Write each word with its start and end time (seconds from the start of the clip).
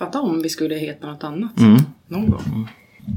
Fatta 0.00 0.20
om 0.20 0.42
vi 0.42 0.48
skulle 0.48 0.74
heta 0.74 1.06
något 1.06 1.24
annat. 1.24 1.58
Mm. 1.58 1.82
Någon 2.06 2.30
gång. 2.30 2.68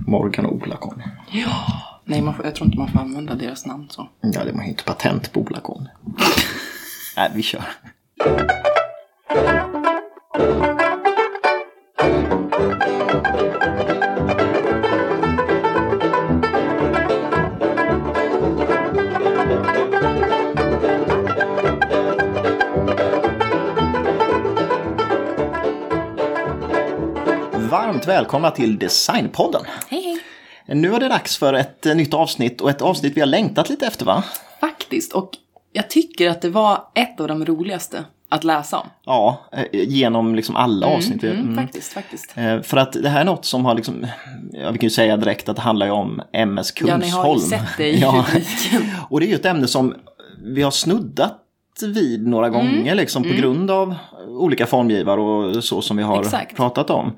Morgan 0.07 0.45
och 0.45 0.53
Ola-Conny. 0.53 1.03
Ja. 1.31 1.65
Nej, 2.05 2.21
man 2.21 2.35
får, 2.35 2.45
jag 2.45 2.55
tror 2.55 2.65
inte 2.65 2.77
man 2.77 2.87
får 2.87 2.99
använda 2.99 3.35
deras 3.35 3.65
namn 3.65 3.87
så. 3.89 4.09
Ja, 4.21 4.43
det 4.43 4.51
var 4.51 4.63
ju 4.63 4.69
inte 4.69 4.83
patent 4.83 5.33
på 5.33 5.39
Ola-Conny. 5.41 5.89
Nej, 7.17 7.31
vi 7.35 7.43
kör. 7.43 7.63
Varmt 28.07 28.17
välkomna 28.19 28.51
till 28.51 28.79
Designpodden. 28.79 29.61
Hej, 29.89 30.01
hej. 30.65 30.75
Nu 30.75 30.93
är 30.95 30.99
det 30.99 31.07
dags 31.07 31.37
för 31.37 31.53
ett 31.53 31.85
eh, 31.85 31.95
nytt 31.95 32.13
avsnitt 32.13 32.61
och 32.61 32.69
ett 32.69 32.81
avsnitt 32.81 33.13
vi 33.17 33.19
har 33.21 33.27
längtat 33.27 33.69
lite 33.69 33.85
efter 33.87 34.05
va? 34.05 34.23
Faktiskt. 34.61 35.13
Och 35.13 35.29
jag 35.73 35.89
tycker 35.89 36.29
att 36.29 36.41
det 36.41 36.49
var 36.49 36.83
ett 36.95 37.19
av 37.19 37.27
de 37.27 37.45
roligaste 37.45 38.03
att 38.29 38.43
läsa 38.43 38.77
om. 38.79 38.87
Ja, 39.05 39.41
eh, 39.51 39.65
genom 39.71 40.35
liksom 40.35 40.55
alla 40.55 40.87
avsnitt. 40.87 41.23
Mm, 41.23 41.39
Mm. 41.39 41.55
Faktiskt, 41.55 41.93
faktiskt. 41.93 42.33
Eh, 42.37 42.61
För 42.61 42.77
att 42.77 42.93
det 42.93 43.09
här 43.09 43.21
är 43.21 43.25
något 43.25 43.45
som 43.45 43.65
har 43.65 43.75
liksom, 43.75 44.07
ja, 44.51 44.71
vi 44.71 44.77
kan 44.77 44.85
ju 44.85 44.89
säga 44.89 45.17
direkt 45.17 45.49
att 45.49 45.55
det 45.55 45.61
handlar 45.61 45.85
ju 45.85 45.91
om 45.91 46.21
MS 46.33 46.71
Kungsholm. 46.71 47.01
Ja, 47.01 47.07
ni 47.07 47.11
har 47.11 47.33
ju 47.35 47.39
sett 47.41 47.77
det 47.77 47.87
i 47.89 47.99
Ja. 48.01 48.25
Och 49.09 49.19
det 49.19 49.25
är 49.25 49.29
ju 49.29 49.35
ett 49.35 49.45
ämne 49.45 49.67
som 49.67 49.95
vi 50.43 50.61
har 50.61 50.71
snuddat 50.71 51.39
vid 51.81 52.27
några 52.27 52.47
Mm. 52.47 52.59
gånger 52.59 52.95
liksom 52.95 53.23
på 53.23 53.29
grund 53.29 53.71
av 53.71 53.95
olika 54.27 54.65
formgivare 54.65 55.21
och 55.21 55.63
så 55.63 55.81
som 55.81 55.97
vi 55.97 56.03
har 56.03 56.21
Exakt. 56.21 56.55
pratat 56.55 56.89
om. 56.89 57.13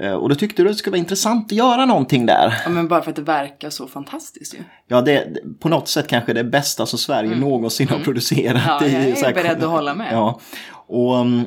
Eh, 0.00 0.12
Och 0.12 0.28
då 0.28 0.34
tyckte 0.34 0.62
du 0.62 0.68
att 0.68 0.74
det 0.74 0.78
skulle 0.78 0.92
vara 0.92 0.98
intressant 0.98 1.46
att 1.46 1.52
göra 1.58 1.86
någonting 1.86 2.26
där. 2.26 2.54
Ja, 2.64 2.70
men 2.70 2.88
bara 2.88 3.02
för 3.02 3.10
att 3.10 3.16
det 3.16 3.22
verkar 3.22 3.70
så 3.70 3.86
fantastiskt 3.86 4.54
ju. 4.54 4.58
Ja, 4.88 5.00
det 5.00 5.12
är 5.12 5.36
på 5.60 5.68
något 5.68 5.88
sätt 5.88 6.08
kanske 6.08 6.32
det 6.32 6.44
bästa 6.44 6.86
som 6.86 6.98
Sverige 6.98 7.36
någonsin 7.36 7.88
har 7.88 7.98
producerat. 7.98 8.82
Mm. 8.82 8.92
Ja, 8.94 8.98
i 8.98 9.08
jag 9.10 9.18
är 9.18 9.24
här- 9.24 9.34
beredd 9.34 9.64
att 9.64 9.70
hålla 9.70 9.94
med. 9.94 10.08
Ja, 10.12 10.40
och 10.86 11.18
mm, 11.18 11.40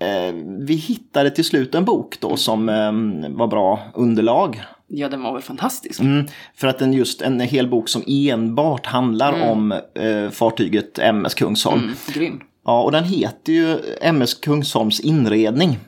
eh, 0.00 0.34
vi 0.66 0.74
hittade 0.74 1.30
till 1.30 1.44
slut 1.44 1.74
en 1.74 1.84
bok 1.84 2.16
då 2.20 2.36
som 2.36 2.68
eh, 2.68 2.92
var 3.36 3.46
bra 3.46 3.80
underlag. 3.94 4.62
Ja, 4.92 5.08
den 5.08 5.22
var 5.22 5.32
väl 5.32 5.42
fantastisk. 5.42 6.00
Mm, 6.00 6.26
för 6.54 6.68
att 6.68 6.78
den 6.78 6.92
just 6.92 7.22
en 7.22 7.40
hel 7.40 7.68
bok 7.68 7.88
som 7.88 8.02
enbart 8.06 8.86
handlar 8.86 9.50
om 9.50 9.72
eh, 9.72 10.30
fartyget 10.30 10.98
MS 10.98 11.34
Kungsholm. 11.34 11.80
Mm, 11.82 11.94
grym. 12.14 12.40
Ja, 12.64 12.82
och 12.82 12.92
den 12.92 13.04
heter 13.04 13.52
ju 13.52 13.78
MS 14.02 14.34
Kungsholms 14.34 15.00
inredning. 15.00 15.78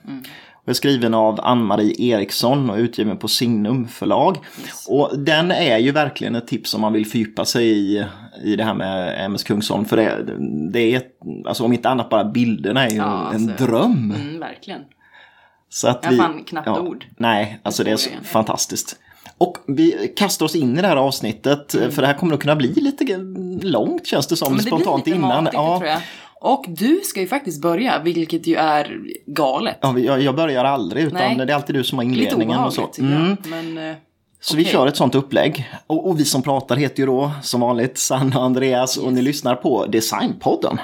Och 0.64 0.68
är 0.68 0.72
skriven 0.72 1.14
av 1.14 1.40
Ann-Marie 1.40 1.94
Eriksson 2.14 2.70
och 2.70 2.76
utgiven 2.76 3.16
på 3.16 3.28
Signum 3.28 3.88
förlag. 3.88 4.36
Och 4.88 5.18
den 5.18 5.50
är 5.50 5.78
ju 5.78 5.90
verkligen 5.92 6.34
ett 6.34 6.46
tips 6.46 6.74
om 6.74 6.80
man 6.80 6.92
vill 6.92 7.06
fördjupa 7.06 7.44
sig 7.44 7.68
i, 7.68 8.04
i 8.44 8.56
det 8.56 8.64
här 8.64 8.74
med 8.74 9.24
MS 9.24 9.42
Kungsholm. 9.44 9.84
För 9.84 9.96
det, 9.96 10.24
det 10.72 10.94
är, 10.94 11.02
alltså 11.46 11.64
om 11.64 11.72
inte 11.72 11.88
annat 11.88 12.08
bara 12.10 12.24
bilderna 12.24 12.86
är 12.86 12.90
ju 12.90 12.96
Ja, 12.96 13.32
en 13.34 13.48
alltså. 13.50 13.64
dröm. 13.66 14.14
Mm, 14.20 14.40
verkligen. 14.40 14.80
Så 15.68 15.88
att 15.88 16.04
Jag 16.04 16.16
fann 16.16 16.44
knappt 16.44 16.68
ord. 16.80 17.04
Nej, 17.16 17.60
alltså 17.62 17.84
det 17.84 17.90
är 17.90 17.96
så 17.96 18.10
fantastiskt. 18.24 18.96
Och 19.38 19.56
vi 19.66 20.12
kastar 20.16 20.46
oss 20.46 20.54
in 20.56 20.78
i 20.78 20.82
det 20.82 20.88
här 20.88 20.96
avsnittet, 20.96 21.72
för 21.90 22.00
det 22.02 22.06
här 22.06 22.14
kommer 22.14 22.34
att 22.34 22.40
kunna 22.40 22.56
bli 22.56 22.72
lite 22.74 23.04
långt 23.66 24.06
känns 24.06 24.26
det 24.26 24.36
som, 24.36 24.46
Mm. 24.52 24.56
Men 24.56 24.64
det 24.64 24.70
spontant 24.70 25.06
innan. 25.06 25.44
matigt, 25.44 25.54
Ja. 25.54 25.98
Och 26.44 26.64
du 26.68 27.00
ska 27.04 27.20
ju 27.20 27.26
faktiskt 27.26 27.62
börja, 27.62 27.98
vilket 27.98 28.46
ju 28.46 28.56
är 28.56 28.98
galet. 29.26 29.78
Ja, 29.80 29.98
jag, 29.98 30.22
jag 30.22 30.36
börjar 30.36 30.64
aldrig, 30.64 31.04
utan 31.04 31.36
Nej. 31.36 31.46
det 31.46 31.52
är 31.52 31.56
alltid 31.56 31.76
du 31.76 31.84
som 31.84 31.98
har 31.98 32.04
inledningen 32.04 32.58
och 32.58 32.72
så. 32.72 32.90
Mm. 32.98 33.28
jag. 33.28 33.36
Men, 33.50 33.90
eh, 33.90 33.96
Så 34.40 34.56
vi 34.56 34.62
okej. 34.62 34.72
kör 34.72 34.86
ett 34.86 34.96
sånt 34.96 35.14
upplägg. 35.14 35.70
Och, 35.86 36.08
och 36.08 36.20
vi 36.20 36.24
som 36.24 36.42
pratar 36.42 36.76
heter 36.76 37.00
ju 37.00 37.06
då 37.06 37.30
som 37.42 37.60
vanligt 37.60 37.98
Sanna 37.98 38.38
och 38.38 38.44
Andreas 38.44 38.96
och 38.96 39.12
ni 39.12 39.22
lyssnar 39.22 39.54
på 39.54 39.86
Designpodden. 39.86 40.78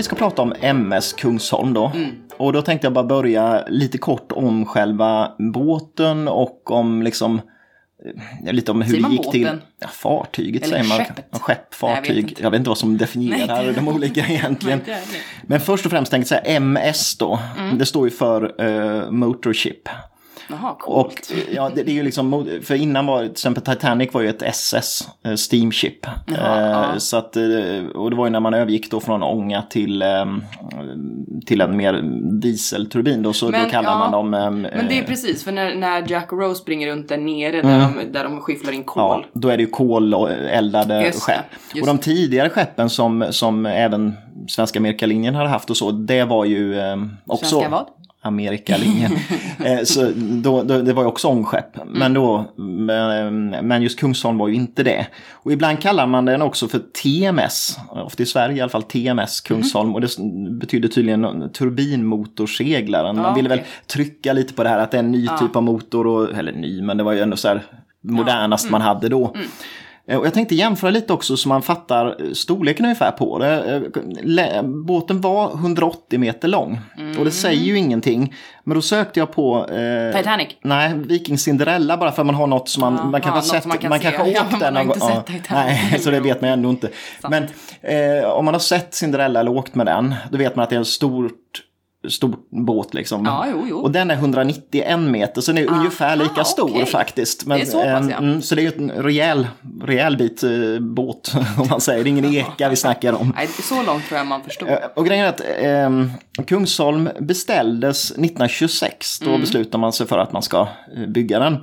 Vi 0.00 0.04
ska 0.04 0.16
prata 0.16 0.42
om 0.42 0.54
MS 0.60 1.12
Kungsholm 1.12 1.74
då. 1.74 1.92
Mm. 1.94 2.10
Och 2.36 2.52
då 2.52 2.62
tänkte 2.62 2.86
jag 2.86 2.92
bara 2.92 3.04
börja 3.04 3.64
lite 3.68 3.98
kort 3.98 4.32
om 4.32 4.66
själva 4.66 5.32
båten 5.38 6.28
och 6.28 6.70
om 6.70 7.02
liksom 7.02 7.40
eh, 8.46 8.52
lite 8.52 8.70
om 8.70 8.82
hur 8.82 8.90
Säger 8.92 9.08
det 9.08 9.12
gick 9.12 9.30
till. 9.30 9.42
båten? 9.44 9.62
Ja, 9.80 9.88
fartyget 9.88 10.62
Eller 10.62 10.76
säger 10.76 10.88
man. 10.88 10.98
skeppet? 10.98 11.26
Ja, 11.30 11.38
Skepp, 11.38 11.58
Nej, 11.82 11.90
jag 11.90 11.96
vet 11.96 12.06
fartyg. 12.06 12.36
Jag 12.40 12.50
vet 12.50 12.58
inte 12.58 12.70
vad 12.70 12.78
som 12.78 12.98
definierar 12.98 13.64
Nej, 13.64 13.74
de 13.74 13.88
olika 13.88 14.20
egentligen. 14.28 14.80
Men 15.42 15.60
först 15.60 15.84
och 15.86 15.90
främst 15.90 16.10
tänkte 16.10 16.34
jag 16.34 16.44
säga 16.44 16.56
MS 16.56 17.16
då. 17.18 17.38
Mm. 17.58 17.78
Det 17.78 17.86
står 17.86 18.06
ju 18.06 18.10
för 18.10 18.62
uh, 18.62 19.10
Motorship. 19.10 19.88
Jaha, 20.50 20.74
coolt. 20.78 21.06
Och 21.06 21.54
ja, 21.54 21.70
det, 21.74 21.82
det 21.82 21.90
är 21.90 21.94
ju 21.94 22.02
liksom, 22.02 22.46
för 22.62 22.74
innan 22.74 23.06
var 23.06 23.22
till 23.22 23.30
exempel 23.30 23.62
Titanic 23.62 24.14
var 24.14 24.20
ju 24.20 24.28
ett 24.28 24.42
SS, 24.42 25.08
eh, 25.24 25.34
Steamship. 25.34 26.06
Jaha, 26.26 26.60
Eh. 26.80 26.98
Så 26.98 27.16
att, 27.16 27.36
eh, 27.36 27.42
och 27.94 28.10
det 28.10 28.16
var 28.16 28.26
ju 28.26 28.30
när 28.30 28.40
man 28.40 28.54
övergick 28.54 28.90
då 28.90 29.00
från 29.00 29.22
ånga 29.22 29.62
till, 29.62 30.02
ehm, 30.02 30.42
till 31.46 31.60
en 31.60 31.76
mer 31.76 32.02
dieselturbin 32.40 33.22
då, 33.22 33.32
så 33.32 33.50
Men, 33.50 33.64
då 33.64 33.70
kallar 33.70 33.90
ja, 33.90 33.98
man 33.98 34.12
dem... 34.12 34.30
Men 34.30 34.62
det 34.62 34.98
är 34.98 35.02
eh, 35.02 35.06
precis, 35.06 35.44
för 35.44 35.52
när, 35.52 35.74
när 35.74 36.10
Jack 36.10 36.32
och 36.32 36.38
Rose 36.38 36.60
springer 36.60 36.88
runt 36.88 37.08
där 37.08 37.16
nere 37.16 37.62
där, 37.62 37.78
de, 37.78 38.12
där 38.12 38.24
de 38.24 38.40
skyfflar 38.40 38.72
in 38.72 38.84
kol. 38.84 39.02
Ja, 39.02 39.40
då 39.40 39.48
är 39.48 39.56
det 39.56 39.62
ju 39.62 39.70
koleldade 39.70 41.04
Just 41.06 41.22
skepp. 41.22 41.36
just 41.74 41.82
Och 41.82 41.86
de 41.86 41.98
tidigare 41.98 42.48
skeppen 42.48 42.90
som, 42.90 43.26
som 43.30 43.66
även 43.66 44.16
Svenska 44.48 44.78
Amerikalinjen 44.78 45.34
hade 45.34 45.48
haft 45.48 45.70
och 45.70 45.76
så, 45.76 45.90
det 45.90 46.24
var 46.24 46.44
ju 46.44 46.80
eh, 46.80 46.96
också... 47.26 47.46
Svenska 47.46 47.68
vad? 47.68 47.86
Amerikalinjen. 48.22 49.12
eh, 49.64 49.82
så 49.84 50.12
då, 50.16 50.62
då, 50.62 50.82
det 50.82 50.92
var 50.92 51.02
ju 51.02 51.08
också 51.08 51.28
ångskepp. 51.28 51.76
Mm. 51.76 51.88
Men, 51.88 52.14
då, 52.14 52.44
men, 53.62 53.82
just 53.82 53.98
Kungsholm 53.98 54.38
var 54.38 54.48
ju 54.48 54.54
inte 54.54 54.82
det. 54.82 55.06
Och 55.32 55.52
ibland 55.52 55.80
kallar 55.80 56.06
man 56.06 56.24
den 56.24 56.42
också 56.42 56.68
för 56.68 56.78
TMS. 57.02 57.78
Ofta 57.90 58.22
i 58.22 58.26
Sverige 58.26 58.56
i 58.56 58.60
alla 58.60 58.70
fall 58.70 58.82
TMS 58.82 59.40
Kungsholm. 59.40 59.88
Mm. 59.88 59.94
Och 59.94 60.00
det 60.00 60.08
betyder 60.50 60.88
tydligen 60.88 61.50
turbinmotorseglaren. 61.52 63.16
Man 63.16 63.24
Ja, 63.24 63.34
ville 63.34 63.48
väl 63.48 63.58
okej. 63.58 63.70
trycka 63.86 64.32
lite 64.32 64.54
på 64.54 64.62
det 64.62 64.68
här 64.68 64.78
att 64.78 64.90
det 64.90 64.96
är 64.96 65.02
en 65.02 65.10
ny 65.10 65.26
typ 65.40 65.56
av 65.56 65.62
motor. 65.62 66.06
Och, 66.06 66.34
eller 66.34 66.52
ny, 66.52 66.82
men 66.82 66.96
det 66.96 67.02
var 67.02 67.12
ju 67.12 67.20
ändå 67.20 67.36
så 67.36 67.48
här 67.48 67.62
modernast 68.02 68.70
man 68.70 68.80
hade 68.80 69.08
då. 69.08 69.34
Eh, 70.10 70.18
Och 70.18 70.26
jag 70.26 70.34
tänkte 70.34 70.54
jämföra 70.54 70.90
lite 70.90 71.12
också 71.12 71.36
så 71.36 71.48
man 71.48 71.62
fattar 71.62 72.06
eh, 72.24 72.32
storleken 72.32 72.84
ungefär 72.84 73.10
på 73.10 73.38
det. 73.38 73.82
Eh, 74.56 74.62
Båten 74.62 75.20
var 75.20 75.52
180 75.54 76.18
meter 76.18 76.48
lång. 76.48 76.80
Och 77.18 77.24
det 77.24 77.30
säger 77.30 77.62
ju 77.62 77.78
ingenting. 77.78 78.34
Men 78.64 78.74
då 78.74 78.82
sökte 78.82 79.20
jag 79.20 79.32
på... 79.32 79.66
Eh, 79.68 80.16
Titanic. 80.16 80.48
Nej, 80.62 80.92
Viking 80.96 81.38
Cinderella 81.38 81.96
bara 81.96 82.12
för 82.12 82.22
att 82.22 82.26
man 82.26 82.34
har 82.34 82.46
något 82.46 82.68
som 82.68 82.80
man, 82.80 82.96
Ja, 82.96 83.04
man 83.04 83.20
kanske 83.20 83.28
ja, 83.38 83.54
har 83.54 83.60
sett. 83.60 83.66
man 83.66 83.78
kan 83.78 83.88
man 83.88 84.00
kanske 84.00 84.20
har 84.22 84.28
Ja, 84.28 84.40
åkt 84.42 84.50
man 84.50 84.60
den 84.60 84.74
någon 84.74 84.86
gång. 84.86 84.96
Ja. 85.00 85.22
Nej, 85.50 85.98
så 86.00 86.10
det 86.10 86.20
vet 86.20 86.40
man 86.40 86.50
ändå 86.50 86.70
inte. 86.70 86.88
Men 87.30 87.42
eh, 87.82 88.24
om 88.30 88.44
man 88.44 88.54
har 88.54 88.58
sett 88.58 88.94
Cinderella 88.94 89.40
eller 89.40 89.50
åkt 89.50 89.74
med 89.74 89.86
den, 89.86 90.14
då 90.30 90.38
vet 90.38 90.56
man 90.56 90.62
att 90.62 90.70
det 90.70 90.76
är 90.76 90.78
en 90.78 90.84
stort 90.84 91.34
stor 92.08 92.36
båt 92.50 92.94
liksom. 92.94 93.24
Ja, 93.24 93.46
jo, 93.50 93.66
jo. 93.68 93.78
Och 93.78 93.90
den 93.90 94.10
är 94.10 94.14
191 94.14 94.98
meter, 95.00 95.40
så 95.40 95.52
den 95.52 95.64
är 95.64 95.70
ungefär 95.70 96.16
lika 96.16 96.44
stor 96.44 96.70
okej. 96.70 96.86
faktiskt. 96.86 97.46
Det 97.48 97.54
är 97.60 97.64
så 97.64 97.76
pass, 97.78 97.86
ehm, 97.86 98.10
ja. 98.10 98.16
mm, 98.16 98.42
så 98.42 98.54
det 98.54 98.62
är 98.62 98.64
ju 98.64 98.72
en 98.78 98.90
rejäl, 98.90 99.46
rejäl 99.82 100.16
bit 100.16 100.42
eh, 100.42 100.50
båt, 100.80 101.32
om 101.58 101.68
man 101.70 101.80
säger. 101.80 102.04
Det 102.04 102.08
är 102.08 102.10
ingen 102.10 102.24
eka 102.34 102.68
vi 102.68 102.76
snackar 102.76 103.12
om. 103.12 103.32
Nej, 103.36 103.46
så 103.46 103.82
långt 103.82 104.06
tror 104.08 104.18
jag 104.18 104.26
man 104.26 104.42
förstod. 104.44 104.68
Eh, 104.68 104.76
Och 104.96 105.06
grejen 105.06 105.24
är 105.24 105.28
att 105.28 105.42
ehm, 105.60 106.10
Kungsholm 106.46 107.08
beställdes 107.20 108.10
1926. 108.10 109.18
Då 109.18 109.28
Mm. 109.30 109.40
beslutade 109.40 109.78
man 109.80 109.92
sig 109.92 110.06
för 110.06 110.18
att 110.18 110.32
man 110.32 110.42
ska 110.42 110.68
eh, 110.96 111.06
bygga 111.08 111.38
den. 111.38 111.56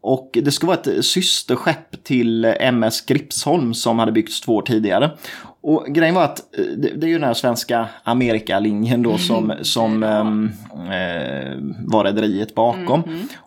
Och 0.00 0.30
det 0.42 0.50
ska 0.52 0.66
vara 0.66 0.76
ett 0.76 1.04
systerskepp 1.04 2.04
till 2.04 2.44
eh, 2.44 2.54
MS 2.60 3.00
Gripsholm 3.00 3.74
som 3.74 3.98
hade 3.98 4.12
byggts 4.12 4.40
två 4.40 4.54
år 4.54 4.62
tidigare. 4.62 5.10
Och 5.66 5.86
grejen 5.88 6.14
var 6.14 6.24
att 6.24 6.58
eh, 6.58 6.64
det, 6.64 7.06
är 7.06 7.08
ju 7.08 7.18
den 7.18 7.24
här 7.26 7.34
svenska 7.34 7.88
Amerikalinjen 8.02 9.02
då 9.02 9.18
som, 9.18 9.52
som 9.62 10.02
ehm, 10.02 10.52
eh, 10.72 11.58
var 11.86 12.04
rederiet 12.04 12.54
bakom. 12.54 13.02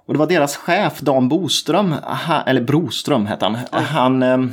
Och 0.06 0.14
det 0.14 0.20
var 0.20 0.28
deras 0.28 0.56
chef 0.56 1.00
Dan 1.00 1.30
Boström, 1.30 1.92
ha, 2.28 2.42
eller 2.42 2.62
Broström 2.62 3.26
hette 3.26 3.46
han. 3.46 3.58
Han 3.72 4.24
ehm, 4.24 4.52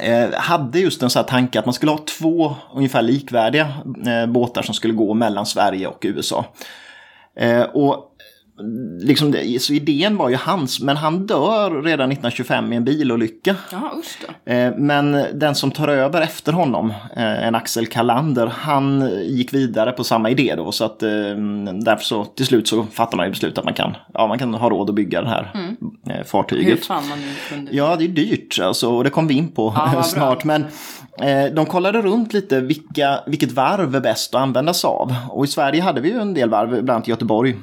eh, 0.00 0.32
hade 0.32 0.78
just 0.78 1.02
en 1.02 1.10
sån 1.10 1.20
här 1.20 1.28
tanke 1.28 1.58
att 1.58 1.66
man 1.66 1.74
skulle 1.74 1.92
ha 1.92 1.98
två 2.18 2.54
ungefär 2.74 3.02
likvärdiga 3.02 3.68
eh, 4.06 4.26
båtar 4.26 4.62
som 4.62 4.74
skulle 4.74 4.94
gå 4.94 5.14
mellan 5.14 5.46
Sverige 5.46 5.86
och 5.86 5.98
USA. 6.02 6.44
Eh, 7.36 7.62
och 7.62 8.15
liksom, 9.00 9.30
det- 9.30 9.62
så 9.62 9.72
idén 9.72 10.16
var 10.16 10.28
ju 10.28 10.36
hans, 10.36 10.80
men 10.80 10.96
han 10.96 11.26
dör 11.26 11.82
redan 11.82 12.08
1925 12.08 12.72
i 12.72 12.76
en 12.76 12.84
bilolycka. 12.84 13.54
Jaha, 13.72 13.90
usch 13.98 14.18
då. 14.46 14.52
Eh, 14.52 14.72
Men 14.76 15.12
den 15.34 15.54
som 15.54 15.70
tar 15.70 15.88
över 15.88 16.20
efter 16.22 16.52
honom, 16.52 16.90
eh, 17.16 17.46
en 17.46 17.54
Axel 17.54 17.86
Kalander, 17.86 18.46
han 18.46 19.10
gick 19.24 19.54
vidare 19.54 19.92
på 19.92 20.04
samma 20.04 20.30
idé 20.30 20.54
då. 20.56 20.72
Så 20.72 20.84
att 20.84 21.02
eh, 21.02 21.08
därför 21.84 22.04
så 22.04 22.24
till 22.24 22.46
slut 22.46 22.68
så 22.68 22.82
fattar 22.92 23.16
man 23.16 23.26
ju 23.26 23.30
beslut 23.30 23.58
att 23.58 23.64
man 23.64 23.74
kan, 23.74 23.96
ja, 24.14 24.26
man 24.26 24.38
kan 24.38 24.54
ha 24.54 24.70
råd 24.70 24.88
att 24.90 24.96
bygga 24.96 25.22
det 25.22 25.28
här 25.28 25.50
Hur 26.04 26.24
fartyget. 26.24 26.86
fan 26.86 27.08
man 27.08 27.18
nu 27.18 27.26
kunde... 27.48 27.76
Ja, 27.76 27.96
det 27.98 28.04
är 28.04 28.08
dyrt 28.08 28.58
alltså, 28.62 28.90
och 28.90 29.04
det 29.04 29.10
kom 29.10 29.26
vi 29.26 29.34
in 29.34 29.48
på 29.48 29.70
bra. 29.92 30.02
snart. 30.02 30.44
Men 30.44 30.64
de 31.54 31.66
kollade 31.66 32.02
runt 32.02 32.32
lite 32.32 32.60
vilka, 32.60 33.20
vilket 33.26 33.52
varv 33.52 33.94
är 33.96 34.00
bäst 34.00 34.34
att 34.34 34.40
använda 34.40 34.74
sig 34.74 34.88
av. 34.88 35.14
Och 35.30 35.44
i 35.44 35.48
Sverige 35.48 35.82
hade 35.82 36.00
vi 36.00 36.08
ju 36.12 36.20
en 36.20 36.34
del 36.34 36.50
varv, 36.50 36.68
bland 36.70 36.90
annat 36.90 37.08
i 37.08 37.10
Göteborg. 37.10 37.54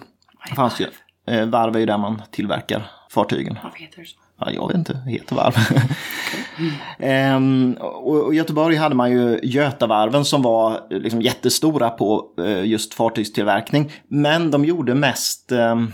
Det 0.49 0.55
fanns 0.55 0.79
ju, 0.79 0.87
eh, 1.27 1.45
varv 1.45 1.75
är 1.75 1.79
ju 1.79 1.85
där 1.85 1.97
man 1.97 2.21
tillverkar 2.31 2.91
fartygen. 3.09 3.59
Varför 3.63 3.79
heter 3.79 4.01
det 4.01 4.07
så? 4.07 4.17
Ja, 4.39 4.51
jag 4.51 4.67
vet 4.67 4.77
inte, 4.77 4.93
det 5.05 5.11
heter 5.11 5.35
varv. 5.35 5.55
Ehm, 6.99 7.77
och, 7.79 8.25
och 8.25 8.33
i 8.33 8.37
Göteborg 8.37 8.75
hade 8.75 8.95
man 8.95 9.11
ju 9.11 9.39
Götavarven 9.43 10.25
som 10.25 10.41
var 10.41 10.79
liksom 10.89 11.21
jättestora 11.21 11.89
på 11.89 12.25
eh, 12.39 12.65
just 12.65 12.93
fartygstillverkning. 12.93 13.91
Men 14.07 14.51
de 14.51 14.65
gjorde 14.65 14.95
mest 14.95 15.51
ehm, 15.51 15.93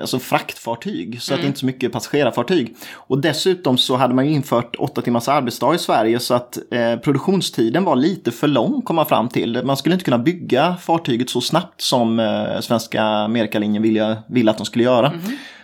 alltså 0.00 0.18
fraktfartyg, 0.18 1.22
så 1.22 1.34
att 1.34 1.44
inte 1.44 1.58
så 1.58 1.66
mycket 1.66 1.92
passagerarfartyg. 1.92 2.76
Och 2.94 3.20
dessutom 3.20 3.78
så 3.78 3.96
hade 3.96 4.14
man 4.14 4.26
ju 4.26 4.32
infört 4.32 4.76
åtta 4.78 5.02
timmars 5.02 5.28
arbetsdag 5.28 5.74
i 5.74 5.78
Sverige 5.78 6.20
så 6.20 6.34
att 6.34 6.58
eh, 6.70 6.96
produktionstiden 6.96 7.84
var 7.84 7.96
lite 7.96 8.30
för 8.30 8.48
lång 8.48 8.82
kom 8.82 8.96
man 8.96 9.06
fram 9.06 9.28
till. 9.28 9.60
Man 9.64 9.76
skulle 9.76 9.94
inte 9.94 10.04
kunna 10.04 10.18
bygga 10.18 10.76
fartyget 10.76 11.30
så 11.30 11.40
snabbt 11.40 11.80
som 11.80 12.20
eh, 12.20 12.60
svenska 12.60 13.02
Amerikalinjen 13.02 13.82
ville, 13.82 14.22
ville 14.28 14.50
att 14.50 14.56
de 14.56 14.66
skulle 14.66 14.84
göra. 14.84 15.12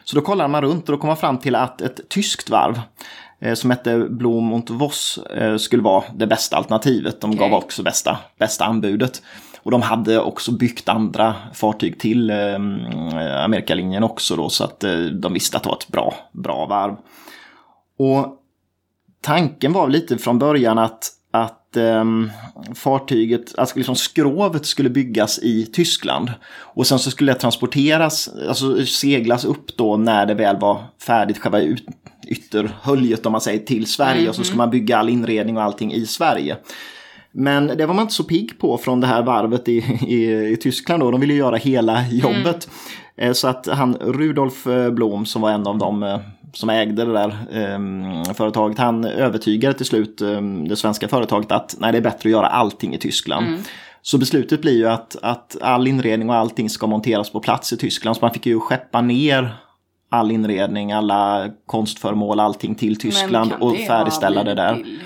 Så 0.05 0.17
då 0.17 0.23
kollade 0.23 0.49
man 0.49 0.63
runt 0.63 0.89
och 0.89 0.93
då 0.93 1.01
kom 1.01 1.09
man 1.09 1.17
fram 1.17 1.39
till 1.39 1.55
att 1.55 1.81
ett 1.81 2.09
tyskt 2.09 2.51
varv 2.51 2.81
eh, 3.41 3.55
som 3.55 3.71
hette 3.71 3.99
Blom 3.99 4.53
und 4.53 4.71
Voss 4.71 5.19
eh, 5.19 5.57
skulle 5.57 5.83
vara 5.83 6.05
det 6.15 6.27
bästa 6.27 6.57
alternativet. 6.57 7.21
De 7.21 7.37
gav 7.37 7.55
också 7.55 7.83
bästa, 7.83 8.19
bästa 8.39 8.65
anbudet. 8.65 9.23
Och 9.67 9.73
de 9.73 9.83
hade 9.83 10.21
också 10.21 10.53
byggt 10.53 10.89
andra 10.89 11.35
fartyg 11.55 12.01
till 12.01 12.31
eh, 12.31 12.55
Amerikalinjen 13.45 14.03
också 14.03 14.37
då 14.37 14.49
så 14.49 14.65
att 14.65 14.85
eh, 14.85 14.99
de 14.99 15.33
visste 15.33 15.57
att 15.57 15.63
det 15.63 15.69
var 15.69 15.77
ett 15.77 15.89
bra, 15.89 16.15
bra 16.33 16.67
varv. 16.67 16.97
Och 17.99 18.39
tanken 19.21 19.73
var 19.73 19.89
lite 19.89 20.19
från 20.19 20.39
början 20.39 20.79
att, 20.79 21.11
att 21.31 21.77
ehm, 21.77 22.31
fartyget, 22.75 23.59
alltså 23.59 23.79
liksom 23.79 23.97
skrovet 23.97 24.67
skulle 24.67 24.91
byggas 24.91 25.39
i 25.39 25.67
Tyskland. 25.67 26.33
Och 26.59 26.87
sen 26.87 26.99
så 26.99 27.11
skulle 27.11 27.33
det 27.33 27.39
transporteras, 27.39 28.29
alltså 28.49 28.87
seglas 28.87 29.45
upp 29.45 29.77
då 29.77 29.97
när 29.97 30.27
det 30.27 30.35
väl 30.35 30.57
var 30.61 30.85
färdigt, 31.07 31.39
själva 31.39 31.61
ut, 31.61 31.87
ytterhöljet 32.27 33.27
om 33.27 33.33
man 33.33 33.41
säger, 33.41 33.67
till 33.67 33.87
Sverige. 33.87 34.29
Och 34.29 34.35
så 34.35 34.45
ska 34.45 34.57
man 34.57 34.71
bygga 34.71 34.99
all 34.99 35.09
inredning 35.09 35.57
och 35.57 35.63
allting 35.63 35.93
i 35.93 36.07
Sverige. 36.07 36.57
Men 37.39 37.67
det 37.67 37.87
var 37.87 37.95
man 37.95 38.03
inte 38.03 38.15
så 38.15 38.25
pigg 38.25 38.59
på 38.59 38.79
från 38.79 39.01
det 39.01 39.07
här 39.07 39.23
varvet 39.23 39.69
i, 39.69 39.77
i, 40.07 40.53
i 40.53 40.57
Tyskland 40.57 41.03
då. 41.03 41.11
De 41.11 41.21
ville 41.21 41.35
göra 41.35 41.57
hela 41.57 42.09
jobbet. 42.09 42.69
Eh, 43.17 43.33
Så 43.33 43.49
att 43.49 43.67
han, 43.67 43.95
Rudolf 44.01 44.67
eh, 44.67 44.91
Blom, 44.91 45.27
som 45.27 45.43
var 45.43 45.51
en 45.51 45.67
av 45.67 45.79
dem 45.79 46.03
eh, 46.03 46.19
som 46.53 46.71
ägde 46.71 47.05
det 47.05 47.13
där 47.13 47.29
eh, 47.53 48.33
företaget, 48.35 48.79
han 48.79 49.05
övertygade 49.05 49.75
till 49.75 49.87
slut 49.87 50.21
eh, 50.21 50.41
det 50.69 50.77
svenska 50.77 51.09
företaget 51.09 51.53
att 51.53 51.77
nej, 51.79 51.93
det 51.93 51.99
är 51.99 52.03
bättre 52.03 52.29
att 52.29 52.33
göra 52.33 52.47
allting 52.47 52.95
i 52.95 52.99
Tyskland. 52.99 53.47
Så 54.03 54.19
beslutet 54.19 54.61
blir 54.63 54.77
ju 54.77 54.89
att, 54.89 55.17
att 55.23 55.57
all 55.61 55.87
inredning 55.89 56.31
och 56.31 56.37
allting 56.37 56.71
ska 56.71 56.87
monteras 56.87 57.31
på 57.31 57.41
plats 57.41 57.73
i 57.73 57.77
Tyskland. 57.77 58.17
Så 58.17 58.25
man 58.25 58.35
fick 58.35 58.47
ju 58.47 58.61
skeppa 58.61 59.01
ner 59.01 59.55
all 60.11 60.31
inredning, 60.31 60.93
alla 60.93 61.49
konstföremål, 61.67 62.41
allting 62.41 62.75
till 62.75 62.99
Tyskland 62.99 63.53
och 63.61 63.77
färdigställa 63.77 64.45
det 64.45 64.55
där. 64.55 64.75
billigare? 64.75 65.01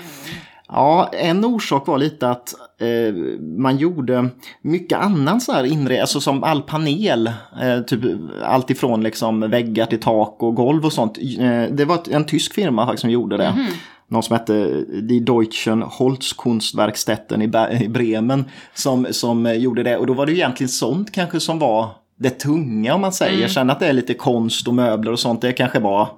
Ja, 0.73 1.09
en 1.13 1.45
orsak 1.45 1.87
var 1.87 1.97
lite 1.97 2.29
att 2.29 2.53
eh, 2.79 3.13
man 3.41 3.77
gjorde 3.77 4.29
mycket 4.61 4.99
annan 4.99 5.41
så 5.41 5.51
här 5.51 5.63
inre, 5.63 6.01
alltså 6.01 6.21
som 6.21 6.43
all 6.43 6.61
panel, 6.61 7.27
eh, 7.61 7.79
typ 7.87 7.99
allt 8.43 8.69
ifrån 8.69 9.03
liksom 9.03 9.39
väggar 9.39 9.85
till 9.85 9.99
tak 9.99 10.43
och 10.43 10.55
golv 10.55 10.85
och 10.85 10.93
sånt. 10.93 11.17
Eh, 11.17 11.63
det 11.71 11.85
var 11.85 11.99
en 12.11 12.25
tysk 12.25 12.53
firma 12.53 12.85
faktiskt 12.85 13.01
som 13.01 13.09
gjorde 13.09 13.37
det. 13.37 13.67
Någon 14.07 14.23
som 14.23 14.33
hette 14.35 14.81
Die 15.01 15.19
Deutschen 15.19 15.81
Holzkunstwerkstätten 15.81 17.41
i, 17.41 17.51
i 17.83 17.87
Bremen 17.89 18.45
som, 18.73 19.07
som 19.11 19.45
eh, 19.45 19.53
gjorde 19.53 19.83
det. 19.83 19.97
Och 19.97 20.07
då 20.07 20.13
var 20.13 20.25
det 20.25 20.31
egentligen 20.31 20.69
sånt 20.69 21.11
kanske 21.11 21.39
som 21.39 21.59
var 21.59 21.89
det 22.19 22.29
tunga 22.29 22.95
om 22.95 23.01
man 23.01 23.13
säger. 23.13 23.47
Sen 23.47 23.69
att 23.69 23.79
det 23.79 23.87
är 23.87 23.93
lite 23.93 24.13
konst 24.13 24.67
och 24.67 24.73
möbler 24.73 25.11
och 25.11 25.19
sånt, 25.19 25.41
det 25.41 25.53
kanske 25.53 25.79
var 25.79 26.09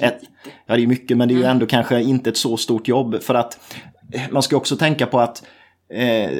ett, 0.00 0.18
ja 0.66 0.76
det 0.76 0.82
är 0.82 0.86
mycket 0.86 1.16
men 1.16 1.28
det 1.28 1.34
är 1.34 1.36
ju 1.36 1.44
ändå 1.44 1.66
kanske 1.66 2.02
inte 2.02 2.30
ett 2.30 2.36
så 2.36 2.56
stort 2.56 2.88
jobb 2.88 3.22
för 3.22 3.34
att 3.34 3.54
eh, 3.54 4.01
man 4.30 4.42
ska 4.42 4.56
också 4.56 4.76
tänka 4.76 5.06
på 5.06 5.20
att 5.20 5.42
eh, 5.94 6.30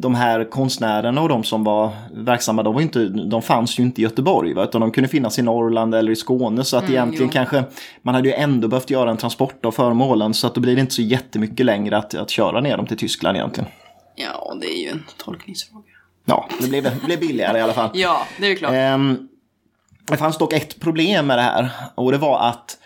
de 0.00 0.14
här 0.14 0.50
konstnärerna 0.50 1.22
och 1.22 1.28
de 1.28 1.44
som 1.44 1.64
var 1.64 1.90
verksamma, 2.12 2.62
de, 2.62 2.74
var 2.74 2.80
inte, 2.80 3.04
de 3.08 3.42
fanns 3.42 3.78
ju 3.78 3.82
inte 3.82 4.00
i 4.00 4.04
Göteborg, 4.04 4.54
va? 4.54 4.64
utan 4.64 4.80
de 4.80 4.90
kunde 4.90 5.08
finnas 5.08 5.38
i 5.38 5.42
Norrland 5.42 5.94
eller 5.94 6.12
i 6.12 6.16
Skåne. 6.16 6.64
Så 6.64 6.76
att 6.76 6.90
egentligen 6.90 7.26
jo. 7.26 7.32
kanske, 7.32 7.64
man 8.02 8.14
hade 8.14 8.28
ju 8.28 8.34
ändå 8.34 8.68
behövt 8.68 8.90
göra 8.90 9.10
en 9.10 9.16
transport 9.16 9.66
av 9.66 9.72
föremålen, 9.72 10.34
så 10.34 10.46
att 10.46 10.54
då 10.54 10.60
blir 10.60 10.74
det 10.74 10.80
inte 10.80 10.94
så 10.94 11.02
jättemycket 11.02 11.66
längre 11.66 11.96
att, 11.96 12.14
att 12.14 12.30
köra 12.30 12.60
ner 12.60 12.76
dem 12.76 12.86
till 12.86 12.98
Tyskland 12.98 13.36
egentligen. 13.36 13.70
Ja, 14.16 14.56
det 14.60 14.66
är 14.66 14.82
ju 14.82 14.88
en 14.88 15.04
tolkningsfråga. 15.16 15.84
Ja, 16.24 16.48
det 16.60 16.68
blev, 16.68 16.82
det 16.82 17.06
blev 17.06 17.20
billigare 17.20 17.58
i 17.58 17.60
alla 17.60 17.72
fall. 17.72 17.90
Ja, 17.94 18.26
det 18.38 18.46
är 18.46 18.50
ju 18.50 18.56
klart. 18.56 18.72
Ehm, 18.74 19.28
det 20.10 20.16
fanns 20.16 20.38
dock 20.38 20.52
ett 20.52 20.80
problem 20.80 21.26
med 21.26 21.38
det 21.38 21.42
här 21.42 21.70
och 21.94 22.12
det 22.12 22.18
var 22.18 22.48
att 22.48 22.78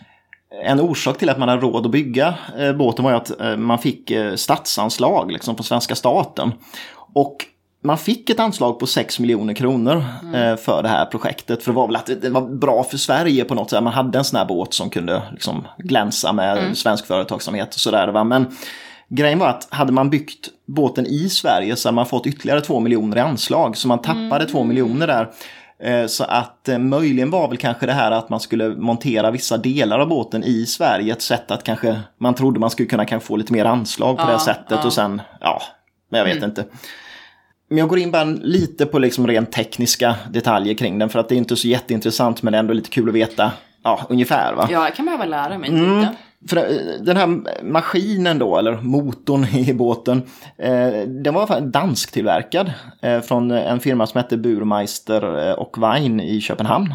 en 0.64 0.80
orsak 0.80 1.18
till 1.18 1.28
att 1.28 1.38
man 1.38 1.48
hade 1.48 1.62
råd 1.62 1.86
att 1.86 1.92
bygga 1.92 2.34
eh, 2.58 2.72
båten 2.72 3.04
var 3.04 3.10
ju 3.10 3.16
att 3.16 3.40
eh, 3.40 3.56
man 3.56 3.78
fick 3.78 4.10
eh, 4.10 4.34
statsanslag 4.34 5.32
liksom, 5.32 5.56
från 5.56 5.64
svenska 5.64 5.94
staten. 5.94 6.52
Och 7.14 7.36
man 7.84 7.98
fick 7.98 8.30
ett 8.30 8.40
anslag 8.40 8.78
på 8.78 8.86
6 8.86 9.18
miljoner 9.20 9.54
kronor 9.54 10.04
eh, 10.34 10.56
för 10.56 10.82
det 10.82 10.88
här 10.88 11.06
projektet. 11.06 11.62
För 11.62 11.72
det 11.72 11.76
var 11.76 11.86
väl 11.86 11.96
att 11.96 12.10
det 12.22 12.30
var 12.30 12.40
bra 12.40 12.84
för 12.84 12.96
Sverige 12.96 13.44
på 13.44 13.54
något 13.54 13.70
sätt. 13.70 13.82
Man 13.82 13.92
hade 13.92 14.18
en 14.18 14.24
sån 14.24 14.38
här 14.38 14.44
båt 14.44 14.74
som 14.74 14.90
kunde 14.90 15.22
liksom, 15.32 15.66
glänsa 15.78 16.32
med 16.32 16.78
svensk 16.78 17.06
företagsamhet 17.06 17.74
och 17.74 17.80
sådär. 17.80 18.24
Men 18.24 18.56
grejen 19.08 19.38
var 19.38 19.48
att 19.48 19.68
hade 19.70 19.92
man 19.92 20.10
byggt 20.10 20.48
båten 20.66 21.06
i 21.06 21.28
Sverige 21.28 21.76
så 21.76 21.88
hade 21.88 21.96
man 21.96 22.06
fått 22.06 22.26
ytterligare 22.26 22.60
2 22.60 22.80
miljoner 22.80 23.16
i 23.16 23.20
anslag. 23.20 23.76
Så 23.76 23.88
man 23.88 23.98
tappade 24.02 24.46
2 24.46 24.64
miljoner 24.64 25.06
där. 25.06 25.30
Eh, 25.82 26.06
Så 26.06 26.24
att 26.24 26.68
eh, 26.68 26.78
möjligen 26.78 27.30
var 27.30 27.48
väl 27.48 27.56
kanske 27.56 27.86
det 27.86 27.92
här 27.92 28.10
att 28.10 28.28
man 28.28 28.40
skulle 28.40 28.68
montera 28.68 29.30
vissa 29.30 29.56
delar 29.56 29.98
av 29.98 30.08
båten 30.08 30.44
i 30.44 30.66
Sverige 30.66 31.12
ett 31.12 31.22
sätt 31.22 31.50
att 31.50 31.64
kanske 31.64 32.00
man 32.18 32.34
trodde 32.34 32.60
man 32.60 32.70
skulle 32.70 32.88
kunna 32.88 33.04
kanske 33.04 33.26
få 33.26 33.36
lite 33.36 33.52
mer 33.52 33.64
anslag 33.64 34.16
på 34.16 34.22
Ja, 34.22 34.32
det 34.32 34.38
sättet 34.38 34.64
ja. 34.70 34.84
och 34.86 34.92
sen, 34.92 35.22
ja, 35.40 35.62
men 36.10 36.18
jag 36.18 36.24
vet 36.34 36.42
inte. 36.42 36.64
Men 37.68 37.78
jag 37.78 37.88
går 37.88 37.98
in 37.98 38.10
bara 38.10 38.24
lite 38.24 38.86
på 38.86 38.98
liksom 38.98 39.26
rent 39.26 39.52
tekniska 39.52 40.14
detaljer 40.30 40.74
kring 40.74 40.98
den 40.98 41.08
för 41.08 41.18
att 41.18 41.28
det 41.28 41.34
är 41.34 41.36
inte 41.36 41.56
så 41.56 41.68
jätteintressant 41.68 42.42
men 42.42 42.52
det 42.52 42.56
är 42.56 42.60
ändå 42.60 42.72
lite 42.74 42.90
kul 42.90 43.08
att 43.08 43.14
veta, 43.14 43.52
ja, 43.84 44.00
ungefär 44.08 44.54
va. 44.54 44.68
Ja, 44.70 44.84
jag 44.84 44.94
kan 44.94 45.04
behöva 45.04 45.24
lära 45.24 45.58
mig 45.58 45.70
Mm. 45.70 45.98
lite. 46.00 46.12
För 46.48 46.56
eh, 46.56 46.64
den 47.00 47.16
här 47.16 47.62
maskinen 47.62 48.38
då, 48.38 48.58
eller 48.58 48.80
motorn 48.80 49.44
i 49.54 49.74
båten, 49.74 50.22
eh, 50.58 51.08
den 51.08 51.34
var 51.34 51.60
dansktillverkad 51.60 52.72
eh, 53.02 53.20
från 53.20 53.50
en 53.50 53.80
firma 53.80 54.06
som 54.06 54.18
hette 54.18 54.36
Burmeister 54.36 55.48
eh, 55.48 55.54
och 55.54 55.82
Wein 55.82 56.20
i 56.20 56.40
Köpenhamn. 56.40 56.94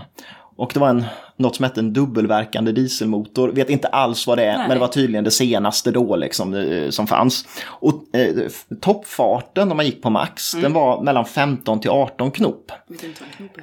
Och 0.57 0.71
det 0.73 0.79
var 0.79 0.89
en, 0.89 1.03
något 1.37 1.55
som 1.55 1.63
hette 1.63 1.79
en 1.79 1.93
dubbelverkande 1.93 2.71
dieselmotor. 2.71 3.49
Vet 3.49 3.69
inte 3.69 3.87
alls 3.87 4.27
vad 4.27 4.37
det 4.37 4.43
är, 4.45 4.57
Nej. 4.57 4.67
men 4.67 4.77
det 4.77 4.81
var 4.81 4.87
tydligen 4.87 5.23
det 5.23 5.31
senaste 5.31 5.91
då 5.91 6.15
liksom, 6.15 6.53
eh, 6.53 6.89
som 6.89 7.07
fanns. 7.07 7.45
Och 7.67 8.15
eh, 8.15 8.35
toppfarten 8.81 9.67
när 9.67 9.75
man 9.75 9.85
gick 9.85 10.01
på 10.01 10.09
max, 10.09 10.51
den 10.51 10.73
var 10.73 11.01
mellan 11.01 11.25
15 11.25 11.79
till 11.79 11.89
18 11.89 12.31
knop. 12.31 12.71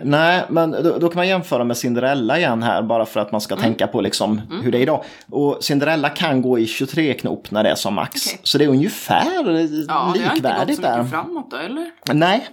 Nej, 0.02 0.42
men 0.48 0.70
då, 0.70 0.98
då 0.98 1.08
kan 1.08 1.16
man 1.16 1.28
jämföra 1.28 1.64
med 1.64 1.76
Cinderella 1.76 2.38
igen 2.38 2.62
här 2.62 2.82
bara 2.82 3.06
för 3.06 3.20
att 3.20 3.32
man 3.32 3.40
ska 3.40 3.56
tänka 3.56 3.86
på 3.86 4.00
liksom 4.00 4.40
hur 4.62 4.72
det 4.72 4.78
är 4.78 4.82
idag. 4.82 5.04
Och 5.30 5.64
Cinderella 5.64 6.08
kan 6.08 6.42
gå 6.42 6.58
i 6.58 6.66
23 6.66 7.14
knop 7.14 7.50
när 7.50 7.62
det 7.62 7.70
är 7.70 7.74
som 7.74 7.94
max. 7.94 8.26
Okej. 8.26 8.40
Så 8.42 8.58
det 8.58 8.64
är 8.64 8.68
ungefär 8.68 9.56
eh, 9.56 9.62
Ja, 9.64 9.84
det 9.88 9.88
har 9.98 10.06
inte 10.08 10.22
gått 10.24 10.34
likvärdigt 10.34 10.76
så 10.76 10.82
där. 10.82 10.98
mycket 10.98 11.10
framåt 11.10 11.50
då, 11.50 11.56
eller? 11.56 11.90
Nej. 12.12 12.48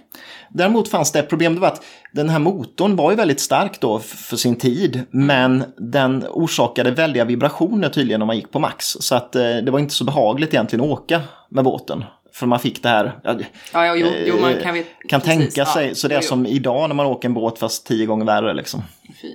Däremot 0.54 0.88
fanns 0.88 1.12
det 1.12 1.18
ett 1.18 1.28
problem, 1.28 1.54
det 1.54 1.60
var 1.60 1.68
att 1.68 1.84
den 2.12 2.28
här 2.28 2.38
motorn 2.38 2.96
var 2.96 3.10
ju 3.10 3.16
väldigt 3.16 3.40
stark 3.40 3.80
då 3.80 3.98
för 3.98 4.36
sin 4.36 4.56
tid, 4.56 5.02
men 5.10 5.64
den 5.76 6.24
orsakade 6.30 6.90
väldiga 6.90 7.24
vibrationer 7.24 7.88
tydligen 7.88 8.18
när 8.18 8.26
man 8.26 8.36
gick 8.36 8.50
på 8.50 8.58
max. 8.58 8.86
Så 8.86 9.14
att 9.14 9.36
eh, 9.36 9.42
det 9.42 9.70
var 9.70 9.78
inte 9.78 9.94
så 9.94 10.04
behagligt 10.04 10.54
egentligen 10.54 10.84
att 10.84 10.90
åka 10.90 11.20
med 11.48 11.64
båten. 11.64 12.04
För 12.32 12.46
man 12.46 12.58
fick 12.60 12.82
det 12.82 12.88
här, 12.88 13.20
ja, 13.24 13.36
Ja, 13.72 13.86
ja 13.86 13.96
jo, 13.96 14.08
jo, 14.26 14.40
man 14.40 14.54
kan, 14.62 14.74
vet, 14.74 14.86
kan 15.08 15.20
precis, 15.20 15.38
tänka 15.38 15.60
ja. 15.60 15.74
sig, 15.74 15.94
så 15.94 16.08
det 16.08 16.14
är 16.14 16.20
som 16.20 16.46
idag 16.46 16.88
när 16.88 16.94
man 16.94 17.06
åker 17.06 17.28
en 17.28 17.34
båt 17.34 17.58
fast 17.58 17.86
tio 17.86 18.06
gånger 18.06 18.24
värre 18.24 18.54
liksom. 18.54 18.82
Fy. 19.22 19.34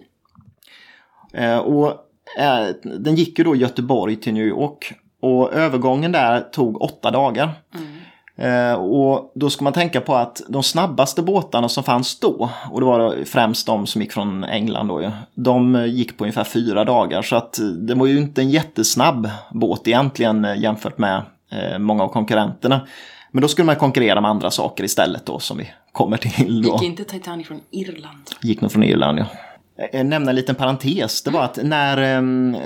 Eh, 1.33 1.57
och 1.57 1.87
eh, 2.39 2.67
den 2.83 3.15
gick 3.15 3.39
ju 3.39 3.43
då 3.43 3.55
Göteborg 3.55 4.15
till 4.15 4.33
New 4.33 4.47
York. 4.47 4.93
Och 5.21 5.53
övergången 5.53 6.11
där 6.11 6.41
tog 6.41 6.81
åtta 6.81 7.11
dagar. 7.11 7.43
Eh, 7.73 7.79
och 8.77 9.31
då 9.35 9.49
ska 9.49 9.63
man 9.63 9.73
tänka 9.73 10.01
på 10.01 10.15
att 10.15 10.41
de 10.47 10.63
snabbaste 10.63 11.21
båtarna 11.21 11.69
som 11.69 11.83
fanns 11.83 12.19
då, 12.19 12.49
och 12.71 12.79
det 12.79 12.85
var 12.85 13.25
främst 13.25 13.67
de 13.67 13.87
som 13.87 14.01
gick 14.01 14.11
från 14.11 14.43
England 14.43 14.87
då 14.87 15.01
ju, 15.01 15.11
de 15.33 15.85
gick 15.87 16.17
på 16.17 16.23
ungefär 16.23 16.43
fyra 16.43 16.85
dagar. 16.85 17.21
Så 17.21 17.35
att 17.35 17.59
det 17.87 17.95
var 17.95 18.05
ju 18.05 18.17
inte 18.17 18.41
en 18.41 18.49
jättesnabb 18.49 19.29
båt 19.51 19.87
egentligen 19.87 20.45
eh, 20.45 20.59
jämfört 20.59 20.97
med 20.97 21.21
eh, 21.51 21.79
många 21.79 22.03
av 22.03 22.07
konkurrenterna. 22.07 22.87
Men 23.31 23.41
då 23.41 23.47
skulle 23.47 23.65
man 23.65 23.75
konkurrera 23.75 24.21
med 24.21 24.31
andra 24.31 24.51
saker 24.51 24.83
istället 24.83 25.25
då 25.25 25.39
som 25.39 25.57
vi 25.57 25.71
kommer 25.91 26.17
till 26.17 26.61
då. 26.61 26.73
Gick 26.73 26.83
inte 26.83 27.03
Titanic 27.03 27.47
från 27.47 27.61
Irland? 27.71 28.29
Gick 28.41 28.61
nog 28.61 28.71
från 28.71 28.83
Irland 28.83 29.19
ja. 29.19 29.25
Eh, 29.77 30.03
nämna 30.03 30.29
en 30.29 30.35
liten 30.35 30.55
parentes. 30.55 31.21
Det 31.21 31.31
var 31.31 31.43
att 31.43 31.59
när 31.63 32.15
eh, 32.15 32.21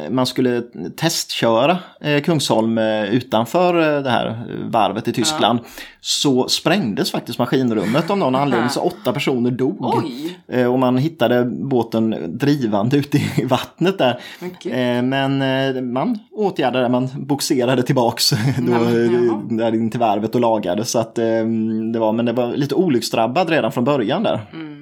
man 0.10 0.26
skulle 0.26 0.62
testköra 0.96 1.78
eh, 2.02 2.22
Kungsholm 2.22 2.78
utanför 2.78 3.74
det 4.02 4.10
här 4.10 4.46
varvet 4.70 5.08
i 5.08 5.14
Tyskland 5.14 5.60
ja. 5.64 5.70
så 6.02 6.48
sprängdes 6.48 7.12
faktiskt 7.12 7.40
maskinrummet 7.40 8.10
av 8.10 8.18
någon 8.18 8.36
anledning 8.36 8.70
så 8.70 8.82
åtta 8.82 9.14
personer 9.14 9.52
dog. 9.52 9.78
Oj. 9.80 10.68
Och 10.68 10.80
man 10.80 10.98
hittade 10.98 11.46
båten 11.46 12.16
drivande 12.28 12.98
ute 12.98 13.18
i 13.18 13.46
vattnet 13.46 13.98
där. 13.98 14.20
Okay. 14.42 15.02
Men 15.02 15.94
man 15.94 16.20
åtgärdade 16.32 16.86
det, 16.86 16.90
man 16.90 17.10
boxerade 17.16 17.84
tillbaks 17.84 18.30
då, 18.58 19.46
där 19.50 19.76
in 19.76 19.92
till 19.92 20.00
varvet 20.00 20.36
och 20.36 20.42
lagade. 20.42 20.86
Så 20.86 21.00
att 21.00 21.16
det 21.16 22.00
var, 22.00 22.14
men 22.14 22.26
det 22.26 22.34
var 22.34 22.54
lite 22.54 22.76
olycksdrabbad 22.76 23.50
redan 23.50 23.72
från 23.72 23.84
början 23.84 24.24
där. 24.24 24.40
Mm. 24.54 24.81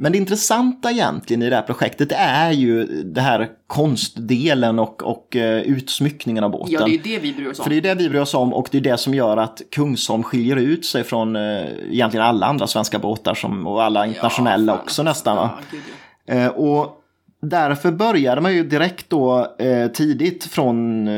Men 0.00 0.12
det 0.12 0.18
intressanta 0.18 0.90
egentligen 0.90 1.42
i 1.42 1.50
det 1.50 1.56
här 1.56 1.62
projektet 1.62 2.12
är 2.12 2.50
ju 2.50 2.84
det 3.02 3.20
här 3.20 3.48
konstdelen 3.66 4.78
och, 4.78 5.02
och 5.02 5.36
uh, 5.36 5.42
utsmyckningen 5.42 6.44
av 6.44 6.50
båten. 6.50 6.72
Ja, 6.72 6.84
det 6.84 6.94
är 6.94 7.02
det 7.02 7.18
vi 7.18 7.32
bryr 7.32 7.50
oss 7.50 7.58
om. 7.58 7.62
För 7.62 7.70
det 7.70 7.76
är 7.76 7.80
det 7.80 7.94
vi 7.94 8.08
bryr 8.08 8.20
oss 8.20 8.34
om 8.34 8.54
och 8.54 8.68
det 8.70 8.78
är 8.78 8.82
det 8.82 8.98
som 8.98 9.14
gör 9.14 9.36
att 9.36 9.62
Kungsholm 9.70 10.22
skiljer 10.22 10.56
ut 10.56 10.84
sig 10.84 11.04
från 11.04 11.36
uh, 11.36 11.66
egentligen 11.90 12.26
alla 12.26 12.46
andra 12.46 12.66
svenska 12.66 12.98
båtar 12.98 13.34
som, 13.34 13.66
och 13.66 13.82
alla 13.82 14.06
internationella 14.06 14.72
ja, 14.72 14.78
också 14.78 15.02
nästan. 15.02 15.48
Ja, 16.26 16.34
uh, 16.34 16.48
och 16.48 17.04
Därför 17.40 17.92
började 17.92 18.40
man 18.40 18.54
ju 18.54 18.64
direkt 18.64 19.10
då 19.10 19.56
eh, 19.58 19.88
tidigt 19.88 20.44
från 20.44 21.08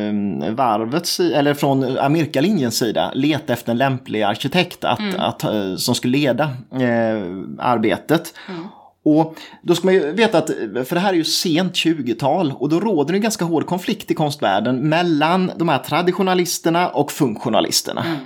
eh, 0.43 0.53
varvets 0.53 1.21
eller 1.21 1.55
från 1.55 1.99
Amerikalinjens 1.99 2.77
sida 2.77 3.13
leta 3.15 3.53
efter 3.53 3.73
en 3.73 3.79
lämplig 3.79 4.23
arkitekt 4.23 4.85
att, 4.85 4.99
mm. 4.99 5.21
att, 5.21 5.45
eh, 5.45 5.77
som 5.77 5.95
skulle 5.95 6.19
leda 6.19 6.45
eh, 6.73 7.23
arbetet. 7.59 8.35
Mm. 8.49 8.67
Och 9.03 9.37
då 9.63 9.75
ska 9.75 9.87
man 9.87 9.95
ju 9.95 10.13
veta 10.13 10.39
att, 10.39 10.51
för 10.85 10.95
det 10.95 11.01
här 11.01 11.13
är 11.13 11.17
ju 11.17 11.25
sent 11.25 11.73
20-tal 11.73 12.53
och 12.59 12.69
då 12.69 12.81
råder 12.81 13.13
det 13.13 13.17
en 13.17 13.23
ganska 13.23 13.45
hård 13.45 13.67
konflikt 13.67 14.11
i 14.11 14.15
konstvärlden 14.15 14.89
mellan 14.89 15.53
de 15.57 15.69
här 15.69 15.79
traditionalisterna 15.79 16.89
och 16.89 17.13
funktionalisterna. 17.13 18.05
Mm. 18.05 18.19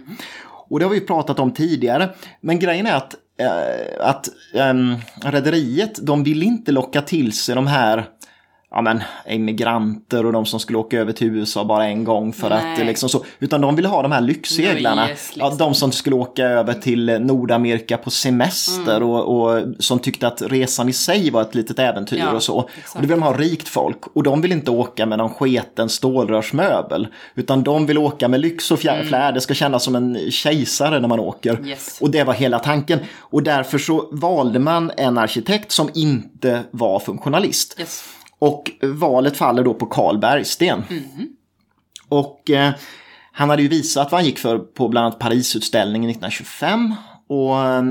Och 0.68 0.78
det 0.78 0.84
har 0.84 0.92
vi 0.92 1.00
pratat 1.00 1.38
om 1.38 1.52
tidigare. 1.52 2.08
Men 2.40 2.58
grejen 2.58 2.86
är 2.86 2.96
att 2.96 3.14
Eh, 3.38 4.06
att 4.06 4.28
um, 4.54 4.96
rederiet, 5.22 5.98
de 6.06 6.24
vill 6.24 6.42
inte 6.42 6.72
locka 6.72 7.02
till 7.02 7.32
sig 7.32 7.54
de 7.54 7.66
här 7.66 8.08
ja, 8.74 8.80
men, 8.80 9.02
emigranter 9.26 10.26
och 10.26 10.32
de 10.32 10.46
som 10.46 10.60
skulle 10.60 10.78
åka 10.78 10.98
över 10.98 11.12
till 11.12 11.26
USA 11.26 11.64
bara 11.64 11.84
en 11.84 12.04
gång 12.04 12.32
för 12.32 12.48
Nej. 12.50 12.80
att 12.80 12.86
liksom 12.86 13.08
så. 13.08 13.24
Utan 13.38 13.60
de 13.60 13.76
ville 13.76 13.88
ha 13.88 14.02
de 14.02 14.12
här 14.12 14.20
lyxseglarna. 14.20 15.08
Yes, 15.08 15.36
liksom. 15.36 15.50
ja, 15.58 15.66
de 15.66 15.74
som 15.74 15.92
skulle 15.92 16.16
åka 16.16 16.44
över 16.44 16.74
till 16.74 17.18
Nordamerika 17.20 17.96
på 17.96 18.10
semester 18.10 18.96
mm. 18.96 19.08
och, 19.08 19.40
och, 19.40 19.62
som 19.78 19.98
tyckte 19.98 20.26
att 20.26 20.42
resan 20.42 20.88
i 20.88 20.92
sig 20.92 21.30
var 21.30 21.42
ett 21.42 21.54
litet 21.54 21.78
äventyr 21.78 22.18
ja, 22.18 22.32
och 22.32 22.42
så. 22.42 22.68
Exakt. 22.78 22.94
Och 22.94 23.00
det 23.02 23.06
vill 23.06 23.16
de 23.16 23.22
ha 23.22 23.32
rikt 23.32 23.68
folk. 23.68 24.06
Och 24.06 24.22
de 24.22 24.40
vill 24.40 24.52
inte 24.52 24.70
åka 24.70 25.06
med 25.06 25.18
någon 25.18 25.34
sketen 25.34 25.88
stålrörsmöbel. 25.88 27.08
Utan 27.34 27.62
de 27.62 27.86
vill 27.86 27.98
åka 27.98 28.28
med 28.28 28.40
lyx 28.40 28.70
och 28.70 28.84
mm. 28.84 29.06
flär. 29.06 29.32
Det 29.32 29.40
ska 29.40 29.54
kännas 29.54 29.84
som 29.84 29.94
en 29.94 30.30
kejsare 30.30 31.00
när 31.00 31.08
man 31.08 31.20
åker. 31.20 31.66
Yes. 31.66 31.98
Och 32.00 32.10
det 32.10 32.24
var 32.24 32.34
hela 32.34 32.58
tanken. 32.58 32.98
Och 33.18 33.42
därför 33.42 33.78
så 33.78 34.08
valde 34.12 34.58
man 34.58 34.90
en 34.96 35.18
arkitekt 35.18 35.72
som 35.72 35.90
inte 35.94 36.62
var 36.70 37.00
funktionalist. 37.00 37.76
Yes. 37.78 38.04
Och 38.44 38.70
valet 38.82 39.36
faller 39.36 39.64
då 39.64 39.74
på 39.74 39.86
Carl 39.86 40.18
Bergsten. 40.18 40.82
Mm. 40.90 41.28
Och 42.08 42.50
eh, 42.50 42.72
han 43.32 43.50
hade 43.50 43.62
ju 43.62 43.68
visat 43.68 44.12
vad 44.12 44.20
han 44.20 44.26
gick 44.26 44.38
för 44.38 44.58
på 44.58 44.88
bland 44.88 45.06
annat 45.06 45.18
Parisutställningen 45.18 46.10
1925. 46.10 46.94
Och 47.28 47.58
eh, 47.58 47.82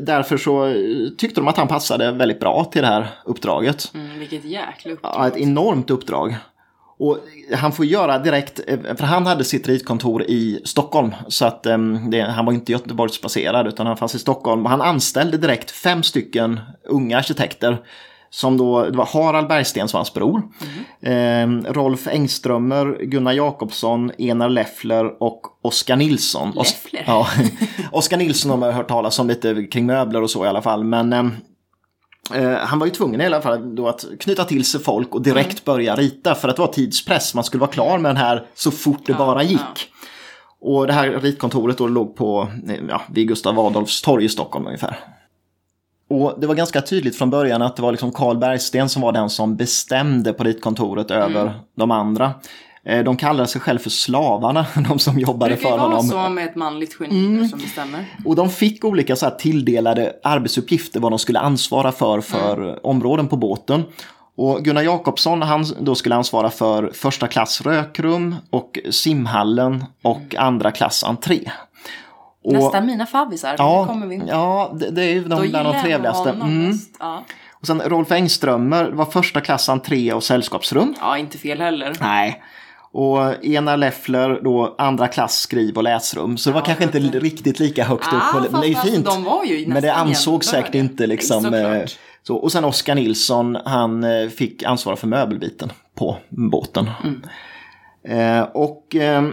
därför 0.00 0.36
så 0.36 0.74
tyckte 1.18 1.40
de 1.40 1.48
att 1.48 1.56
han 1.56 1.68
passade 1.68 2.12
väldigt 2.12 2.40
bra 2.40 2.64
till 2.72 2.82
det 2.82 2.88
här 2.88 3.06
uppdraget. 3.24 3.92
Mm, 3.94 4.18
vilket 4.18 4.44
jäkla 4.44 4.92
uppdrag. 4.92 5.14
Ja, 5.16 5.26
ett 5.26 5.36
enormt 5.36 5.90
uppdrag. 5.90 6.36
Och 6.98 7.18
han 7.54 7.72
får 7.72 7.84
göra 7.84 8.18
direkt, 8.18 8.60
eh, 8.66 8.96
för 8.96 9.04
han 9.04 9.26
hade 9.26 9.44
sitt 9.44 9.68
ritkontor 9.68 10.22
i 10.22 10.60
Stockholm. 10.64 11.14
Så 11.28 11.44
att 11.44 11.66
um, 11.66 12.10
det, 12.10 12.20
han 12.20 12.46
var 12.46 12.52
inte 12.52 12.72
Göteborgsbaserad 12.72 13.66
utan 13.66 13.86
han 13.86 13.96
fanns 13.96 14.14
i 14.14 14.18
Stockholm. 14.18 14.64
Han 14.64 14.80
anställde 14.80 15.38
direkt 15.38 15.70
fem 15.70 16.02
stycken 16.02 16.60
unga 16.88 17.18
arkitekter 17.18 17.78
som 18.30 18.56
då, 18.56 18.84
det 18.84 18.98
var 18.98 19.06
Harald 19.06 19.48
Bergsten 19.48 19.88
som 19.88 19.98
hans 19.98 20.14
bror. 20.14 20.42
Mm. 21.02 21.64
Eh, 21.66 21.72
Rolf 21.72 22.06
Engströmer, 22.06 22.98
Gunnar 23.02 23.32
Jakobsson, 23.32 24.12
Enar 24.18 24.48
Leffler 24.48 25.22
och 25.22 25.40
Oskar 25.62 25.96
Nilsson. 25.96 26.52
Leffler? 26.56 27.04
ja, 27.06 27.26
Oskar 27.92 28.16
Nilsson 28.16 28.50
har 28.50 28.58
man 28.58 28.72
hört 28.72 28.88
talas 28.88 29.18
om 29.18 29.28
lite 29.28 29.64
kring 29.64 29.86
möbler 29.86 30.22
och 30.22 30.30
så 30.30 30.44
i 30.44 30.48
alla 30.48 30.62
fall. 30.62 30.84
Men 30.84 31.12
eh, 31.12 31.26
eh, 32.34 32.58
han 32.58 32.78
var 32.78 32.86
ju 32.86 32.92
tvungen 32.92 33.20
i 33.20 33.26
alla 33.26 33.42
fall 33.42 33.74
då 33.76 33.88
att 33.88 34.04
knyta 34.20 34.44
till 34.44 34.64
sig 34.64 34.80
folk 34.80 35.14
och 35.14 35.22
direkt 35.22 35.66
mm. 35.66 35.76
börja 35.76 35.96
rita 35.96 36.34
för 36.34 36.48
att 36.48 36.56
det 36.56 36.62
var 36.62 36.72
tidspress. 36.72 37.34
Man 37.34 37.44
skulle 37.44 37.60
vara 37.60 37.70
klar 37.70 37.98
med 37.98 38.08
den 38.08 38.16
här 38.16 38.46
så 38.54 38.70
fort 38.70 39.06
det 39.06 39.12
ja, 39.12 39.18
bara 39.18 39.42
gick. 39.42 39.60
Ja. 39.60 39.96
Och 40.62 40.86
det 40.86 40.92
här 40.92 41.10
ritkontoret 41.10 41.78
då 41.78 41.86
låg 41.86 42.16
på, 42.16 42.48
ja, 42.88 43.02
vid 43.10 43.28
Gustav 43.28 43.58
Adolfs 43.58 44.02
torg 44.02 44.24
i 44.24 44.28
Stockholm 44.28 44.66
ungefär. 44.66 44.98
Och 46.10 46.34
det 46.40 46.46
var 46.46 46.54
ganska 46.54 46.82
tydligt 46.82 47.16
från 47.16 47.30
början 47.30 47.62
att 47.62 47.76
det 47.76 47.82
var 47.82 47.92
liksom 47.92 48.12
Carl 48.12 48.38
Bergsten 48.38 48.88
som 48.88 49.02
var 49.02 49.12
den 49.12 49.30
som 49.30 49.56
bestämde 49.56 50.32
på 50.32 50.44
ritkontoret 50.44 51.10
över 51.10 51.42
mm. 51.42 51.54
de 51.76 51.90
andra. 51.90 52.32
Eh, 52.84 53.04
de 53.04 53.16
kallade 53.16 53.48
sig 53.48 53.60
själv 53.60 53.78
för 53.78 53.90
slavarna, 53.90 54.66
de 54.88 54.98
som 54.98 55.18
jobbade 55.18 55.56
för 55.56 55.70
honom. 55.70 56.08
Det 56.08 56.14
vara 56.14 56.26
så 56.26 56.30
med 56.30 56.44
ett 56.44 56.56
manligt 56.56 56.96
geni 57.00 57.26
mm. 57.26 57.48
som 57.48 57.58
bestämmer. 57.58 58.04
Och 58.24 58.36
de 58.36 58.50
fick 58.50 58.84
olika 58.84 59.16
så 59.16 59.30
tilldelade 59.30 60.12
arbetsuppgifter 60.22 61.00
vad 61.00 61.12
de 61.12 61.18
skulle 61.18 61.38
ansvara 61.38 61.92
för 61.92 62.20
för 62.20 62.62
mm. 62.62 62.78
områden 62.82 63.28
på 63.28 63.36
båten. 63.36 63.84
Och 64.36 64.64
Gunnar 64.64 64.82
Jakobsson 64.82 65.42
han 65.42 65.64
då 65.80 65.94
skulle 65.94 66.14
ansvara 66.14 66.50
för 66.50 66.90
första 66.94 67.26
klass 67.26 67.60
rökrum 67.60 68.36
och 68.50 68.78
simhallen 68.90 69.84
och 70.02 70.34
mm. 70.34 70.46
andra 70.46 70.70
klass 70.70 71.04
entré. 71.04 71.50
Och, 72.44 72.52
Nästan 72.52 72.86
mina 72.86 73.06
favvisar. 73.06 73.54
Ja, 73.58 73.86
kommer 73.86 74.06
vi. 74.06 74.22
ja 74.28 74.76
det, 74.80 74.90
det 74.90 75.04
är 75.04 75.12
ju 75.12 75.24
de, 75.24 75.48
bland 75.48 75.74
de 75.74 75.82
trevligaste. 75.82 76.30
Mm. 76.30 76.72
Ja. 77.00 77.24
Och 77.52 77.66
sen 77.66 77.80
Rolf 77.80 78.12
Engströmer 78.12 78.90
var 78.90 79.04
första 79.04 79.40
klass 79.40 79.68
entré 79.68 80.12
och 80.12 80.24
sällskapsrum. 80.24 80.94
Ja, 81.00 81.18
inte 81.18 81.38
fel 81.38 81.60
heller. 81.60 81.96
Nej. 82.00 82.42
Och 82.92 83.44
Ena 83.44 83.76
Leffler 83.76 84.40
då 84.44 84.74
andra 84.78 85.08
klass 85.08 85.38
skriv 85.38 85.76
och 85.76 85.82
läsrum. 85.82 86.36
Så 86.36 86.50
det 86.50 86.54
var 86.54 86.60
ja, 86.60 86.64
kanske 86.64 86.84
inte 86.84 86.98
riktigt 86.98 87.60
lika 87.60 87.84
högt 87.84 88.12
upp. 88.12 88.32
På, 88.32 88.46
men 88.50 88.60
det 88.60 88.68
är 88.68 88.74
fint. 88.74 89.06
De 89.06 89.24
var 89.24 89.44
ju 89.44 89.66
men 89.66 89.82
det 89.82 89.94
ansågs 89.94 90.46
säkert 90.46 90.74
inte 90.74 91.06
liksom. 91.06 91.54
Eh, 91.54 91.82
så, 92.22 92.36
och 92.36 92.52
sen 92.52 92.64
Oskar 92.64 92.94
Nilsson, 92.94 93.58
han 93.64 94.04
eh, 94.04 94.28
fick 94.28 94.62
ansvara 94.62 94.96
för 94.96 95.06
möbelbiten 95.06 95.72
på 95.94 96.16
båten. 96.28 96.90
Mm. 97.04 97.22
Eh, 98.04 98.42
och 98.42 98.96
eh, 98.96 99.28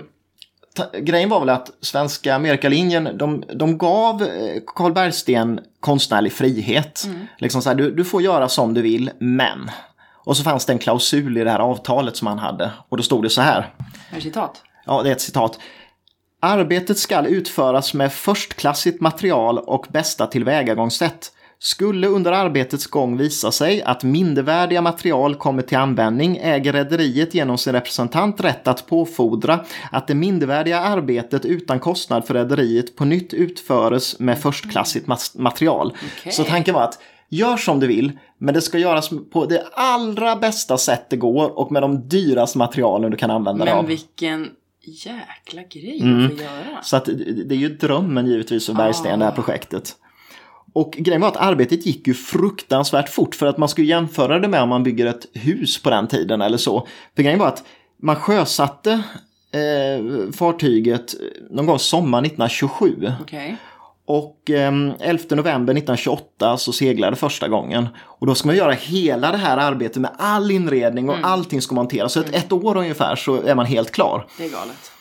grejen 0.99 1.29
var 1.29 1.39
väl 1.39 1.49
att 1.49 1.71
svenska 1.81 2.35
Amerikalinjen, 2.35 3.17
de, 3.17 3.43
de 3.55 3.77
gav 3.77 4.21
eh, 4.21 4.61
Carl 4.75 4.93
Bergsten 4.93 5.59
konstnärlig 5.79 6.33
frihet. 6.33 7.03
Mm. 7.05 7.27
Liksom 7.37 7.61
så 7.61 7.69
här, 7.69 7.75
du, 7.75 7.91
du 7.91 8.05
får 8.05 8.21
göra 8.21 8.49
som 8.49 8.73
du 8.73 8.81
vill, 8.81 9.11
men. 9.19 9.71
Och 10.13 10.37
så 10.37 10.43
fanns 10.43 10.65
det 10.65 10.73
en 10.73 10.79
klausul 10.79 11.37
i 11.37 11.43
det 11.43 11.51
här 11.51 11.59
avtalet 11.59 12.17
som 12.17 12.27
han 12.27 12.39
hade. 12.39 12.71
Och 12.89 12.97
då 12.97 13.03
stod 13.03 13.23
det 13.23 13.29
så 13.29 13.41
här. 13.41 13.73
Är 14.15 14.19
citat? 14.19 14.61
Ja, 14.85 15.03
det 15.03 15.09
är 15.09 15.13
ett 15.13 15.21
citat. 15.21 15.59
Arbetet 16.39 16.97
ska 16.97 17.25
utföras 17.25 17.93
med 17.93 18.13
förstklassigt 18.13 19.01
material 19.01 19.59
och 19.59 19.85
bästa 19.89 20.27
tillvägagångssätt. 20.27 21.31
Skulle 21.59 22.07
under 22.07 22.31
arbetets 22.31 22.87
gång 22.87 23.17
visa 23.17 23.51
sig 23.51 23.81
att 23.81 24.03
mindervärdiga 24.03 24.81
material 24.81 25.35
kommer 25.35 25.61
till 25.61 25.77
användning 25.77 26.37
äger 26.41 26.73
rederiet 26.73 27.33
genom 27.33 27.57
sin 27.57 27.73
representant 27.73 28.41
rätt 28.41 28.67
att 28.67 28.87
påfordra 28.87 29.65
att 29.91 30.07
det 30.07 30.15
mindervärdiga 30.15 30.79
arbetet 30.79 31.45
utan 31.45 31.79
kostnad 31.79 32.27
för 32.27 32.33
rederiet 32.33 32.95
på 32.95 33.05
nytt 33.05 33.33
utföres 33.33 34.19
med 34.19 34.39
förstklassigt 34.39 35.07
material. 35.35 35.93
Okay. 36.19 36.31
Så 36.31 36.43
tanken 36.43 36.73
var 36.73 36.83
att 36.83 36.99
gör 37.29 37.57
som 37.57 37.79
du 37.79 37.87
vill, 37.87 38.19
men 38.37 38.53
det 38.53 38.61
ska 38.61 38.77
göras 38.77 39.09
på 39.31 39.45
det 39.45 39.63
allra 39.73 40.35
bästa 40.35 40.77
sätt 40.77 41.09
det 41.09 41.17
går 41.17 41.59
och 41.59 41.71
med 41.71 41.81
de 41.81 42.07
dyraste 42.09 42.57
materialen 42.57 43.11
du 43.11 43.17
kan 43.17 43.31
använda 43.31 43.65
Men 43.65 43.73
av. 43.73 43.85
vilken 43.85 44.49
jäkla 44.81 45.61
grej 45.63 46.01
mm. 46.01 46.25
att 46.25 46.31
få 46.31 46.43
göra. 46.43 46.81
Så 46.83 46.97
att 46.97 47.05
det 47.45 47.55
är 47.55 47.59
ju 47.59 47.69
drömmen 47.69 48.27
givetvis 48.27 48.65
för 48.65 48.73
Bergsten, 48.73 49.13
ah. 49.13 49.17
det 49.17 49.25
här 49.25 49.31
projektet. 49.31 49.95
Och 50.73 50.91
grejen 50.91 51.21
var 51.21 51.27
att 51.27 51.37
arbetet 51.37 51.85
gick 51.85 52.07
ju 52.07 52.13
fruktansvärt 52.13 53.09
fort 53.09 53.35
för 53.35 53.45
att 53.45 53.57
man 53.57 53.69
skulle 53.69 53.87
jämföra 53.87 54.39
det 54.39 54.47
med 54.47 54.61
om 54.61 54.69
man 54.69 54.83
bygger 54.83 55.05
ett 55.05 55.25
hus 55.33 55.83
på 55.83 55.89
den 55.89 56.07
tiden 56.07 56.41
eller 56.41 56.57
så. 56.57 56.87
För 57.15 57.23
grejen 57.23 57.39
var 57.39 57.47
att 57.47 57.63
man 58.01 58.15
sjösatte 58.15 58.91
eh, 59.51 60.31
fartyget 60.31 61.15
någon 61.49 61.65
gång 61.65 61.79
sommar 61.79 62.19
1927. 62.19 63.11
Okej. 63.21 63.57
Och 64.05 64.49
eh, 64.49 64.73
11 64.99 65.23
november 65.29 65.73
1928 65.73 66.57
så 66.57 66.73
seglade 66.73 67.15
första 67.15 67.47
gången. 67.47 67.87
Och 67.97 68.27
då 68.27 68.35
ska 68.35 68.47
man 68.47 68.55
göra 68.55 68.71
hela 68.71 69.31
det 69.31 69.37
här 69.37 69.57
arbetet 69.57 70.01
med 70.01 70.11
all 70.17 70.51
inredning 70.51 71.09
och 71.09 71.17
allting 71.23 71.61
ska 71.61 71.75
monteras. 71.75 72.13
Så 72.13 72.19
ett, 72.19 72.35
ett 72.35 72.51
år 72.51 72.77
ungefär 72.77 73.15
så 73.15 73.41
är 73.41 73.55
man 73.55 73.65
helt 73.65 73.91
klar. 73.91 74.25
Det 74.37 74.45
är 74.45 74.49
galet. 74.49 74.91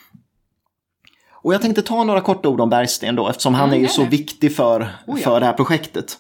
Och 1.47 1.55
jag 1.55 1.63
tänkte 1.63 1.83
ta 1.83 2.05
några 2.05 2.21
korta 2.21 2.49
ord 2.49 2.61
om 2.61 2.71
Bergsten 2.71 3.17
då 3.17 3.29
eftersom 3.29 3.55
han 3.55 3.73
är 3.73 3.77
ju 3.77 3.83
gör 3.83 3.89
så 3.89 4.03
det. 4.03 4.09
viktig 4.09 4.57
för, 4.57 4.81
Oh 5.07 5.21
ja. 5.21 5.25
för 5.25 5.41
det 5.41 5.47
här 5.47 5.53
projektet. 5.53 6.19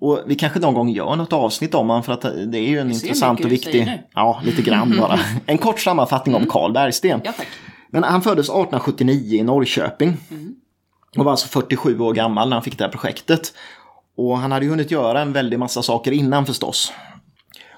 Och 0.00 0.20
vi 0.26 0.34
kanske 0.34 0.58
någon 0.60 0.74
gång 0.74 0.88
gör 0.88 1.16
något 1.16 1.32
avsnitt 1.32 1.74
om 1.74 1.88
honom 1.88 2.02
för 2.02 2.12
att 2.12 2.20
det 2.22 2.58
är 2.58 2.68
ju 2.68 2.78
en 2.78 2.90
intressant 2.90 3.44
och 3.44 3.52
viktig... 3.52 3.82
Mm. 3.82 3.98
Ja, 4.14 4.40
lite 4.44 4.62
grann 4.62 4.96
bara. 5.00 5.20
En 5.46 5.58
kort 5.58 5.80
sammanfattning 5.80 6.34
om 6.34 6.46
Carl 6.46 6.72
Bergsten. 6.72 7.20
Ja. 7.24 7.32
Men 7.90 8.04
han 8.04 8.22
föddes 8.22 8.46
1879 8.46 9.40
i 9.40 9.42
Norrköping. 9.42 10.16
Och 11.16 11.24
var 11.24 11.30
alltså 11.30 11.48
47 11.48 12.00
år 12.00 12.12
gammal 12.14 12.48
när 12.48 12.56
han 12.56 12.62
fick 12.62 12.78
det 12.78 12.84
här 12.84 12.90
projektet. 12.90 13.52
Och 14.16 14.38
han 14.38 14.52
hade 14.52 14.64
ju 14.64 14.70
hunnit 14.70 14.90
göra 14.90 15.20
en 15.20 15.32
väldig 15.32 15.58
massa 15.58 15.82
saker 15.82 16.12
innan 16.12 16.46
förstås. 16.46 16.92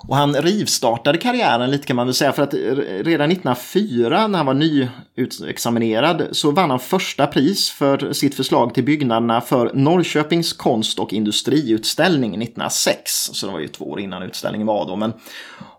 Och 0.09 0.17
han 0.17 0.35
rivstartade 0.35 1.19
karriären 1.19 1.71
lite 1.71 1.87
kan 1.87 1.97
man 1.97 2.07
väl 2.07 2.15
säga 2.15 2.33
för 2.33 2.43
att 2.43 2.55
redan 2.55 3.31
1904 3.31 4.27
när 4.27 4.37
han 4.37 4.47
var 4.47 4.55
nyutexaminerad 4.55 6.29
så 6.33 6.51
vann 6.51 6.71
han 6.71 6.79
första 6.79 7.27
pris 7.27 7.71
för 7.71 8.13
sitt 8.13 8.35
förslag 8.35 8.75
till 8.75 8.85
byggnaderna 8.85 9.41
för 9.41 9.71
Norrköpings 9.75 10.53
konst 10.53 10.99
och 10.99 11.13
industriutställning 11.13 12.31
1906. 12.31 13.13
Så 13.13 13.47
det 13.47 13.53
var 13.53 13.61
ju 13.61 13.69
två 13.69 13.85
år 13.85 14.01
innan 14.01 14.23
utställningen 14.23 14.67
var 14.67 14.87
då. 14.87 14.97
Men, 14.97 15.13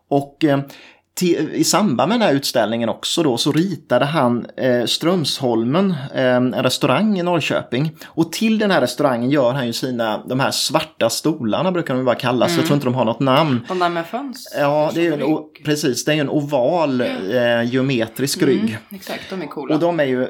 och 0.08 0.44
eh, 0.44 0.60
till, 1.14 1.50
i 1.54 1.64
samband 1.64 2.10
med 2.10 2.20
den 2.20 2.28
här 2.28 2.34
utställningen 2.36 2.90
också 2.90 3.24
då 3.24 3.38
så 3.38 3.52
ritade 3.52 4.06
han 4.06 4.46
eh, 4.58 4.86
Strömsholmen, 4.86 5.96
eh, 6.16 6.26
en 6.36 6.54
restaurang 6.54 7.20
i 7.20 7.24
Norrköping. 7.24 7.92
Och 8.06 8.32
till 8.32 8.58
den 8.58 8.72
här 8.72 8.82
restaurangen 8.82 9.30
gör 9.30 9.54
han 9.54 9.68
ju 9.68 9.74
sina, 9.74 10.24
de 10.30 10.40
här 10.40 10.52
svarta 10.52 11.10
stolarna 11.10 11.72
brukar 11.72 11.96
de 11.96 12.06
bara 12.06 12.16
kallas. 12.16 12.56
Jag 12.58 12.66
tror 12.66 12.74
inte 12.76 12.88
de 12.88 12.96
har 12.96 13.06
något 13.06 13.20
namn. 13.20 13.66
De 13.68 13.80
där 13.80 13.90
med 13.90 14.06
fönster. 14.06 14.60
Ja, 14.62 14.92
det 14.96 15.08
är 15.08 15.12
en, 15.14 15.24
o- 15.24 15.50
precis, 15.66 16.06
det 16.06 16.12
är 16.12 16.16
ju 16.16 16.22
en 16.22 16.30
oval 16.30 17.02
eh, 17.02 17.64
geometrisk 17.64 18.42
rygg. 18.42 18.78
Exakt, 18.94 19.30
de 19.30 19.42
är 19.42 19.48
coola. 19.48 19.76
Och 19.76 19.82
de 19.82 20.00
är 20.00 20.04
ju 20.06 20.28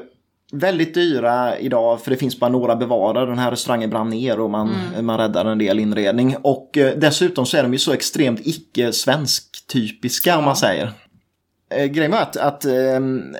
väldigt 0.54 0.94
dyra 0.94 1.58
idag 1.58 2.00
för 2.00 2.10
det 2.10 2.16
finns 2.16 2.40
bara 2.40 2.50
några 2.50 2.76
bevarade. 2.76 3.26
Den 3.26 3.38
här 3.38 3.50
restaurangen 3.50 3.90
brann 3.90 4.10
ner 4.10 4.40
och 4.40 4.50
man, 4.50 4.70
man 5.00 5.18
räddar 5.18 5.44
en 5.44 5.58
del 5.58 5.78
inredning. 5.78 6.36
Och 6.42 6.78
eh, 6.78 6.92
dessutom 6.98 7.46
så 7.46 7.56
är 7.56 7.62
de 7.62 7.72
ju 7.72 7.78
så 7.78 7.92
extremt 7.92 8.40
icke-svensk 8.44 9.51
typiska 9.72 10.38
om 10.38 10.44
man 10.44 10.56
säger. 10.56 10.92
Eh, 11.70 11.86
grejen 11.86 12.10
var 12.10 12.18
att, 12.18 12.36
att 12.36 12.64
ehm, 12.64 13.36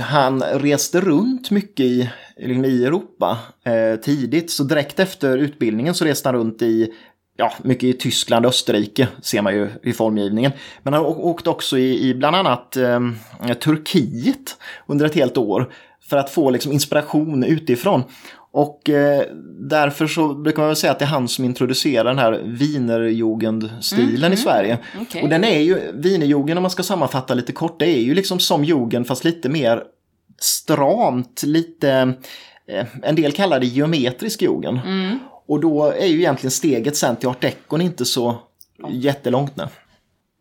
han 0.00 0.42
reste 0.42 1.00
runt 1.00 1.50
mycket 1.50 1.86
i, 1.86 2.10
liksom 2.36 2.64
i 2.64 2.84
Europa 2.84 3.38
eh, 3.64 4.00
tidigt. 4.00 4.50
Så 4.50 4.64
direkt 4.64 5.00
efter 5.00 5.38
utbildningen 5.38 5.94
så 5.94 6.04
reste 6.04 6.28
han 6.28 6.36
runt 6.36 6.62
i 6.62 6.92
Ja, 7.36 7.52
mycket 7.62 7.84
i 7.84 7.92
Tyskland 7.92 8.46
och 8.46 8.50
Österrike 8.50 9.08
ser 9.22 9.42
man 9.42 9.54
ju 9.54 9.68
i 9.82 9.92
formgivningen. 9.92 10.52
Men 10.82 10.92
han 10.92 11.04
åkte 11.04 11.50
också 11.50 11.78
i, 11.78 12.08
i 12.08 12.14
bland 12.14 12.36
annat 12.36 12.76
eh, 12.76 13.00
Turkiet 13.60 14.56
under 14.86 15.06
ett 15.06 15.14
helt 15.14 15.36
år 15.36 15.72
för 16.02 16.16
att 16.16 16.30
få 16.30 16.50
liksom, 16.50 16.72
inspiration 16.72 17.44
utifrån. 17.44 18.02
Och 18.52 18.90
eh, 18.90 19.22
därför 19.60 20.06
så 20.06 20.34
brukar 20.34 20.62
man 20.62 20.68
väl 20.68 20.76
säga 20.76 20.92
att 20.92 20.98
det 20.98 21.04
är 21.04 21.08
han 21.08 21.28
som 21.28 21.44
introducerar 21.44 22.04
den 22.04 22.18
här 22.18 22.42
Wienerjugendstilen 22.44 24.32
i 24.32 24.36
Sverige. 24.36 24.78
Okej. 25.00 25.22
Och 25.22 25.28
den 25.28 25.44
är 25.44 25.60
ju, 25.60 25.92
Wienerjugend 25.94 26.58
om 26.58 26.62
man 26.62 26.70
ska 26.70 26.82
sammanfatta 26.82 27.34
lite 27.34 27.52
kort, 27.52 27.78
det 27.78 27.86
är 27.86 28.00
ju 28.00 28.14
liksom 28.14 28.38
som 28.38 28.64
jugend 28.64 29.06
fast 29.06 29.24
lite 29.24 29.48
mer 29.48 29.82
stramt, 30.40 31.42
lite, 31.42 32.14
eh, 32.68 32.86
en 33.02 33.14
del 33.14 33.32
kallar 33.32 33.60
det 33.60 33.66
geometrisk 33.66 34.42
jugend. 34.42 34.80
Och 35.48 35.60
då 35.60 35.84
är 35.84 36.06
ju 36.06 36.18
egentligen 36.18 36.50
steget 36.50 36.96
sen 36.96 37.16
till 37.16 37.28
art 37.28 37.40
decon 37.40 37.80
inte 37.80 38.04
så 38.04 38.38
jättelångt 38.90 39.56
nu. 39.56 39.64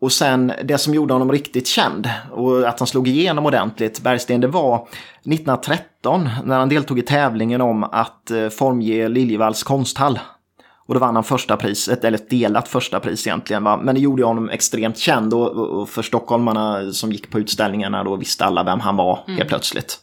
Och 0.01 0.11
sen 0.11 0.53
det 0.63 0.77
som 0.77 0.93
gjorde 0.93 1.13
honom 1.13 1.31
riktigt 1.31 1.67
känd 1.67 2.09
och 2.31 2.67
att 2.67 2.79
han 2.79 2.87
slog 2.87 3.07
igenom 3.07 3.45
ordentligt, 3.45 4.01
Bergsten, 4.01 4.41
det 4.41 4.47
var 4.47 4.75
1913 4.75 6.29
när 6.45 6.59
han 6.59 6.69
deltog 6.69 6.99
i 6.99 7.01
tävlingen 7.01 7.61
om 7.61 7.83
att 7.83 8.31
eh, 8.31 8.49
formge 8.49 9.09
Liljevalchs 9.09 9.63
konsthall. 9.63 10.19
Och 10.87 10.93
då 10.93 10.99
vann 10.99 11.15
han 11.15 11.23
första 11.23 11.57
priset, 11.57 12.03
eller 12.03 12.17
ett 12.17 12.29
delat 12.29 12.67
första 12.67 12.99
pris 12.99 13.27
egentligen. 13.27 13.63
Va? 13.63 13.77
Men 13.77 13.95
det 13.95 14.01
gjorde 14.01 14.25
honom 14.25 14.49
extremt 14.49 14.97
känd 14.97 15.33
och, 15.33 15.89
för 15.89 16.01
stockholmarna 16.01 16.91
som 16.91 17.11
gick 17.11 17.31
på 17.31 17.39
utställningarna 17.39 18.03
då 18.03 18.15
visste 18.15 18.45
alla 18.45 18.63
vem 18.63 18.79
han 18.79 18.95
var 18.95 19.19
helt 19.27 19.49
plötsligt. 19.49 19.99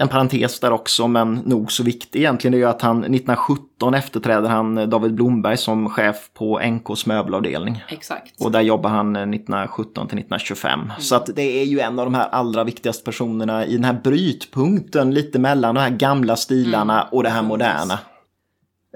En 0.00 0.08
parentes 0.08 0.60
där 0.60 0.72
också, 0.72 1.08
men 1.08 1.34
nog 1.34 1.72
så 1.72 1.82
viktig 1.82 2.18
egentligen, 2.18 2.52
det 2.52 2.64
är 2.64 2.66
att 2.66 2.82
han 2.82 2.98
1917 2.98 3.94
efterträder 3.94 4.48
han 4.48 4.90
David 4.90 5.14
Blomberg 5.14 5.56
som 5.56 5.88
chef 5.88 6.30
på 6.34 6.58
NKs 6.58 7.06
möbelavdelning. 7.06 7.84
Exakt. 7.88 8.40
Och 8.40 8.52
där 8.52 8.60
jobbar 8.60 8.90
han 8.90 9.16
eh, 9.16 9.22
1917 9.22 10.08
till 10.08 10.18
1925. 10.18 10.92
Så 10.98 11.14
att 11.14 11.30
det 11.36 11.60
är 11.60 11.64
ju 11.64 11.80
en 11.80 11.98
av 11.98 12.04
de 12.04 12.14
här 12.14 12.28
allra 12.28 12.64
viktigaste 12.64 13.04
personerna 13.04 13.66
i 13.66 13.72
den 13.72 13.84
här 13.84 14.00
brytpunkten 14.04 15.14
lite 15.14 15.38
mellan 15.38 15.74
de 15.74 15.80
här 15.80 15.90
gamla 15.90 16.36
stilarna 16.36 17.02
och 17.02 17.22
det 17.22 17.30
här 17.30 17.42
moderna. 17.42 17.98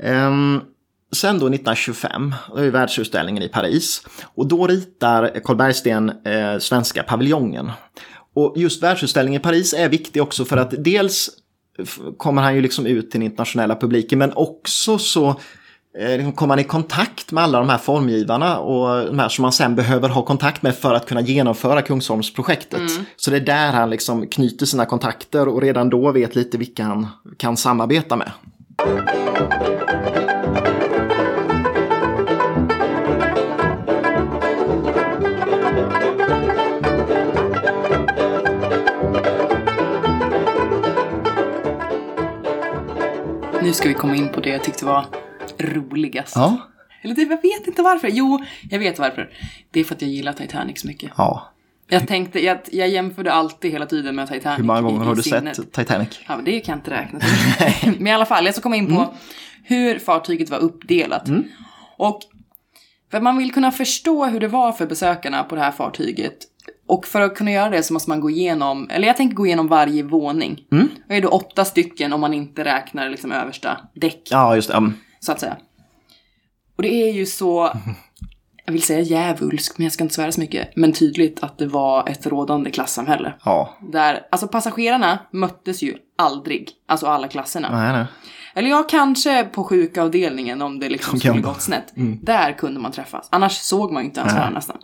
Ehm, 0.02 0.60
sen 1.12 1.38
då 1.38 1.46
1925, 1.46 2.34
då 2.48 2.56
är 2.56 2.70
världsutställningen 2.70 3.42
i 3.42 3.48
Paris. 3.48 4.06
Och 4.34 4.48
då 4.48 4.66
ritar 4.66 5.40
Carl 5.44 5.56
Bergsten 5.56 6.12
eh, 6.24 6.58
svenska 6.58 7.02
paviljongen. 7.02 7.70
Och 8.34 8.52
just 8.56 8.82
världsutställningen 8.82 9.40
i 9.40 9.42
Paris 9.42 9.74
är 9.74 9.88
viktig 9.88 10.22
också 10.22 10.44
för 10.44 10.56
att 10.56 10.74
dels 10.78 11.30
kommer 12.16 12.42
han 12.42 12.54
ju 12.54 12.62
liksom 12.62 12.86
ut 12.86 13.10
till 13.10 13.20
den 13.20 13.30
internationella 13.30 13.76
publiken 13.76 14.18
men 14.18 14.32
också 14.34 14.98
så 14.98 15.28
eh, 15.98 16.16
liksom 16.16 16.32
kommer 16.32 16.52
han 16.52 16.58
i 16.58 16.64
kontakt 16.64 17.32
med 17.32 17.44
alla 17.44 17.58
de 17.58 17.68
här 17.68 17.78
formgivarna 17.78 18.58
och 18.58 19.06
de 19.06 19.18
här 19.18 19.28
som 19.28 19.42
man 19.42 19.52
sen 19.52 19.74
behöver 19.74 20.08
ha 20.08 20.22
kontakt 20.22 20.62
med 20.62 20.74
för 20.74 20.94
att 20.94 21.06
kunna 21.06 21.20
genomföra 21.20 21.82
Kungsholmsprojektet. 21.82 22.90
Så 23.16 23.30
det 23.30 23.36
är 23.36 23.40
där 23.40 23.72
han 23.72 23.90
liksom 23.90 24.26
knyter 24.26 24.66
sina 24.66 24.86
kontakter 24.86 25.48
och 25.48 25.62
redan 25.62 25.90
då 25.90 26.12
vet 26.12 26.34
lite 26.34 26.58
vilka 26.58 26.84
han 26.84 27.06
kan 27.36 27.56
samarbeta 27.56 28.16
med. 28.16 28.30
Nu 43.64 43.72
ska 43.72 43.88
vi 43.88 43.94
komma 43.94 44.16
in 44.16 44.28
på 44.28 44.40
det 44.40 44.48
jag 44.50 44.64
tyckte 44.64 44.84
var 44.84 45.06
roligast. 45.58 46.36
Ja, 46.36 46.58
Eller 47.02 47.14
det, 47.14 47.22
jag 47.22 47.42
vet 47.42 47.66
inte 47.66 47.82
varför. 47.82 48.08
Jo, 48.08 48.44
jag 48.70 48.78
vet 48.78 48.98
varför. 48.98 49.30
Det 49.70 49.80
är 49.80 49.84
för 49.84 49.94
att 49.94 50.02
jag 50.02 50.10
gillar 50.10 50.32
Titanic 50.32 50.80
så 50.80 50.86
mycket. 50.86 51.10
ja. 51.16 51.50
Jag 51.88 52.08
tänkte, 52.08 52.44
jag, 52.44 52.58
jag 52.72 52.88
jämförde 52.88 53.32
alltid 53.32 53.70
hela 53.72 53.86
tiden 53.86 54.16
med 54.16 54.28
Titanic. 54.28 54.58
Hur 54.58 54.64
många 54.64 54.80
gånger 54.82 55.04
har 55.04 55.14
du 55.14 55.22
sinnet. 55.22 55.56
sett 55.56 55.72
Titanic? 55.72 56.20
Ja, 56.28 56.36
men 56.36 56.44
det 56.44 56.60
kan 56.60 56.72
jag 56.72 56.78
inte 56.78 56.90
räkna 56.90 57.18
men 57.98 58.06
i 58.06 58.12
alla 58.12 58.26
fall, 58.26 58.44
jag 58.44 58.54
ska 58.54 58.62
komma 58.62 58.76
in 58.76 58.86
på 58.86 58.92
Mm. 59.00 59.08
hur 59.64 59.98
fartyget 59.98 60.50
var 60.50 60.58
uppdelat. 60.58 61.28
Och 61.96 62.20
för 63.10 63.20
man 63.20 63.38
vill 63.38 63.52
kunna 63.52 63.70
förstå 63.70 64.26
hur 64.26 64.40
det 64.40 64.48
var 64.48 64.72
för 64.72 64.86
besökarna 64.86 65.44
på 65.44 65.54
det 65.54 65.60
här 65.60 65.72
fartyget. 65.72 66.36
Och 66.86 67.06
för 67.06 67.20
att 67.20 67.36
kunna 67.36 67.50
göra 67.50 67.70
det 67.70 67.82
så 67.82 67.92
måste 67.92 68.10
man 68.10 68.20
gå 68.20 68.30
igenom, 68.30 68.88
eller 68.90 69.06
jag 69.06 69.16
tänker 69.16 69.36
gå 69.36 69.46
igenom 69.46 69.68
varje 69.68 70.02
våning. 70.02 70.64
Mm. 70.72 70.88
Det 71.08 71.16
är 71.16 71.20
då 71.20 71.28
åtta 71.28 71.64
stycken 71.64 72.12
om 72.12 72.20
man 72.20 72.34
inte 72.34 72.64
räknar 72.64 73.10
liksom 73.10 73.32
översta 73.32 73.80
däck, 73.94 74.28
Ja, 74.30 74.54
just 74.54 74.68
det. 74.68 74.76
Mm. 74.76 74.94
så 75.20 75.32
att 75.32 75.40
säga. 75.40 75.56
Och 76.76 76.82
det 76.82 76.94
är 76.94 77.12
ju 77.12 77.26
så, 77.26 77.70
jag 78.64 78.72
vill 78.72 78.82
säga 78.82 79.00
djävulskt, 79.00 79.78
men 79.78 79.84
jag 79.84 79.92
ska 79.92 80.04
inte 80.04 80.14
svära 80.14 80.32
så 80.32 80.40
mycket, 80.40 80.76
men 80.76 80.92
tydligt 80.92 81.42
att 81.42 81.58
det 81.58 81.66
var 81.66 82.08
ett 82.08 82.26
rådande 82.26 82.70
klassamhälle. 82.70 83.34
Ja. 83.44 83.76
Där, 83.92 84.26
alltså 84.30 84.48
passagerarna 84.48 85.18
möttes 85.30 85.82
ju 85.82 85.94
aldrig, 86.18 86.70
alltså 86.88 87.06
alla 87.06 87.28
klasserna. 87.28 87.68
Nej, 87.72 87.92
nej. 87.92 88.06
Eller 88.54 88.70
ja, 88.70 88.82
kanske 88.82 89.44
på 89.44 89.64
sjukaavdelningen 89.64 90.62
om 90.62 90.80
det 90.80 90.88
liksom 90.88 91.18
skulle 91.18 91.40
gått 91.40 91.62
snett. 91.62 91.92
Där 92.22 92.52
kunde 92.52 92.80
man 92.80 92.92
träffas. 92.92 93.28
Annars 93.30 93.52
såg 93.52 93.92
man 93.92 94.02
ju 94.02 94.06
inte 94.08 94.20
ens 94.20 94.32
varandra 94.34 94.54
nästan. 94.54 94.76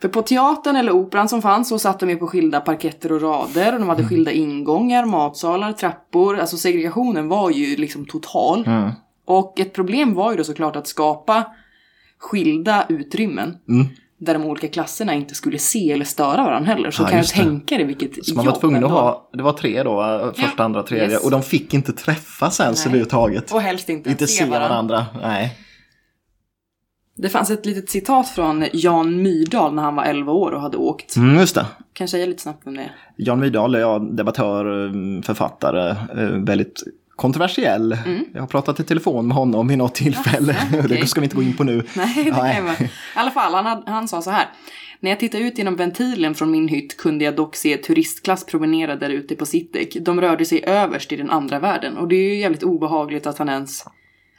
För 0.00 0.08
på 0.08 0.22
teatern 0.22 0.76
eller 0.76 0.92
operan 0.92 1.28
som 1.28 1.42
fanns 1.42 1.68
så 1.68 1.78
satt 1.78 2.00
de 2.00 2.10
ju 2.10 2.16
på 2.16 2.26
skilda 2.26 2.60
parketter 2.60 3.12
och 3.12 3.22
rader. 3.22 3.72
Och 3.72 3.80
de 3.80 3.88
hade 3.88 4.04
skilda 4.04 4.32
ingångar, 4.32 5.04
matsalar, 5.04 5.72
trappor. 5.72 6.38
Alltså 6.38 6.56
segregationen 6.56 7.28
var 7.28 7.50
ju 7.50 7.76
liksom 7.76 8.06
total. 8.06 8.64
Mm. 8.66 8.90
Och 9.24 9.60
ett 9.60 9.72
problem 9.72 10.14
var 10.14 10.30
ju 10.30 10.36
då 10.36 10.44
såklart 10.44 10.76
att 10.76 10.86
skapa 10.86 11.44
skilda 12.18 12.86
utrymmen. 12.88 13.56
Mm. 13.68 13.86
Där 14.20 14.34
de 14.34 14.44
olika 14.44 14.68
klasserna 14.68 15.14
inte 15.14 15.34
skulle 15.34 15.58
se 15.58 15.92
eller 15.92 16.04
störa 16.04 16.42
varandra 16.44 16.72
heller. 16.74 16.90
Så 16.90 17.02
Ja, 17.02 17.06
kan 17.08 17.18
jag 17.18 17.26
tänka 17.26 17.76
dig 17.76 17.86
vilket 17.86 18.26
Så 18.26 18.34
man 18.34 18.44
var 18.44 18.52
jobb 18.52 18.60
tvungen 18.60 18.84
att 18.84 18.90
ha, 18.90 19.30
det 19.32 19.42
var 19.42 19.52
tre 19.52 19.82
då, 19.82 20.02
första, 20.36 20.52
Ja. 20.58 20.64
andra, 20.64 20.82
tredje. 20.82 21.10
Yes. 21.10 21.24
Och 21.24 21.30
de 21.30 21.42
fick 21.42 21.74
inte 21.74 21.92
träffas 21.92 22.60
ens 22.60 22.78
Nej. 22.78 22.86
överhuvudtaget. 22.86 23.52
Och 23.52 23.60
helst 23.60 23.88
inte, 23.88 24.10
Inte 24.10 24.26
se 24.26 24.44
varandra. 24.44 24.68
varandra. 24.68 25.06
Nej. 25.22 25.58
Det 27.18 27.28
fanns 27.28 27.50
ett 27.50 27.66
litet 27.66 27.90
citat 27.90 28.28
från 28.28 28.64
Jan 28.72 29.22
Myrdal 29.22 29.74
när 29.74 29.82
han 29.82 29.94
var 29.96 30.04
11 30.04 30.32
år 30.32 30.50
och 30.50 30.60
hade 30.60 30.76
åkt. 30.76 31.16
Mm, 31.16 31.38
just 31.38 31.54
det. 31.54 31.66
Kan 31.92 32.04
jag 32.04 32.08
säga 32.08 32.26
lite 32.26 32.42
snabbt 32.42 32.66
om 32.66 32.76
det? 32.76 32.90
Jan 33.16 33.40
Myrdal 33.40 33.74
är 33.74 33.78
ja, 33.78 33.98
debattör, 33.98 34.86
eh, 34.86 35.22
författare, 35.22 35.90
eh, 35.90 36.28
väldigt 36.28 36.82
kontroversiell. 37.16 37.96
Jag 38.34 38.40
har 38.42 38.46
pratat 38.46 38.80
i 38.80 38.84
telefon 38.84 39.26
med 39.28 39.36
honom 39.36 39.68
vid 39.68 39.78
något 39.78 39.94
tillfälle. 39.94 40.52
Jaså, 40.72 40.84
okej. 40.84 40.98
Det 41.00 41.06
ska 41.06 41.20
vi 41.20 41.24
inte 41.24 41.36
gå 41.36 41.42
in 41.42 41.56
på 41.56 41.64
nu. 41.64 41.82
Nej, 41.96 42.24
det 42.24 42.30
kan 42.30 42.42
Nej. 42.42 42.56
jag 42.56 42.62
vara. 42.62 42.74
I 42.74 42.88
alla 43.14 43.30
fall, 43.30 43.54
han, 43.54 43.82
han 43.86 44.08
sa 44.08 44.22
så 44.22 44.30
här. 44.30 44.46
När 45.00 45.10
jag 45.10 45.20
tittade 45.20 45.44
ut 45.44 45.58
genom 45.58 45.76
ventilen 45.76 46.34
från 46.34 46.50
min 46.50 46.68
hytt 46.68 46.96
kunde 46.96 47.24
jag 47.24 47.36
dock 47.36 47.56
se 47.56 47.76
turistklass 47.76 48.46
promenera 48.46 48.96
där 48.96 49.10
ute 49.10 49.34
på 49.34 49.46
Sittek. 49.46 49.96
De 50.00 50.20
rörde 50.20 50.44
sig 50.44 50.64
överst 50.66 51.12
i 51.12 51.16
den 51.16 51.30
andra 51.30 51.58
världen. 51.58 51.96
Och 51.96 52.08
det 52.08 52.16
är 52.16 52.28
ju 52.34 52.40
jävligt 52.40 52.62
obehagligt 52.62 53.26
att 53.26 53.38
han 53.38 53.48
ens 53.48 53.84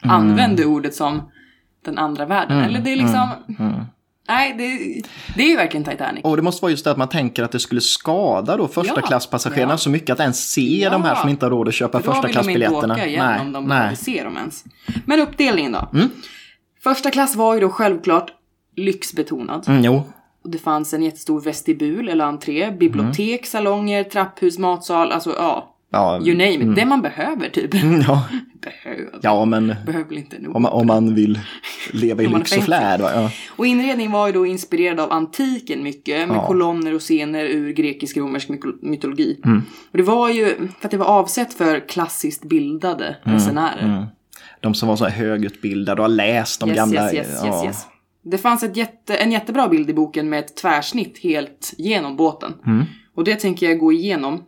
Mm. 0.04 0.16
använde 0.16 0.64
ordet 0.64 0.94
som 0.94 1.30
den 1.84 1.98
andra 1.98 2.24
världen. 2.26 2.58
Eller 2.60 2.80
det 2.80 2.92
är 2.92 2.96
liksom... 2.96 3.28
Nej, 4.28 4.54
det, 4.58 5.02
det 5.36 5.42
är 5.42 5.48
ju 5.48 5.56
verkligen 5.56 5.84
Titanic. 5.84 6.24
Och 6.24 6.36
det 6.36 6.42
måste 6.42 6.62
vara 6.62 6.70
just 6.70 6.84
det 6.84 6.90
att 6.90 6.96
man 6.96 7.08
tänker 7.08 7.42
att 7.42 7.52
det 7.52 7.58
skulle 7.60 7.80
skada 7.80 8.56
då 8.56 8.68
första 8.68 8.92
Ja, 9.00 9.06
klasspassagerarna 9.06 9.72
ja. 9.72 9.78
så 9.78 9.90
mycket 9.90 10.10
att 10.10 10.20
ens 10.20 10.50
se 10.52 10.78
Ja. 10.82 10.90
de 10.90 11.02
här 11.04 11.14
som 11.14 11.28
inte 11.28 11.46
har 11.46 11.50
råd 11.50 11.68
att 11.68 11.74
köpa 11.74 12.00
För 12.00 12.06
då 12.06 12.12
första 12.12 12.26
vill 12.26 12.34
de 12.34 12.38
inte 12.38 12.42
klassbiljetterna. 12.60 12.94
åka 12.94 13.06
igen 13.06 13.26
nej, 13.26 13.40
om 13.40 13.52
de 13.52 13.64
nej. 13.64 13.78
behöver 13.78 13.94
se 13.96 14.24
dem 14.24 14.36
ens. 14.36 14.64
Men 15.06 15.20
uppdelningen 15.20 15.72
då. 15.72 15.88
Mm. 15.94 16.10
Första 16.82 17.10
klass 17.10 17.36
var 17.36 17.54
ju 17.54 17.60
då 17.60 17.68
självklart 17.68 18.32
lyxbetonad. 18.76 19.68
Mm, 19.68 19.84
jo, 19.84 20.02
Och 20.44 20.50
det 20.50 20.58
fanns 20.58 20.94
en 20.94 21.02
jättestor 21.02 21.40
vestibul 21.40 22.08
eller 22.08 22.24
entré, 22.24 22.70
bibliotek, 22.70 23.46
salonger, 23.46 24.04
trapphus, 24.04 24.58
matsal, 24.58 25.12
alltså 25.12 25.34
ja. 25.38 25.76
Ja, 25.90 26.20
You 26.20 26.32
name 26.36 26.52
it. 26.72 26.76
Det 26.76 26.84
man 26.84 27.02
behöver 27.02 27.48
typ. 27.48 27.74
mm, 27.74 28.00
ja, 28.08 28.24
Behöver. 28.84 29.18
ja 29.22 29.44
men 29.44 29.74
Behöver 29.86 30.16
inte 30.16 30.38
nog. 30.38 30.56
om 30.56 30.62
man, 30.62 30.72
om 30.72 30.86
man 30.86 31.14
vill 31.14 31.38
leva 31.92 32.22
i 32.22 32.26
lyx 32.26 32.56
och 32.56 32.62
flärd. 32.62 33.00
Ja. 33.00 33.30
Och 33.56 33.66
inredningen 33.66 34.12
var 34.12 34.26
ju 34.26 34.32
då 34.32 34.46
inspirerad 34.46 35.00
av 35.00 35.12
antiken 35.12 35.82
mycket, 35.82 36.28
med 36.28 36.36
Ja. 36.36 36.46
kolonner 36.46 36.94
och 36.94 37.00
scener 37.00 37.44
ur 37.44 37.72
grekisk-romersk 37.72 38.48
myko- 38.48 38.78
mytologi. 38.82 39.40
Mm. 39.44 39.62
Och 39.90 39.96
det 39.98 40.02
var 40.02 40.30
ju 40.30 40.54
för 40.56 40.84
att 40.86 40.90
det 40.90 40.96
var 40.96 41.06
avsett 41.06 41.54
för 41.54 41.88
klassiskt 41.88 42.44
bildade 42.44 43.16
resenärer. 43.22 43.84
Mm. 43.84 44.04
De 44.60 44.74
som 44.74 44.88
var 44.88 44.96
så 44.96 45.04
här 45.04 45.12
högutbildade 45.26 46.02
och 46.02 46.08
har 46.08 46.14
läst 46.14 46.60
de 46.60 46.68
Yes, 46.68 46.76
gamla. 46.76 47.02
yes, 47.12 47.14
yes, 47.14 47.40
ja. 47.44 47.64
yes. 47.64 47.86
Det 48.22 48.38
fanns 48.38 48.62
ett 48.62 48.76
jätte, 48.76 49.16
en 49.16 49.32
jättebra 49.32 49.68
bild 49.68 49.90
i 49.90 49.94
boken 49.94 50.28
med 50.28 50.38
ett 50.38 50.56
tvärsnitt 50.56 51.18
helt 51.22 51.74
genom 51.78 52.16
båten. 52.16 52.52
Mm. 52.66 52.84
Och 53.14 53.24
det 53.24 53.36
tänker 53.36 53.68
jag 53.68 53.78
gå 53.78 53.92
igenom. 53.92 54.42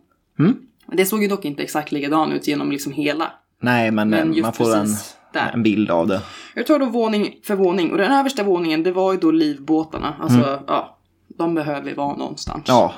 Mm. 0.93 0.97
Det 0.97 1.05
såg 1.05 1.21
ju 1.21 1.27
dock 1.27 1.45
inte 1.45 1.63
exakt 1.63 1.91
likadan 1.91 2.31
ut 2.31 2.47
genom 2.47 2.71
liksom 2.71 2.93
hela. 2.93 3.31
Nej, 3.61 3.91
men, 3.91 4.09
Men 4.09 4.33
eh, 4.37 4.41
man 4.41 4.53
får 4.53 4.75
en, 4.75 4.87
där. 5.33 5.51
en 5.53 5.63
bild 5.63 5.91
av 5.91 6.07
det. 6.07 6.21
Jag 6.55 6.67
tar 6.67 6.79
då 6.79 6.85
våning 6.85 7.35
för 7.43 7.55
våning. 7.55 7.91
Och 7.91 7.97
den 7.97 8.11
översta 8.11 8.43
våningen, 8.43 8.83
det 8.83 8.91
var 8.91 9.13
ju 9.13 9.19
då 9.19 9.31
livbåtarna. 9.31 10.15
Alltså, 10.21 10.37
Mm. 10.47 10.59
ja. 10.67 10.97
De 11.37 11.55
behöver 11.55 11.95
vara 11.95 12.15
någonstans. 12.15 12.63
Ja, 12.67 12.93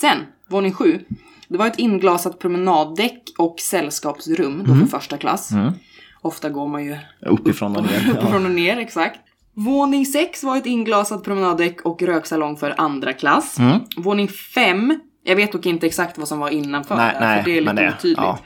Sen, 0.00 0.16
våning 0.48 0.72
sju. 0.72 0.98
Det 1.48 1.58
var 1.58 1.66
ett 1.66 1.78
inglasat 1.78 2.38
promenaddäck 2.38 3.22
och 3.38 3.60
sällskapsrum 3.60 4.64
då 4.66 4.74
för 4.74 4.86
första 4.86 5.16
klass. 5.16 5.50
Mm. 5.52 5.72
Ofta 6.20 6.48
går 6.48 6.68
man 6.68 6.84
ju 6.84 6.96
uppifrån 7.26 7.76
och 7.76 7.82
ner. 7.82 8.10
Uppifrån 8.18 8.44
och 8.44 8.50
ner, 8.50 8.76
exakt. 8.78 9.20
Våning 9.54 10.06
6 10.06 10.44
var 10.44 10.56
ett 10.56 10.66
inglasat 10.66 11.24
promenaddäck 11.24 11.80
och 11.80 12.02
röksalong 12.02 12.56
för 12.56 12.74
andra 12.76 13.12
klass. 13.12 13.58
Mm. 13.58 13.78
Våning 13.96 14.28
5, 14.28 15.00
jag 15.24 15.36
vet 15.36 15.52
dock 15.52 15.66
inte 15.66 15.86
exakt 15.86 16.18
vad 16.18 16.28
som 16.28 16.38
var 16.38 16.50
innanför 16.50 16.96
Nej, 16.96 17.12
där, 17.14 17.20
nej, 17.20 17.42
för 17.44 17.50
det 17.50 17.56
är 17.56 17.60
lite 17.60 17.94
otydligt. 17.98 18.18
ja. 18.18 18.38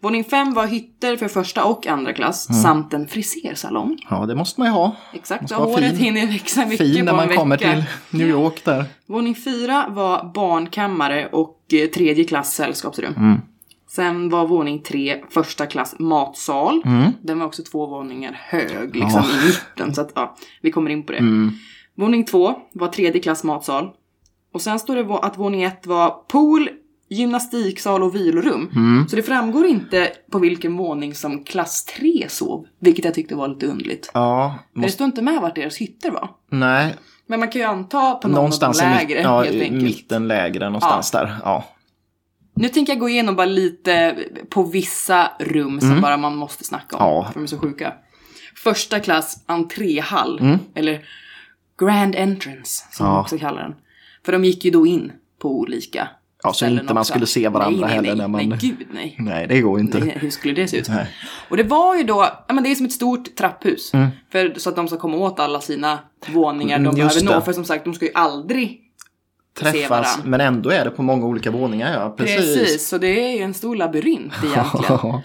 Våning 0.00 0.24
5 0.24 0.54
var 0.54 0.66
hytter 0.66 1.16
för 1.16 1.28
första 1.28 1.64
och 1.64 1.86
andra 1.86 2.12
klass 2.12 2.48
Mm. 2.50 2.62
samt 2.62 2.94
en 2.94 3.08
frisersalong. 3.08 3.98
ja, 4.10 4.26
det 4.26 4.34
måste 4.34 4.60
man 4.60 4.68
ju 4.68 4.72
ha. 4.72 4.96
Exakt, 5.12 5.50
och 5.52 5.56
håret 5.56 5.90
fin. 5.90 5.96
hinner 5.96 6.26
växa 6.26 6.66
mycket 6.66 6.86
Fin 6.86 7.04
när 7.04 7.04
på 7.04 7.10
en 7.10 7.16
man 7.16 7.28
vecka. 7.28 7.40
kommer 7.40 7.56
till 7.56 7.84
New 8.10 8.28
York 8.28 8.64
där. 8.64 8.84
Våning 9.06 9.34
4 9.34 9.86
var 9.88 10.32
barnkammare 10.34 11.26
och 11.32 11.58
eh, 11.72 11.86
tredje 11.88 12.24
klass 12.24 12.54
sällskapsrum. 12.54 13.14
Mm. 13.16 13.40
Sen 13.90 14.28
var 14.30 14.46
våning 14.46 14.82
3 14.82 15.24
första 15.30 15.66
klass 15.66 15.94
matsal. 15.98 16.82
Mm. 16.84 17.12
Den 17.22 17.38
var 17.38 17.46
också 17.46 17.62
två 17.62 17.86
våningar 17.86 18.40
hög 18.44 18.96
liksom 18.96 19.22
i 19.24 19.46
mitten. 19.46 19.94
Så 19.94 20.00
att 20.00 20.12
ja, 20.14 20.36
vi 20.62 20.70
kommer 20.70 20.90
in 20.90 21.02
på 21.06 21.12
det. 21.12 21.18
Mm. 21.18 21.52
Våning 21.96 22.24
2 22.24 22.54
var 22.72 22.88
tredje 22.88 23.20
klass 23.22 23.44
matsal. 23.44 23.90
Och 24.54 24.62
sen 24.62 24.78
står 24.78 24.96
det 24.96 25.14
att 25.14 25.38
våning 25.38 25.62
1 25.62 25.86
var 25.86 26.10
pool, 26.10 26.68
gymnastiksal 27.08 28.02
och 28.02 28.14
vilorum. 28.14 28.70
Mm. 28.74 29.08
Så 29.08 29.16
det 29.16 29.22
framgår 29.22 29.66
inte 29.66 30.12
på 30.32 30.38
vilken 30.38 30.76
våning 30.76 31.14
som 31.14 31.44
klass 31.44 31.84
3 31.84 32.26
sov. 32.28 32.66
Vilket 32.80 33.04
jag 33.04 33.14
tyckte 33.14 33.34
var 33.34 33.48
lite 33.48 33.66
underligt. 33.66 34.10
Ja, 34.14 34.54
För 34.72 34.74
det 34.74 34.80
måste, 34.80 34.92
står 34.94 35.04
inte 35.04 35.22
med 35.22 35.40
vart 35.40 35.54
deras 35.54 35.76
hytter 35.76 36.10
var. 36.10 36.30
nej. 36.50 36.94
Men 37.26 37.40
man 37.40 37.48
kan 37.50 37.60
ju 37.60 37.66
anta 37.66 38.14
på 38.14 38.28
någon 38.28 38.34
Någonstans 38.34 38.82
av 38.82 38.88
de 38.88 38.94
lägre 38.94 39.20
ja, 39.20 39.42
helt 39.42 39.62
enkelt. 39.62 39.82
mitten 39.82 40.28
lägre 40.28 40.64
någonstans 40.64 41.10
där. 41.10 41.36
Ja. 41.44 41.64
Nu 42.56 42.68
tänker 42.68 42.92
jag 42.92 43.00
gå 43.00 43.08
igenom 43.08 43.36
bara 43.36 43.46
lite 43.46 44.16
på 44.50 44.62
vissa 44.62 45.30
rum 45.40 45.80
som 45.80 46.00
bara 46.00 46.16
man 46.16 46.36
måste 46.36 46.64
snacka 46.64 46.96
om. 46.96 47.02
Mm. 47.04 47.14
Ja. 47.16 47.24
För 47.26 47.34
de 47.34 47.42
är 47.42 47.46
så 47.46 47.58
sjuka. 47.58 47.92
Första 48.56 49.00
klass 49.00 49.44
entréhall. 49.46 50.38
Mm. 50.40 50.58
Eller 50.74 51.04
Grand 51.80 52.14
Entrance 52.16 52.84
som 52.90 53.06
Ja. 53.06 53.12
man 53.12 53.20
också 53.20 53.38
kallar 53.38 53.62
den. 53.62 53.74
För 54.24 54.32
de 54.32 54.44
gick 54.44 54.64
ju 54.64 54.70
då 54.70 54.86
in 54.86 55.12
på 55.38 55.58
olika 55.58 56.08
Ja, 56.42 56.52
så 56.52 56.66
inte 56.66 56.94
man 56.94 57.04
skulle 57.04 57.26
se 57.26 57.48
varandra 57.48 57.86
nej, 57.86 57.88
nej, 57.88 57.94
heller 57.94 58.08
nej, 58.08 58.16
när 58.16 58.28
man- 58.28 58.48
Nej, 58.48 58.58
gud 58.60 58.86
nej. 58.92 59.16
Nej, 59.18 59.46
det 59.46 59.60
går 59.60 59.80
inte. 59.80 59.98
Nej, 59.98 60.18
hur 60.20 60.30
skulle 60.30 60.54
det 60.54 60.68
se 60.68 60.76
ut? 60.76 60.88
Nej. 60.88 61.06
Och 61.48 61.56
det 61.56 61.62
var 61.62 61.96
ju 61.96 62.02
då, 62.02 62.28
ja 62.48 62.54
men 62.54 62.64
det 62.64 62.70
är 62.70 62.74
som 62.74 62.86
ett 62.86 62.92
stort 62.92 63.36
trapphus. 63.36 63.94
Mm. 63.94 64.08
För, 64.32 64.54
så 64.56 64.68
att 64.70 64.76
de 64.76 64.88
ska 64.88 64.96
komma 64.96 65.16
åt 65.16 65.40
alla 65.40 65.60
sina 65.60 65.98
våningar 66.32 66.76
Mm, 66.78 66.94
de 66.94 67.00
just 67.00 67.14
behöver 67.14 67.32
nå. 67.34 67.38
det. 67.40 67.44
För 67.44 67.52
som 67.52 67.64
sagt, 67.64 67.84
de 67.84 67.94
ska 67.94 68.04
ju 68.04 68.12
aldrig 68.14 68.80
Träffas, 69.60 70.18
men 70.24 70.40
ändå 70.40 70.70
är 70.70 70.84
det 70.84 70.90
på 70.90 71.02
många 71.02 71.26
olika 71.26 71.50
våningar. 71.50 71.92
Ja, 72.00 72.14
precis. 72.18 72.36
Precis, 72.58 72.88
så 72.88 72.98
det 72.98 73.06
är 73.32 73.36
ju 73.36 73.42
en 73.42 73.54
stor 73.54 73.76
labyrint 73.76 74.32
egentligen. 74.44 74.98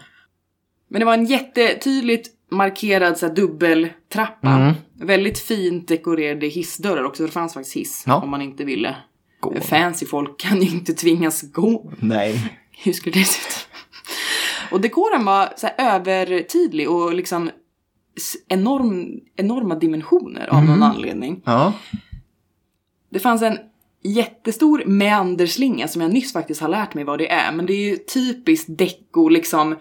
Men 0.92 1.00
det 1.00 1.06
var 1.06 1.14
en 1.14 1.26
jättetydligt 1.26 2.30
markerad 2.52 3.18
så 3.18 3.28
här, 3.28 3.36
dubbeltrappa. 3.36 4.50
Mm. 4.50 4.74
Väldigt 5.00 5.40
fint 5.40 5.88
dekorerade 5.88 6.48
hissdörrar 6.48 7.04
också. 7.04 7.24
Det 7.26 7.32
fanns 7.32 7.54
faktiskt 7.54 7.76
hiss 7.78 8.04
Ja. 8.08 8.22
om 8.22 8.30
man 8.30 8.42
inte 8.42 8.64
ville. 8.66 8.96
Gå. 9.40 9.62
Fancy 9.62 10.06
folk 10.06 10.40
kan 10.40 10.62
ju 10.62 10.70
inte 10.70 10.94
tvingas 10.94 11.42
gå. 11.52 11.92
Nej. 12.00 12.60
Hur 12.84 12.94
skulle 12.94 13.14
det 13.20 13.24
se 13.26 13.40
ut? 13.48 13.68
Och 14.72 14.82
dekoren 14.82 15.26
var 15.26 15.54
så 15.58 15.68
här 15.68 15.96
övertydlig 15.96 16.90
och 16.90 17.14
liksom 17.14 17.50
enorm, 18.48 19.20
enorma 19.36 19.76
dimensioner 19.76 20.48
av 20.48 20.58
Mm. 20.58 20.70
någon 20.70 20.84
anledning. 20.84 21.42
Ja. 21.46 21.74
Det 23.12 23.20
fanns 23.20 23.42
en 23.42 23.58
jättestor 24.04 24.84
meanderslinga 24.86 25.88
som 25.88 26.02
jag 26.02 26.14
nyss 26.14 26.34
faktiskt 26.34 26.62
har 26.62 26.68
lärt 26.70 26.94
mig 26.94 27.04
vad 27.04 27.20
det 27.20 27.32
är. 27.32 27.52
Men 27.52 27.66
det 27.66 27.74
är 27.74 27.90
ju 27.90 27.98
typiskt 27.98 28.78
deco, 28.78 29.30
liksom 29.30 29.76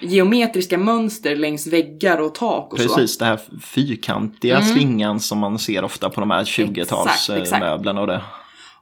geometriska 0.00 0.78
mönster 0.78 1.36
längs 1.36 1.66
väggar 1.66 2.18
och 2.18 2.34
tak 2.34 2.72
och 2.72 2.78
så. 2.80 2.88
Precis, 2.88 3.18
det 3.18 3.24
här 3.24 3.40
fyrkantiga 3.62 4.62
slingan 4.62 5.20
som 5.20 5.38
man 5.38 5.58
ser 5.58 5.84
ofta 5.84 6.10
på 6.10 6.20
de 6.20 6.30
här 6.30 6.44
20-tals 6.44 7.28
Mm. 7.28 7.40
Exakt, 7.40 7.40
exakt. 7.40 7.60
möblerna 7.60 8.00
och 8.00 8.06
det. 8.06 8.20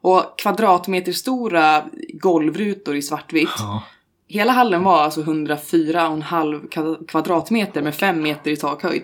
Och 0.00 0.38
kvadratmeterstora 0.38 1.82
golvrutor 2.14 2.96
i 2.96 3.02
svartvitt. 3.02 3.48
Ja. 3.58 3.82
Hela 4.28 4.52
hallen 4.52 4.82
var 4.82 5.02
alltså 5.02 5.20
104,5 5.22 6.68
ka- 6.68 7.06
kvadratmeter 7.06 7.82
med 7.82 7.94
5 7.94 8.22
meter 8.22 8.50
i 8.50 8.56
takhöjd. 8.56 9.02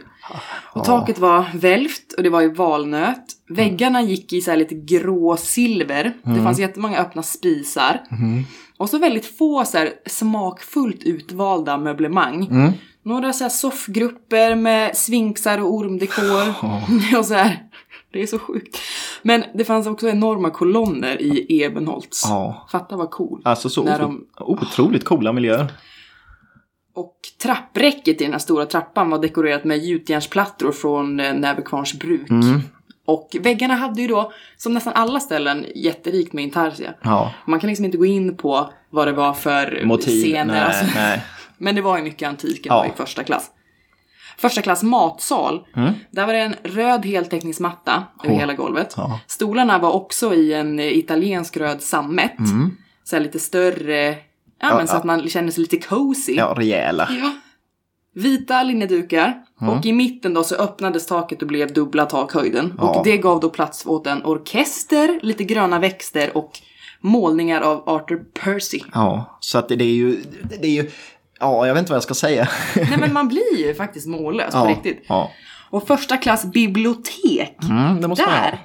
Och 0.73 0.85
taket 0.85 1.19
var 1.19 1.45
välvt 1.55 2.13
och 2.17 2.23
det 2.23 2.31
var 2.31 2.43
i 2.43 2.49
valnöt. 2.49 3.25
Väggarna 3.49 4.03
gick 4.03 4.33
i 4.33 4.41
så 4.41 4.51
här 4.51 4.59
lite 4.59 4.75
grå 4.75 5.37
silver. 5.37 6.13
Det 6.23 6.43
fanns 6.43 6.59
jättemånga 6.59 6.99
öppna 6.99 7.23
spisar. 7.23 8.01
Och 8.79 8.91
så 8.91 8.99
väldigt 8.99 9.39
få 9.39 9.65
så 9.65 9.79
här 9.79 9.93
smakfullt 10.07 11.03
utvalda 11.03 11.79
möblemang. 11.79 12.47
Mm. 12.51 12.73
Några 13.03 13.33
så 13.33 13.45
här 13.45 13.49
soffgrupper 13.49 14.55
med 14.55 14.97
svinxar 14.97 15.59
och 15.59 15.73
ormdekor. 15.75 16.49
och 17.19 17.25
så 17.27 17.35
här. 17.35 17.59
Det 18.13 18.23
är 18.23 18.27
så 18.27 18.39
sjukt. 18.39 18.79
Men 19.23 19.45
det 19.55 19.65
fanns 19.65 19.87
också 19.87 20.09
enorma 20.09 20.51
kolonner 20.51 21.23
i 21.23 21.63
Ebenholts. 21.63 22.23
Ja. 22.29 22.69
Fatta 22.73 22.97
vad 22.97 23.11
cool. 23.11 23.43
Alltså 23.45 23.69
så 23.71 23.85
otro- 23.85 24.21
otroligt 24.41 25.05
coola 25.05 25.33
miljöer. 25.33 25.73
Och 26.95 27.17
trappräcket 27.43 28.21
i 28.21 28.25
den 28.25 28.33
här 28.33 28.39
stora 28.39 28.67
trappan 28.67 29.11
var 29.11 29.19
dekorerat 29.19 29.65
med 29.65 29.79
gjutjärnsplattor 29.85 30.73
från 30.73 31.21
eh, 31.21 31.35
Näverkvarns 31.35 31.99
bruk. 31.99 32.31
Mm. 32.31 32.61
Och 33.09 33.37
väggarna 33.41 33.75
hade 33.75 34.03
ju 34.03 34.09
då, 34.09 34.33
som 34.57 34.75
nästan 34.75 34.93
alla 34.93 35.21
ställen, 35.21 35.67
jätterikt 35.75 36.33
med 36.33 36.45
intarsia. 36.45 36.95
Ja. 37.03 37.33
Man 37.47 37.61
kan 37.61 37.69
liksom 37.69 37.85
inte 37.85 37.97
gå 37.97 38.07
in 38.07 38.37
på 38.37 38.73
vad 38.91 39.09
det 39.09 39.13
var 39.13 39.33
för 39.33 39.83
Motiv. 39.85 40.23
scener. 40.23 40.45
nej, 40.55 40.61
alltså. 40.61 40.85
nej. 40.95 41.25
Men 41.59 41.75
det 41.75 41.81
var 41.83 41.97
ju 41.99 42.03
mycket 42.05 42.29
antiken 42.29 42.73
Ja. 42.75 42.87
i 42.87 42.91
första 42.97 43.25
klass. 43.25 43.51
Första 44.39 44.63
klass 44.63 44.83
matsal. 44.83 45.67
Mm. 45.77 45.93
Där 46.11 46.27
var 46.27 46.33
det 46.33 46.41
en 46.41 46.55
röd 46.63 47.07
heltäckningsmatta 47.07 48.05
över 48.25 48.35
hela 48.35 48.55
golvet. 48.55 48.95
Ja. 48.97 49.21
Stolarna 49.27 49.79
var 49.79 49.93
också 49.93 50.35
i 50.35 50.53
en 50.53 50.81
italiensk 50.81 51.57
röd 51.57 51.83
sammet. 51.83 52.39
Mm. 52.39 52.77
Så 53.05 53.19
lite 53.19 53.39
större, 53.39 54.17
ja, 54.61 54.77
men 54.77 54.89
så 54.89 54.97
att 54.97 55.05
man 55.05 55.29
känner 55.29 55.51
sig 55.51 55.61
lite 55.61 55.79
cozy. 55.79 56.35
Ja, 56.35 56.55
rejäla. 56.57 57.09
Ja. 57.11 57.33
Vita 58.15 58.63
linnedukar. 58.63 59.43
Och 59.61 59.87
i 59.87 59.93
mitten 59.93 60.35
då 60.35 60.45
så 60.45 60.55
öppnades 60.55 61.07
taket 61.07 61.43
och 61.43 61.49
blev 61.49 61.73
dubbla 61.73 62.07
takhöjden. 62.07 62.75
Ja. 62.79 62.89
Och 62.99 63.05
det 63.05 63.17
gav 63.17 63.41
då 63.41 63.51
plats 63.51 63.87
åt 63.87 64.07
en 64.07 64.25
orkester, 64.25 65.19
lite 65.23 65.45
gröna 65.45 65.79
växter 65.79 66.37
och 66.37 66.51
målningar 67.01 67.61
av 67.61 67.89
Arthur 67.89 68.25
Percy. 68.43 68.81
Ja, 68.95 69.39
så 69.41 69.59
att 69.59 69.69
det, 69.69 69.75
är 69.75 69.95
ju, 69.95 70.17
det 70.61 70.67
är 70.67 70.71
ju, 70.71 70.91
ja 71.41 71.67
jag 71.67 71.75
vet 71.75 71.81
inte 71.81 71.93
vad 71.93 71.97
jag 71.97 72.03
ska 72.03 72.15
säga. 72.15 72.49
Nej 72.77 72.97
men 73.01 73.13
man 73.13 73.29
blir 73.29 73.59
ju 73.67 73.75
faktiskt 73.75 74.07
mållös 74.07 74.55
på 74.55 74.59
ja, 74.59 74.71
riktigt. 74.71 75.05
Ja, 75.09 75.31
Och 75.71 75.87
första 75.87 76.17
klass 76.17 76.45
bibliotek. 76.45 77.57
mm, 77.63 78.01
det 78.01 78.09
måste 78.09 78.25
man 78.25 78.35
Där 78.35 78.59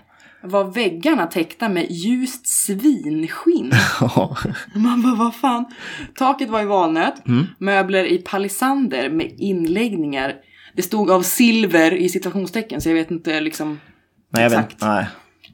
var 0.44 0.64
väggarna 0.64 1.28
täckta 1.28 1.70
med 1.70 1.92
ljust 1.92 2.48
svinskinn. 2.48 3.72
Man 4.76 5.02
bara, 5.02 5.16
vad 5.16 5.36
fan? 5.36 5.66
Taket 6.16 6.50
var 6.50 6.62
i 6.62 6.66
valnöt, 6.66 7.28
Mm. 7.28 7.46
möbler 7.58 8.04
i 8.06 8.18
palisander 8.18 9.10
med 9.10 9.32
inläggningar. 9.38 10.34
Det 10.76 10.82
stod 10.82 11.12
av 11.12 11.22
silver 11.22 11.94
i 11.94 12.10
situationstecken 12.10 12.82
så 12.82 12.90
jag 12.90 12.96
vet 12.96 13.12
inte 13.12 13.42
liksom 13.42 13.80
Nej, 14.30 14.44
jag 14.44 14.50
vet, 14.50 14.60
exakt. 14.60 14.82
nej. 14.82 15.06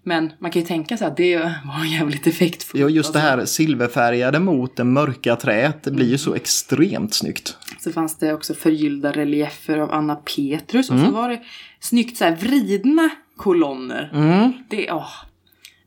Men 0.04 0.32
man 0.39 0.52
kan 0.52 0.62
ju 0.62 0.67
tänka 0.67 0.97
sig 0.97 1.08
att 1.08 1.17
det 1.17 1.38
var 1.38 1.86
jävligt 1.99 2.28
effektfullt. 2.28 2.82
Jo, 2.82 2.89
just 2.89 3.13
det 3.13 3.19
Alltså, 3.19 3.38
här 3.39 3.45
silverfärgade 3.45 4.39
mot 4.39 4.75
det 4.78 4.84
mörka 4.84 5.36
träet, 5.36 5.84
det 5.84 5.91
blir 5.91 6.10
ju 6.10 6.17
så 6.17 6.34
extremt 6.36 7.13
snyggt. 7.13 7.58
Så 7.80 7.91
fanns 7.91 8.17
det 8.17 8.34
också 8.34 8.54
förgyllda 8.54 9.12
reliefer 9.12 9.78
av 9.78 9.91
Anna 9.91 10.15
Petrus 10.15 10.89
och 10.89 10.95
Mm. 10.95 11.08
så 11.08 11.13
var 11.15 11.30
det 11.30 11.39
snyggt 11.80 12.17
så 12.17 12.23
här 12.25 12.36
vridna 12.36 13.10
kolonner. 13.39 14.10
Mm. 14.13 14.54
Det, 14.69 14.91
åh. 14.91 15.12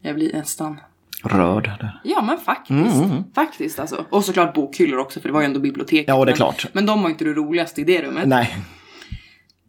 Jag 0.01 0.15
blir 0.15 0.33
nästan 0.33 0.81
Rörd. 1.25 1.65
där. 1.65 2.01
Ja 2.05 2.23
men 2.23 2.39
faktiskt. 2.39 3.05
Faktiskt 3.35 3.79
alltså. 3.79 4.05
Och 4.11 4.25
såklart 4.25 4.55
bokhyllor 4.55 4.99
också 4.99 5.21
för 5.21 5.29
det 5.29 5.33
var 5.33 5.41
ju 5.41 5.45
ändå 5.47 5.61
biblioteket. 5.61 6.09
Ja, 6.09 6.15
det 6.15 6.21
är 6.23 6.27
men, 6.27 6.37
klart. 6.37 6.67
Men 6.73 6.87
de 6.87 7.03
var 7.03 7.11
inte 7.11 7.25
det 7.25 7.33
roligaste 7.33 7.81
i 7.81 7.85
det 7.85 8.03
rummet. 8.03 8.29
Nej. 8.29 8.57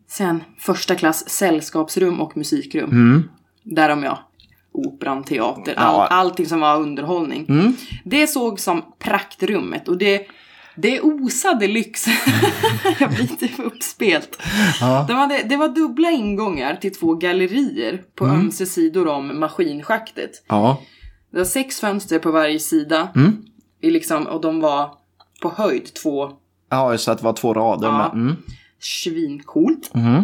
Sen 0.08 0.44
första 0.60 0.96
klass 0.96 1.30
sällskapsrum 1.30 2.22
och 2.22 2.38
musikrum. 2.38 2.90
Mm. 2.90 3.30
Därom 3.64 4.04
ja. 4.04 4.20
Operan, 4.72 5.24
teater, 5.24 5.74
all, 5.78 5.96
Ja. 5.96 6.08
allting 6.08 6.46
som 6.46 6.60
var 6.60 6.78
underhållning. 6.80 7.46
Mm. 7.50 7.76
Det 8.04 8.28
såg 8.28 8.60
som 8.60 8.82
praktrummet 9.00 9.88
och 9.88 9.98
det, 9.98 10.28
det 10.76 11.02
osade 11.02 11.68
lyx. 11.68 12.06
Jag 13.00 13.10
blir 13.10 13.22
lite 13.22 13.62
uppspelt. 13.64 14.38
Ja. 14.82 15.06
De 15.08 15.14
hade, 15.14 15.44
det 15.44 15.58
var 15.58 15.68
dubbla 15.68 16.12
ingångar 16.12 16.76
till 16.76 16.94
två 16.96 17.14
gallerier 17.14 18.02
på 18.16 18.26
Mm. 18.26 18.40
ömse 18.40 18.66
sidor 18.66 19.08
om 19.08 19.40
maskinschaktet. 19.40 20.32
Ja. 20.48 20.82
Det 21.32 21.38
var 21.38 21.46
sex 21.46 21.80
fönster 21.80 22.20
på 22.20 22.32
varje 22.32 22.60
sida. 22.60 23.08
Mm. 23.16 23.38
I 23.82 23.92
liksom, 23.92 24.28
och 24.28 24.42
de 24.42 24.60
var 24.60 24.92
på 25.42 25.50
höjd 25.58 25.94
två. 25.94 26.32
Ja, 26.70 26.98
så 26.98 27.12
att 27.12 27.18
det 27.18 27.24
var 27.24 27.34
två 27.34 27.54
rader. 27.54 27.88
Ja. 27.88 28.12
Mm. 28.14 28.36
Svincoolt. 28.80 29.92
Mm. 29.96 30.24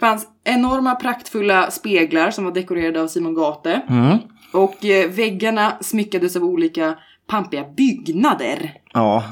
fanns 0.00 0.26
enorma 0.44 0.94
praktfulla 0.94 1.70
speglar 1.70 2.30
som 2.30 2.44
var 2.44 2.52
dekorerade 2.52 3.02
av 3.02 3.08
Simon 3.08 3.34
Gate. 3.34 3.82
Mm. 3.88 4.18
Och 4.52 4.84
eh, 4.84 5.10
väggarna 5.10 5.72
smyckades 5.80 6.36
av 6.36 6.44
olika 6.44 6.94
pampiga 7.26 7.64
byggnader. 7.76 8.74
Ja. 8.92 9.24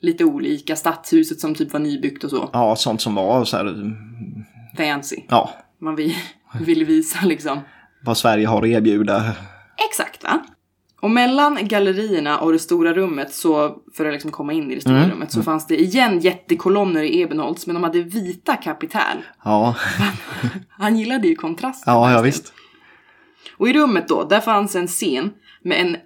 Lite 0.00 0.24
olika. 0.24 0.76
Stadshuset 0.76 1.40
som 1.40 1.54
typ 1.54 1.72
var 1.72 1.80
nybyggt 1.80 2.24
och 2.24 2.30
så. 2.30 2.50
ja, 2.52 2.76
sånt 2.76 3.00
som 3.00 3.14
var 3.14 3.44
så 3.44 3.56
här, 3.56 3.96
Fancy. 4.76 5.16
ja, 5.28 5.50
Man 5.78 5.96
vill, 5.96 6.14
ville 6.60 6.84
visa 6.84 7.18
liksom. 7.26 7.60
vad 8.04 8.18
Sverige 8.18 8.46
har 8.46 8.62
att 8.62 8.68
erbjuda. 8.68 9.32
Exakt 9.90 10.24
va? 10.24 10.44
Och 11.00 11.10
mellan 11.10 11.58
gallerierna 11.68 12.38
och 12.38 12.52
det 12.52 12.58
stora 12.58 12.92
rummet, 12.94 13.34
så, 13.34 13.76
för 13.96 14.06
att 14.06 14.12
liksom 14.12 14.30
komma 14.30 14.52
in 14.52 14.70
i 14.70 14.74
det 14.74 14.80
stora 14.80 14.96
Mm. 14.98 15.10
rummet, 15.10 15.32
så 15.32 15.42
fanns 15.42 15.66
det 15.66 15.80
igen 15.80 16.18
jättekolonner 16.20 17.02
i 17.02 17.20
Ebenholts, 17.20 17.66
men 17.66 17.74
de 17.74 17.82
hade 17.84 18.02
vita 18.02 18.56
kapitäl. 18.56 19.16
Ja, 19.44 19.76
Han 20.68 20.96
gillade 20.96 21.28
ju 21.28 21.34
kontrasten. 21.34 21.94
ja, 21.94 22.12
ja 22.12 22.22
visst. 22.22 22.52
Och 23.56 23.68
i 23.68 23.72
rummet 23.72 24.08
då, 24.08 24.24
där 24.24 24.40
fanns 24.40 24.76
en 24.76 24.86
scen 24.86 25.30
med 25.62 25.80
en 25.80 25.96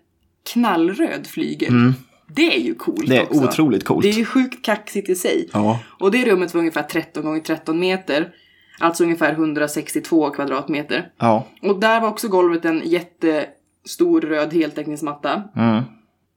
knallröd 0.52 1.26
flygel. 1.26 1.92
Det 2.34 2.56
är 2.56 2.60
ju 2.60 2.74
coolt. 2.74 3.08
Det 3.08 3.16
är 3.16 3.22
också. 3.22 3.44
otroligt 3.44 3.84
coolt. 3.84 4.02
Det 4.02 4.08
är 4.08 4.14
ju 4.18 4.24
sjukt 4.24 4.64
kaxigt 4.64 5.08
i 5.08 5.14
sig. 5.14 5.48
Ja. 5.52 5.78
Och 5.98 6.10
det 6.10 6.24
rummet 6.24 6.54
var 6.54 6.58
ungefär 6.58 6.82
13 6.82 7.24
gånger 7.24 7.40
13 7.40 7.80
meter. 7.80 8.32
Alltså 8.80 9.04
ungefär 9.04 9.32
162 9.32 10.30
kvadratmeter. 10.30 11.08
Ja. 11.18 11.46
Och 11.62 11.80
där 11.80 12.00
var 12.00 12.08
också 12.08 12.28
golvet 12.28 12.64
en 12.64 12.82
jättestor 12.84 14.20
röd 14.20 14.52
heltäckningsmatta. 14.52 15.42
Mm. 15.56 15.82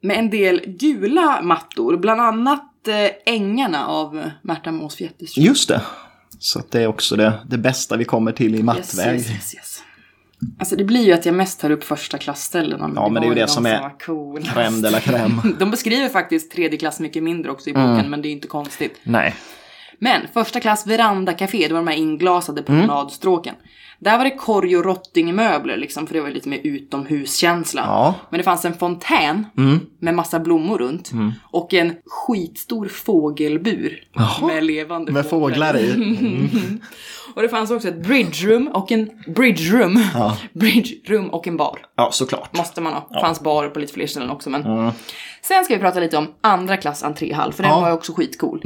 Med 0.02 0.18
en 0.18 0.30
del 0.30 0.62
gula 0.66 1.42
mattor, 1.42 1.98
bland 1.98 2.22
annat 2.22 2.88
eh, 2.88 3.34
Ängarna 3.34 3.88
av 3.88 4.30
Märta 4.42 4.72
Mås 4.72 4.96
Fjätterström. 4.96 5.46
Just 5.46 5.68
det. 5.70 5.82
Så 6.40 6.62
det 6.70 6.84
är 6.84 6.88
också 6.88 7.16
det, 7.16 7.34
det 7.46 7.58
bästa 7.58 7.98
vi 7.98 8.06
kommer 8.06 8.32
till 8.32 8.56
i 8.56 8.64
mattväg. 8.64 9.16
yes, 9.16 9.30
yes, 9.30 9.56
yes. 9.56 9.84
Alltså 10.60 10.76
det 10.76 10.84
blir 10.84 11.04
ju 11.06 11.14
att 11.14 11.26
jag 11.26 11.36
mest 11.36 11.60
tar 11.60 11.70
upp 11.72 11.84
första 11.84 12.18
klassställena. 12.18 12.92
Ja, 12.96 13.10
men 13.10 13.22
det 13.22 13.28
är 13.28 13.30
ju 13.30 13.36
det 13.36 13.42
de 13.42 13.48
som 13.48 13.66
är. 13.66 13.80
Crème 14.00 14.82
de 14.82 14.90
la 14.90 15.00
crème. 15.00 15.56
De 15.60 15.72
beskriver 15.72 16.10
faktiskt 16.10 16.52
tredje 16.52 16.78
klass 16.80 17.00
mycket 17.00 17.24
mindre 17.24 17.52
också 17.52 17.70
i 17.70 17.74
boken, 17.74 17.90
Mm. 17.90 18.10
men 18.10 18.22
det 18.22 18.28
är 18.28 18.32
inte 18.32 18.48
konstigt. 18.48 19.00
Nej. 19.04 19.36
Men 20.00 20.22
första 20.34 20.60
klass 20.60 20.88
verandacafé, 20.88 21.68
det 21.68 21.74
var 21.74 21.82
de 21.82 21.88
här 21.88 21.96
inglasade 21.98 22.64
promenadstråken. 22.64 23.56
Där 24.00 24.18
var 24.18 24.24
det 24.24 24.36
korg 24.36 24.78
och 24.78 24.86
rottingmöbler 24.86 25.78
liksom, 25.78 26.08
för 26.08 26.14
det 26.14 26.22
var 26.22 26.30
lite 26.30 26.50
mer 26.50 26.60
utomhuskänsla. 26.64 27.82
Ja. 27.82 28.16
Men 28.30 28.38
det 28.38 28.44
fanns 28.44 28.66
en 28.66 28.74
fontän 28.74 29.46
Mm. 29.58 29.80
med 30.00 30.14
massa 30.16 30.40
blommor 30.40 30.78
runt. 30.78 31.12
Och 31.44 31.74
en 31.74 31.94
skitstor 32.06 32.88
fågelbur 32.88 34.04
Jaha. 34.14 34.48
med 34.48 34.64
levande 34.64 35.12
Med 35.12 35.30
fåglar 35.30 35.78
i. 35.78 35.94
Och 37.36 37.42
det 37.42 37.50
fanns 37.50 37.72
också 37.72 37.88
ett 37.88 38.04
bridge 38.04 38.48
room 38.48 38.68
och 38.68 38.92
en 38.92 39.10
bridge 39.28 39.78
room. 39.78 40.04
Ja. 40.14 40.38
Bridge 40.54 40.90
room 41.08 41.30
och 41.30 41.48
en 41.48 41.58
bar. 41.58 41.80
Ja, 41.96 42.10
såklart. 42.12 42.58
Måste 42.58 42.82
man 42.82 42.94
ha. 42.94 43.22
fanns 43.22 43.40
bar 43.42 43.68
på 43.70 43.80
lite 43.80 43.94
fler 43.94 44.08
ställen 44.08 44.30
också 44.30 44.50
men. 44.50 44.92
Sen 45.42 45.66
ska 45.66 45.74
vi 45.74 45.80
prata 45.80 46.00
lite 46.00 46.18
om 46.18 46.28
andra 46.42 46.78
klass 46.78 47.04
entréhall 47.04 47.54
för 47.54 47.64
den 47.64 47.72
Ja. 47.72 47.80
var 47.80 47.88
ju 47.88 47.94
också 47.94 48.14
skitcool. 48.14 48.62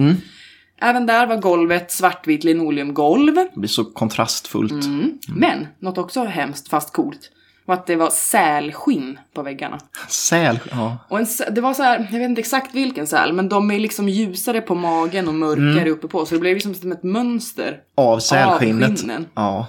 Även 0.82 1.06
där 1.06 1.28
var 1.28 1.38
golvet 1.38 1.92
svartvitt 1.92 2.44
linoleumgolv. 2.44 3.36
Det 3.36 3.50
blir 3.56 3.70
så 3.70 3.86
kontrastfullt. 3.86 4.86
Men 5.28 5.68
något 5.80 5.98
också 5.98 6.24
hemskt 6.24 6.68
fast 6.70 6.94
coolt 6.94 7.32
var 7.68 7.74
att 7.74 7.86
det 7.88 7.96
var 7.96 8.10
sälskinn 8.10 9.20
på 9.34 9.42
väggarna. 9.42 9.80
Säl. 10.10 10.60
Ja. 10.72 10.98
Och 11.10 11.20
en, 11.20 11.26
det 11.52 11.62
var 11.62 11.74
så 11.74 11.84
här, 11.84 12.08
jag 12.12 12.20
vet 12.20 12.30
inte 12.30 12.42
exakt 12.42 12.74
vilken 12.76 13.08
säl, 13.08 13.34
men 13.34 13.50
de 13.50 13.72
är 13.72 13.80
liksom 13.80 14.10
ljusare 14.10 14.62
på 14.62 14.76
magen 14.76 15.28
och 15.28 15.34
mörkare 15.34 15.90
uppe 15.90 16.08
på. 16.08 16.26
Så 16.26 16.36
det 16.36 16.40
blev 16.42 16.54
liksom 16.54 16.76
som 16.76 16.92
ett 16.92 17.04
mönster. 17.04 17.78
Av 17.96 18.20
sälskinnet. 18.20 19.04
Av. 19.04 19.24
Ja. 19.36 19.68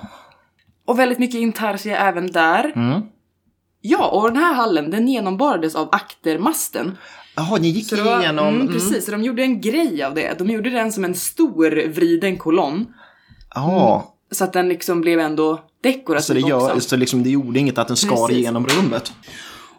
Och 0.86 0.98
väldigt 0.98 1.18
mycket 1.18 1.40
intarsia 1.40 1.98
även 1.98 2.26
där. 2.26 2.72
Mm. 2.76 3.00
Ja, 3.80 4.06
och 4.08 4.32
den 4.32 4.36
här 4.42 4.54
hallen 4.54 4.90
den 4.90 5.08
genomborrades 5.08 5.74
av 5.74 5.88
aktermasten. 5.92 6.98
Jaha, 7.36 7.58
ni 7.60 7.68
gick 7.68 7.88
Så 7.88 8.04
var, 8.04 8.20
igenom... 8.20 8.48
mm, 8.48 8.60
Mm. 8.60 8.72
precis, 8.72 9.04
så 9.04 9.10
de 9.10 9.22
gjorde 9.22 9.42
en 9.42 9.60
grej 9.60 10.02
av 10.02 10.14
det. 10.14 10.38
De 10.38 10.50
gjorde 10.50 10.70
den 10.70 10.92
som 10.92 11.04
en 11.04 11.14
stor 11.14 11.88
vriden 11.88 12.36
kolonn. 12.36 12.86
Ja, 13.54 14.14
Så 14.30 14.44
att 14.44 14.52
den 14.52 14.68
liksom 14.68 15.00
blev 15.00 15.20
ändå 15.20 15.60
dekorativ 15.82 16.22
så 16.26 16.34
det, 16.34 16.40
gör, 16.40 16.74
också. 16.74 16.80
så 16.80 16.96
liksom, 16.96 17.22
det 17.22 17.30
gjorde 17.30 17.58
inget 17.58 17.78
att 17.78 17.88
den 17.88 17.96
skar 17.96 18.16
Precis. 18.26 18.36
igenom 18.36 18.66
rummet. 18.66 19.12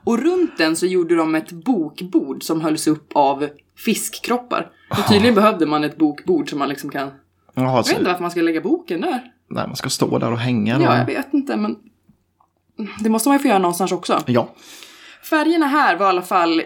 Och 0.04 0.20
runt 0.20 0.58
den 0.58 0.76
så 0.76 0.86
gjorde 0.86 1.16
de 1.16 1.36
ett 1.36 1.52
bokbord 1.52 2.44
som 2.44 2.62
hölls 2.62 2.88
upp 2.88 3.12
av 3.16 3.48
fiskkroppar. 3.78 4.72
Så 4.96 5.02
tydligen 5.14 5.36
behövde 5.36 5.66
man 5.66 5.84
ett 5.84 5.98
bokbord 5.98 6.50
som 6.50 6.60
man 6.60 6.70
liksom 6.70 6.90
kan... 6.90 7.10
Jaha, 7.54 7.66
Jag 7.68 7.78
vet 7.78 7.86
så, 7.86 7.92
inte 7.92 8.06
varför 8.06 8.22
man 8.22 8.32
ska 8.32 8.42
lägga 8.42 8.62
boken 8.62 9.02
där. 9.02 9.22
nej, 9.50 9.68
man 9.68 9.76
ska 9.76 9.90
stå 9.90 10.18
där 10.18 10.32
och 10.32 10.40
hänga. 10.40 10.82
Ja, 10.82 10.98
jag 10.98 11.06
vet 11.06 11.34
inte 11.34 11.56
men... 11.56 11.76
Det 13.00 13.10
måste 13.10 13.30
man 13.30 13.38
ju 13.38 13.42
få 13.42 13.48
göra 13.48 13.60
någonstans 13.60 13.92
också. 13.92 14.24
Ja. 14.28 14.50
Färgerna 15.30 15.68
här 15.68 15.96
var 15.98 16.06
i 16.06 16.10
alla 16.10 16.22
fall 16.22 16.62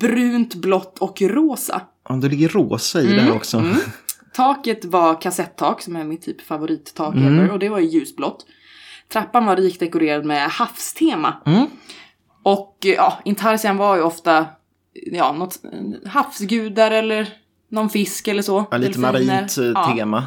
brunt, 0.00 0.54
blått 0.54 0.98
och 0.98 1.22
rosa. 1.22 1.80
Ja, 2.08 2.14
det 2.14 2.28
ligger 2.28 2.48
rosa 2.48 3.00
i 3.00 3.12
Mm, 3.12 3.26
där 3.26 3.32
också. 3.36 3.64
Taket 4.38 4.84
var 4.84 5.20
kassettak, 5.20 5.82
som 5.82 5.96
är 5.96 6.04
mitt 6.04 6.22
typ 6.22 6.40
favorittak 6.40 7.14
Mm. 7.14 7.38
ever, 7.38 7.50
och 7.52 7.58
det 7.58 7.68
var 7.68 7.78
ju 7.78 7.86
ljusblått. 7.88 8.46
Trappan 9.12 9.46
var 9.46 9.56
rikt 9.56 9.80
dekorerad 9.80 10.24
med 10.24 10.48
havstema. 10.50 11.34
Mm. 11.46 11.66
Och 12.42 12.76
ja, 12.80 13.18
intarsian 13.24 13.76
var 13.76 13.96
ju 13.96 14.02
ofta 14.02 14.46
ja, 15.12 15.32
något 15.32 15.58
havsgudar 16.06 16.90
eller 16.90 17.28
någon 17.70 17.90
fisk 17.90 18.28
eller 18.28 18.42
så. 18.42 18.64
Ja, 18.70 18.76
lite 18.76 18.98
marint 18.98 19.58
eh, 19.58 19.64
Ja. 19.64 19.92
tema. 19.96 20.24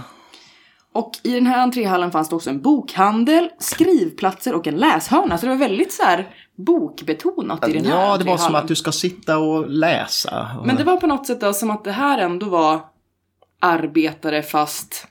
Och 0.93 1.12
i 1.24 1.34
den 1.34 1.45
här 1.47 1.58
entréhallen 1.60 2.12
fanns 2.12 2.30
det 2.30 2.36
också 2.36 2.50
en 2.50 2.62
bokhandel, 2.62 3.50
skrivplatser 3.60 4.54
och 4.56 4.67
en 4.67 4.76
läshörna. 4.78 5.38
Så 5.38 5.45
det 5.45 5.50
var 5.52 5.60
väldigt 5.60 5.93
så 5.93 6.04
här 6.04 6.36
bokbetonat 6.56 7.69
i 7.69 7.74
den 7.74 7.86
här 7.86 8.02
Ja, 8.02 8.17
det 8.17 8.24
var 8.24 8.38
som 8.38 8.56
att 8.56 8.67
du 8.67 8.76
ska 8.76 8.91
sitta 8.91 9.38
och 9.38 9.69
läsa. 9.69 10.47
Men 10.65 10.76
det 10.76 10.84
var 10.84 10.97
på 10.97 11.08
något 11.08 11.28
sätt 11.28 11.41
då, 11.41 11.54
som 11.54 11.71
att 11.71 11.84
det 11.84 11.91
här 11.91 12.17
ändå 12.17 12.50
var 12.50 12.90
arbetare 13.62 14.41
fast 14.41 15.08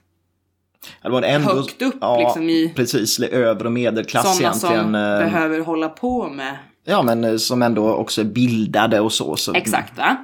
Ja, 1.03 1.09
det 1.09 1.13
var 1.13 1.23
ändå, 1.23 1.49
högt 1.55 1.83
upp 1.83 1.95
liksom 2.19 2.49
i- 2.49 2.73
Precis, 2.77 3.21
övre 3.21 3.67
och 3.69 3.73
medelklass 3.73 4.37
sådana 4.39 4.55
som 4.55 4.71
egentligen. 4.73 4.95
eh, 4.95 5.19
behöver 5.19 5.61
hålla 5.61 5.89
på 5.89 6.29
med. 6.29 6.57
Ja, 6.85 7.03
men 7.03 7.25
eh, 7.25 7.37
som 7.37 7.63
ändå 7.63 7.95
också 7.95 8.21
är 8.21 8.25
bildade 8.25 9.01
och 9.01 9.13
så. 9.13 9.37
så 9.37 9.55
Exakt 9.55 9.99
va? 9.99 10.17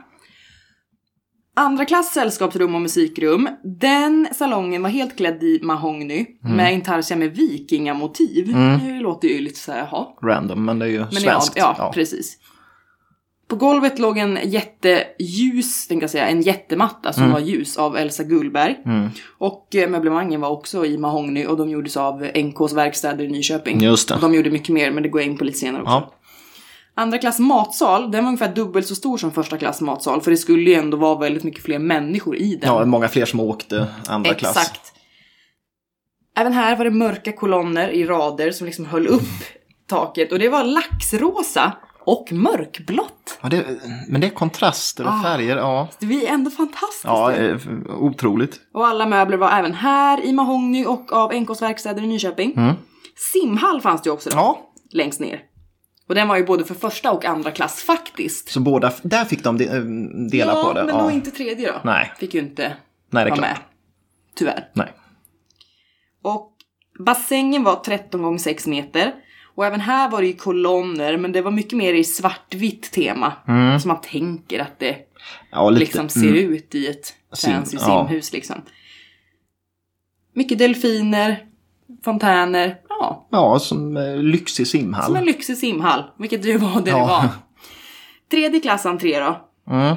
Andra 1.58 1.84
klass 1.84 2.12
sällskapsrum 2.12 2.74
och 2.74 2.80
musikrum. 2.80 3.48
Den 3.64 4.28
salongen 4.34 4.82
var 4.82 4.90
helt 4.90 5.16
klädd 5.16 5.42
i 5.42 5.60
mahogny 5.62 6.26
Mm. 6.44 6.56
med 6.56 6.72
intarsia 6.74 7.16
med 7.16 7.36
vikingamotiv. 7.36 8.52
Det 8.86 9.00
låter 9.00 9.28
ju 9.28 9.38
lite 9.40 9.58
så 9.60 9.72
här, 9.72 9.78
jaha. 9.90 10.06
Random, 10.22 10.64
men 10.64 10.78
det 10.78 10.86
är 10.86 10.90
ju 10.90 10.98
Men 10.98 11.12
svenskt. 11.12 11.52
ja, 11.56 11.74
ja, 11.78 11.92
precis. 11.94 12.36
På 13.48 13.56
golvet 13.56 13.98
låg 13.98 14.18
en 14.18 14.38
jätteljus, 14.44 15.88
tänkte 15.88 16.04
jag 16.04 16.10
säga, 16.10 16.28
en 16.28 16.42
jättematta 16.42 17.12
som 17.12 17.30
var 17.30 17.40
ljus 17.40 17.76
av 17.76 17.96
Elsa 17.96 18.22
Gullberg. 18.22 18.76
Och 19.38 19.74
eh, 19.74 19.88
möblemangen 19.88 20.40
var 20.40 20.48
också 20.48 20.86
i 20.86 20.98
mahogny 20.98 21.46
och 21.46 21.56
de 21.56 21.70
gjordes 21.70 21.96
av 21.96 22.26
NKs 22.34 22.72
verkstäder 22.72 23.24
i 23.24 23.28
Nyköping. 23.28 23.80
Just 23.80 24.08
det. 24.08 24.14
Och 24.14 24.20
de 24.20 24.34
gjorde 24.34 24.50
mycket 24.50 24.68
mer, 24.68 24.90
men 24.90 25.02
det 25.02 25.08
går 25.08 25.20
jag 25.20 25.30
in 25.30 25.38
på 25.38 25.44
lite 25.44 25.58
senare 25.58 25.82
också. 25.82 25.92
Ja. 25.92 26.12
Andra 26.98 27.18
klass 27.18 27.38
matsal, 27.38 28.10
den 28.10 28.24
var 28.24 28.28
ungefär 28.28 28.54
dubbelt 28.54 28.86
så 28.86 28.94
stor 28.94 29.18
som 29.18 29.32
första 29.32 29.58
klass 29.58 29.80
matsal. 29.80 30.20
För 30.20 30.30
det 30.30 30.36
skulle 30.36 30.70
ju 30.70 30.76
ändå 30.76 30.96
vara 30.96 31.18
väldigt 31.18 31.44
mycket 31.44 31.62
fler 31.62 31.78
människor 31.78 32.36
i 32.36 32.56
den. 32.56 32.74
ja, 32.74 32.84
många 32.84 33.08
fler 33.08 33.24
som 33.24 33.40
åkte 33.40 33.86
andra 34.08 34.34
klass. 34.34 34.56
Exakt. 34.56 34.92
Även 36.36 36.52
här 36.52 36.76
var 36.76 36.84
det 36.84 36.90
mörka 36.90 37.32
kolonner 37.32 37.88
i 37.88 38.04
rader 38.04 38.50
som 38.50 38.66
liksom 38.66 38.84
höll 38.84 39.06
upp 39.06 39.22
taket. 39.88 40.32
Och 40.32 40.38
det 40.38 40.48
var 40.48 40.64
laxrosa 40.64 41.72
och 42.06 42.32
mörkblått. 42.32 43.38
Ja, 43.42 43.48
det, 43.48 43.64
men 44.08 44.20
det 44.20 44.26
är 44.26 44.30
kontraster 44.30 45.04
och 45.06 45.12
Ah. 45.12 45.22
färger, 45.22 45.56
ja. 45.56 45.88
Det 45.98 46.26
är 46.28 46.32
ändå 46.34 46.50
fantastiskt. 46.50 47.04
Ja, 47.04 47.32
eh, 47.32 47.56
otroligt. 48.00 48.60
Och 48.74 48.86
alla 48.86 49.06
möbler 49.06 49.36
var 49.36 49.50
även 49.50 49.74
här 49.74 50.24
i 50.24 50.32
mahogny 50.32 50.84
och 50.84 51.12
av 51.12 51.32
NKs 51.34 51.62
verkstäder 51.62 52.02
i 52.02 52.06
Nyköping. 52.06 52.54
Simhall 53.32 53.80
fanns 53.80 54.02
det 54.02 54.08
ju 54.08 54.12
också 54.14 54.30
då, 54.30 54.36
Mm. 54.36 54.44
Ja, 54.46 54.72
längst 54.90 55.20
ner. 55.20 55.40
Och 56.08 56.14
den 56.14 56.28
var 56.28 56.36
ju 56.36 56.44
både 56.46 56.64
för 56.64 56.74
första 56.74 57.12
och 57.12 57.24
andra 57.24 57.50
klass 57.50 57.82
faktiskt. 57.82 58.48
så 58.48 58.60
båda, 58.60 58.92
där 59.02 59.24
fick 59.24 59.44
de 59.44 59.60
eh, 59.60 59.80
dela 60.30 60.52
ja, 60.54 60.64
på 60.64 60.72
det. 60.72 60.84
men 60.84 60.94
ja. 60.96 61.02
då 61.02 61.10
inte 61.10 61.30
tredje 61.30 61.72
då. 61.72 61.78
Nej. 61.84 62.12
Fick 62.18 62.34
ju 62.34 62.40
inte 62.40 62.62
Nej, 62.62 62.74
det 63.10 63.20
är 63.20 63.24
vara 63.24 63.36
klart. 63.36 63.40
med. 63.50 63.56
Tyvärr. 64.34 64.68
Nej. 64.72 64.92
Och 66.22 66.52
bassängen 67.06 67.64
var 67.64 67.76
13 67.76 68.22
gånger 68.22 68.38
6 68.38 68.66
meter. 68.66 69.14
Och 69.56 69.66
även 69.66 69.80
här 69.80 70.10
var 70.10 70.20
det 70.20 70.26
ju 70.26 70.32
kolonner, 70.36 71.16
men 71.16 71.32
det 71.32 71.42
var 71.42 71.50
mycket 71.50 71.78
mer 71.78 71.94
i 71.94 72.04
svartvitt 72.04 72.92
tema. 72.92 73.32
Så 73.82 73.88
man 73.88 74.00
tänker 74.00 74.60
att 74.60 74.78
det 74.78 74.96
Ja, 75.50 75.70
lite. 75.70 75.80
liksom 75.80 76.08
ser 76.08 76.34
ut 76.34 76.74
i 76.74 76.86
ett 76.86 77.14
Sim- 77.36 77.52
fancy 77.52 77.76
ja. 77.80 78.06
simhus 78.08 78.32
liksom. 78.32 78.56
Mycket 80.34 80.58
delfiner, 80.58 81.46
fontäner, 82.04 82.76
ja. 82.88 83.28
Ja, 83.30 83.58
som 83.58 83.96
eh, 83.96 84.16
lyxig 84.16 84.66
simhall. 84.66 85.04
Som 85.04 85.16
en 85.16 85.24
lyxig 85.24 85.56
simhall, 85.58 86.04
vilket 86.18 86.42
det 86.42 86.48
ju 86.48 86.58
var 86.58 86.80
det 86.80 86.90
Ja. 86.90 86.96
det 86.98 87.02
var. 87.06 87.28
Tredje 88.30 88.60
klass 88.60 88.86
entré 88.86 89.20
då. 89.20 89.48
Mm. 89.70 89.96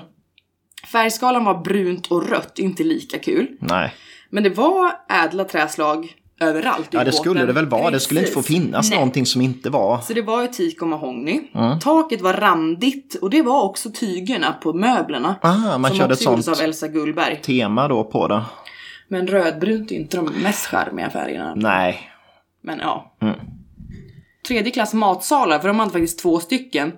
Färgskalan 0.91 1.45
var 1.45 1.57
brunt 1.63 2.07
och 2.07 2.29
rött, 2.29 2.59
inte 2.59 2.83
lika 2.83 3.19
kul. 3.19 3.47
Nej. 3.59 3.93
Men 4.29 4.43
det 4.43 4.49
var 4.49 4.91
ädla 5.09 5.43
träslag 5.43 6.13
överallt 6.39 6.87
Ja, 6.91 7.03
det 7.03 7.11
skulle 7.11 7.45
det 7.45 7.53
väl 7.53 7.65
vara. 7.65 7.91
Det 7.91 7.99
skulle 7.99 8.19
inte 8.19 8.31
få 8.31 8.39
Precis. 8.39 8.55
finnas 8.55 8.89
Nej. 8.89 8.99
någonting 8.99 9.25
som 9.25 9.41
inte 9.41 9.69
var... 9.69 10.01
Så 10.01 10.13
det 10.13 10.21
var 10.21 10.41
ju 10.41 10.47
teak 10.47 10.81
och 10.81 10.87
mahogny. 10.87 11.41
Mm. 11.55 11.79
Taket 11.79 12.21
var 12.21 12.33
randigt 12.33 13.15
och 13.21 13.29
det 13.29 13.41
var 13.41 13.61
också 13.63 13.89
tygerna 13.91 14.53
på 14.53 14.73
möblerna. 14.73 15.35
Aha, 15.41 15.77
man 15.77 15.91
som 15.91 15.97
körde 15.99 16.13
ett 16.13 16.19
också 16.19 16.29
gjordes 16.29 16.45
sånt 16.45 16.57
av 16.57 16.63
Elsa 16.63 16.87
Gullberg. 16.87 17.41
tema 17.41 17.87
då 17.87 18.03
på 18.03 18.27
det. 18.27 18.41
Men 19.07 19.27
rödbrunt 19.27 19.91
är 19.91 19.95
inte 19.95 20.17
de 20.17 20.25
mest 20.25 20.65
charmiga 20.65 21.09
färgerna. 21.09 21.53
Nej. 21.55 21.99
Men 22.61 22.79
ja. 22.79 23.15
Mm. 23.21 23.35
Tredje 24.47 24.71
klass 24.71 24.93
matsalar, 24.93 25.59
för 25.59 25.67
de 25.67 25.79
hade 25.79 25.91
faktiskt 25.91 26.19
två 26.19 26.39
stycken. 26.39 26.91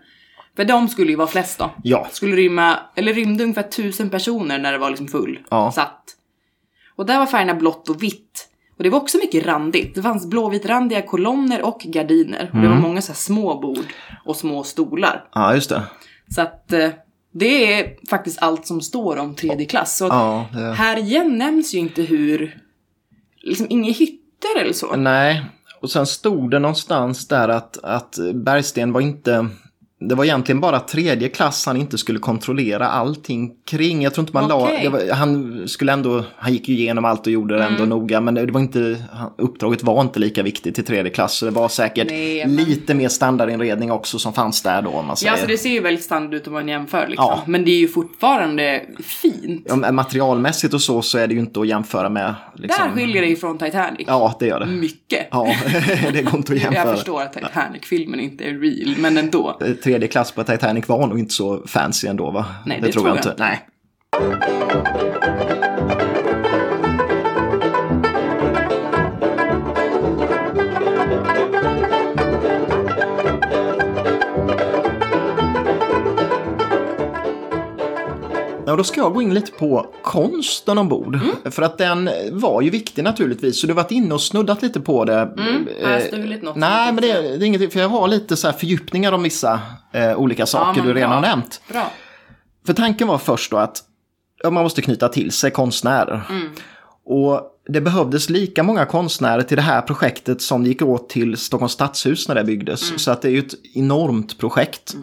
För 0.56 0.66
de 0.66 0.88
skulle 0.90 1.12
ju 1.12 1.16
vara 1.18 1.28
flest 1.28 1.60
då. 1.60 1.70
Ja. 1.84 2.08
Skulle 2.12 2.36
rymma, 2.36 2.80
eller 2.96 3.14
rymde 3.14 3.44
ungefär 3.44 3.64
tusen 3.64 4.10
personer 4.10 4.60
när 4.60 4.72
det 4.72 4.78
var 4.78 4.90
liksom 4.90 5.08
full. 5.08 5.40
Ja. 5.50 5.72
Satt. 5.72 6.04
Och 6.96 7.06
där 7.06 7.20
var 7.20 7.26
färgerna 7.26 7.54
blått 7.56 7.90
och 7.90 8.04
vitt. 8.04 8.48
Och 8.82 8.84
det 8.84 8.90
var 8.90 9.00
också 9.00 9.18
mycket 9.18 9.46
randigt. 9.46 9.96
Det 9.96 10.02
fanns 10.02 10.26
blåvitrandiga 10.26 11.02
kolonner 11.02 11.62
och 11.62 11.80
gardiner. 11.80 12.50
Och 12.54 12.60
det 12.60 12.66
Mm. 12.66 12.72
var 12.72 12.88
många 12.88 13.02
så 13.02 13.14
små 13.14 13.60
bord 13.60 13.86
och 14.26 14.36
små 14.36 14.64
stolar. 14.64 15.24
Ja, 15.34 15.56
just 15.56 15.70
det. 15.70 15.82
Så 16.36 16.42
att 16.42 16.72
eh, 16.74 16.90
det 17.34 17.74
är 17.74 17.94
faktiskt 18.10 18.42
allt 18.42 18.68
som 18.68 18.82
står 18.82 19.18
om 19.18 19.36
tredje 19.36 19.66
klass. 19.66 19.98
Så 19.98 20.06
Ja, 20.06 20.46
det... 20.54 20.74
här 20.74 20.98
igen 20.98 21.38
nämns 21.38 21.74
ju 21.74 21.80
inte 21.80 22.02
hur, 22.02 22.58
liksom 23.42 23.68
inga 23.70 23.92
hytter 23.92 24.60
eller 24.62 24.74
så. 24.74 24.96
Nej. 24.96 25.46
Och 25.82 25.92
sen 25.92 26.06
stod 26.08 26.52
det 26.52 26.60
någonstans 26.60 27.28
där 27.28 27.50
att, 27.50 27.84
att 27.84 28.18
Bergsten 28.34 28.94
var 28.94 29.02
inte... 29.02 29.48
Det 30.10 30.16
var 30.16 30.24
egentligen 30.26 30.60
bara 30.62 30.80
tredje 30.80 31.30
klass 31.30 31.66
han 31.66 31.78
inte 31.78 31.98
skulle 31.98 32.20
kontrollera 32.20 32.88
allting 32.88 33.52
kring. 33.70 34.02
Jag 34.04 34.14
tror 34.14 34.24
inte 34.24 34.34
man 34.34 34.48
la... 34.50 34.56
Okej. 34.64 34.80
Det 34.84 34.90
var, 34.90 35.14
han 35.14 35.64
skulle 35.68 35.92
ändå... 35.94 36.24
Han 36.38 36.54
gick 36.54 36.70
ju 36.70 36.76
igenom 36.76 37.06
allt 37.06 37.28
och 37.28 37.34
gjorde 37.34 37.56
det 37.58 37.62
Mm. 37.64 37.74
ändå 37.74 37.96
noga. 37.96 38.22
Men 38.22 38.34
det 38.34 38.52
var 38.52 38.60
inte... 38.60 39.04
Uppdraget 39.38 39.84
var 39.84 40.02
inte 40.02 40.20
lika 40.20 40.44
viktigt 40.44 40.80
i 40.80 40.84
tredje 40.84 41.12
klass. 41.12 41.34
Så 41.34 41.46
det 41.46 41.52
var 41.52 41.70
säkert 41.70 42.08
Nej, 42.10 42.46
men- 42.48 42.56
lite 42.56 42.94
mer 42.94 43.10
standardinredning 43.10 43.92
också 43.92 44.20
som 44.20 44.34
fanns 44.34 44.62
där 44.62 44.82
då 44.82 44.90
om 44.90 45.06
man 45.08 45.18
säger. 45.18 45.34
Ja, 45.34 45.38
så 45.38 45.46
det 45.48 45.58
ser 45.58 45.70
ju 45.70 45.80
väldigt 45.80 46.04
standard 46.06 46.34
ut 46.34 46.48
om 46.48 46.54
man 46.54 46.68
jämför 46.68 47.08
liksom. 47.08 47.26
Ja. 47.30 47.44
Men 47.48 47.66
det 47.66 47.72
är 47.72 47.80
ju 47.80 47.88
fortfarande 47.88 48.82
fint. 49.04 49.66
Ja, 49.70 49.92
materialmässigt 49.92 50.74
och 50.74 50.82
så, 50.82 51.02
så 51.02 51.18
är 51.18 51.28
det 51.28 51.34
ju 51.34 51.40
inte 51.40 51.60
att 51.60 51.68
jämföra 51.68 52.10
med. 52.10 52.36
Liksom... 52.56 52.86
Där 52.88 52.96
skiljer 52.96 53.22
det 53.22 53.28
ju 53.28 53.36
från 53.36 53.58
Titanic. 53.58 54.04
Ja, 54.08 54.36
det 54.40 54.46
gör 54.48 54.60
det. 54.60 54.66
Mycket. 54.66 55.28
Ja, 55.32 55.56
det 56.14 56.22
går 56.22 56.36
inte 56.36 56.54
att 56.54 56.60
jämföra. 56.60 56.86
Jag 56.88 56.96
förstår 56.96 57.22
att 57.22 57.34
Titanic-filmen 57.34 58.20
inte 58.20 58.44
är 58.44 58.54
real, 58.60 58.96
men 58.98 59.18
ändå. 59.18 59.58
Tredje 59.92 60.08
klass 60.08 60.32
på 60.32 60.44
Titanic 60.44 60.88
var 60.88 61.08
nog 61.08 61.20
inte 61.20 61.34
så 61.34 61.64
fancy 61.68 62.08
ändå 62.08 62.32
va? 62.32 62.46
Nej, 62.66 62.82
det 62.82 62.92
tror 62.92 63.08
jag 63.08 63.18
inte. 63.18 63.36
Nej. 63.38 63.68
Ja, 78.72 78.76
då 78.76 78.84
ska 78.84 79.02
jag 79.02 79.14
gå 79.14 79.22
in 79.22 79.34
lite 79.34 79.52
på 79.52 79.86
konsten 80.04 80.78
ombord. 80.78 81.16
Mm. 81.16 81.52
För 81.52 81.62
att 81.62 81.78
den 81.78 82.10
var 82.32 82.62
ju 82.62 82.70
viktig 82.70 83.04
naturligtvis. 83.04 83.62
Så 83.62 83.68
du 83.68 83.74
har 83.74 83.84
varit 83.84 83.92
inne 83.92 84.14
och 84.14 84.22
snuddat 84.22 84.62
lite 84.62 84.80
på 84.80 85.06
det. 85.06 85.14
Mm, 85.38 85.68
har 85.84 85.90
jag 85.90 86.02
Eh, 86.02 86.08
stulit 86.08 86.42
något? 86.44 86.56
Nej, 86.56 86.94
men 86.94 87.02
det, 87.02 87.12
är- 87.12 87.22
det 87.22 87.30
är 87.30 87.44
ingenting. 87.44 87.70
För 87.72 87.80
jag 87.80 87.90
har 87.90 88.08
lite 88.08 88.38
så 88.38 88.48
här 88.48 88.54
fördjupningar 88.58 89.12
om 89.12 89.24
vissa 89.24 89.60
eh, 89.94 90.16
olika 90.16 90.46
saker 90.46 90.80
men 90.82 90.88
du 90.88 90.94
redan 90.94 91.12
har 91.12 91.22
nämnt. 91.22 91.62
Bra. 91.72 91.92
För 92.66 92.74
tanken 92.74 93.08
var 93.08 93.18
först 93.18 93.52
då 93.52 93.58
att 93.58 93.84
ja, 94.44 94.50
man 94.50 94.64
måste 94.64 94.82
knyta 94.82 95.10
till 95.10 95.32
sig 95.32 95.52
konstnärer. 95.52 96.24
Och 97.06 97.42
det 97.70 97.82
behövdes 97.82 98.30
lika 98.30 98.64
många 98.64 98.86
konstnärer 98.86 99.42
till 99.42 99.58
det 99.58 99.64
här 99.64 99.82
projektet 99.82 100.42
som 100.42 100.64
det 100.64 100.70
gick 100.70 100.82
åt 100.82 101.10
till 101.10 101.38
Stockholms 101.38 101.72
stadshus 101.72 102.28
när 102.28 102.36
det 102.36 102.44
byggdes. 102.44 103.04
Så 103.04 103.12
att 103.12 103.22
det 103.22 103.28
är 103.28 103.32
ju 103.32 103.40
ett 103.40 103.54
enormt 103.76 104.38
projekt. 104.38 104.96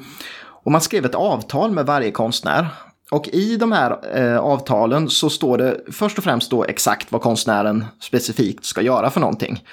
Och 0.65 0.73
man 0.73 0.81
skrev 0.81 1.05
ett 1.05 1.15
avtal 1.15 1.71
med 1.71 1.87
varje 1.87 2.11
konstnär. 2.11 2.67
Och 3.11 3.29
i 3.29 3.57
de 3.57 3.73
här 3.73 4.17
eh, 4.17 4.39
avtalen 4.39 5.09
så 5.11 5.31
står 5.31 5.59
det 5.59 5.81
först 5.93 6.19
och 6.19 6.25
främst 6.25 6.51
då 6.51 6.65
exakt 6.65 7.13
vad 7.13 7.21
konstnären 7.21 7.85
specifikt 8.01 8.65
ska 8.65 8.83
göra 8.83 9.11
för 9.11 9.21
någonting. 9.21 9.65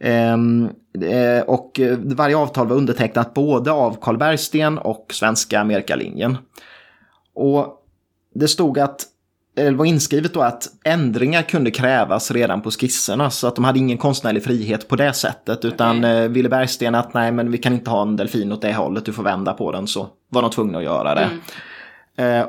Ehm, 0.00 0.68
eh, 1.10 1.42
och 1.46 1.80
eh, 1.80 1.98
varje 1.98 2.36
avtal 2.36 2.68
var 2.68 2.76
undertecknat 2.76 3.34
både 3.34 3.72
av 3.72 3.98
Carl 4.00 4.16
Bergsten 4.16 4.78
och 4.78 5.06
Svenska 5.12 5.60
Amerikalinjen. 5.60 6.36
Och 7.34 7.80
det 8.34 8.48
stod 8.48 8.78
att, 8.78 9.00
eller 9.56 9.72
var 9.72 9.84
inskrivet 9.84 10.34
då 10.34 10.40
att 10.40 10.68
ändringar 10.84 11.42
kunde 11.42 11.70
krävas 11.70 12.30
redan 12.30 12.62
på 12.62 12.70
skisserna 12.70 13.30
så 13.30 13.46
att 13.46 13.54
de 13.54 13.64
hade 13.64 13.78
ingen 13.78 13.98
konstnärlig 13.98 14.44
frihet 14.44 14.88
på 14.88 14.96
det 14.96 15.12
sättet 15.12 15.64
utan 15.64 15.98
Okej. 15.98 16.10
eh, 16.10 16.28
ville 16.28 16.48
Bergsten 16.48 16.94
att 16.94 17.14
nej 17.14 17.32
men 17.32 17.50
vi 17.50 17.58
kan 17.58 17.72
inte 17.72 17.90
ha 17.90 18.02
en 18.02 18.16
delfin 18.16 18.52
åt 18.52 18.62
det 18.62 18.72
hållet, 18.72 19.04
du 19.04 19.12
får 19.12 19.22
vända 19.22 19.52
på 19.52 19.72
den 19.72 19.86
så 19.86 20.08
var 20.28 20.42
de 20.42 20.50
tvungna 20.50 20.78
att 20.78 20.84
göra 20.84 21.14
det. 21.14 21.20
Eh, 21.20 21.28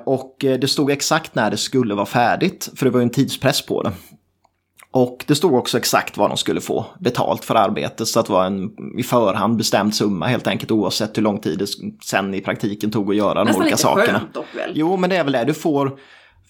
och 0.06 0.46
eh, 0.46 0.60
det 0.60 0.68
stod 0.68 0.92
exakt 0.92 1.36
när 1.36 1.52
det 1.52 1.58
skulle 1.58 1.96
vara 1.96 2.06
färdigt 2.06 2.70
för 2.76 2.86
det 2.86 2.92
var 2.92 3.00
ju 3.00 3.04
en 3.04 3.10
tidspress 3.10 3.66
på 3.66 3.84
det. 3.84 3.92
Och 4.92 5.24
det 5.28 5.36
stod 5.36 5.54
också 5.54 5.78
exakt 5.78 6.18
vad 6.18 6.30
de 6.30 6.38
skulle 6.38 6.62
få 6.62 6.86
betalt 7.00 7.46
för 7.46 7.56
arbetet 7.56 8.08
så 8.08 8.20
att 8.20 8.26
det 8.26 8.34
var 8.34 8.46
en 8.46 8.70
i 9.00 9.04
förhand 9.04 9.58
bestämd 9.58 9.96
summa 9.96 10.28
helt 10.28 10.48
enkelt 10.48 10.72
oavsett 10.72 11.18
hur 11.18 11.22
lång 11.22 11.40
tid 11.40 11.60
det 11.60 11.68
sen 12.06 12.34
i 12.34 12.42
praktiken 12.42 12.92
tog 12.92 13.10
att 13.10 13.16
göra 13.16 13.34
de 13.34 13.46
Nästan 13.46 13.62
olika 13.62 13.74
lite 13.76 13.82
sakerna. 13.82 14.20
skönt 14.20 14.34
dock 14.34 14.56
väl? 14.56 14.72
Jo, 14.76 14.98
men 14.98 15.10
det 15.10 15.16
är 15.16 15.24
väl 15.24 15.34
det. 15.34 15.44
Du 15.44 15.54
får 15.54 15.98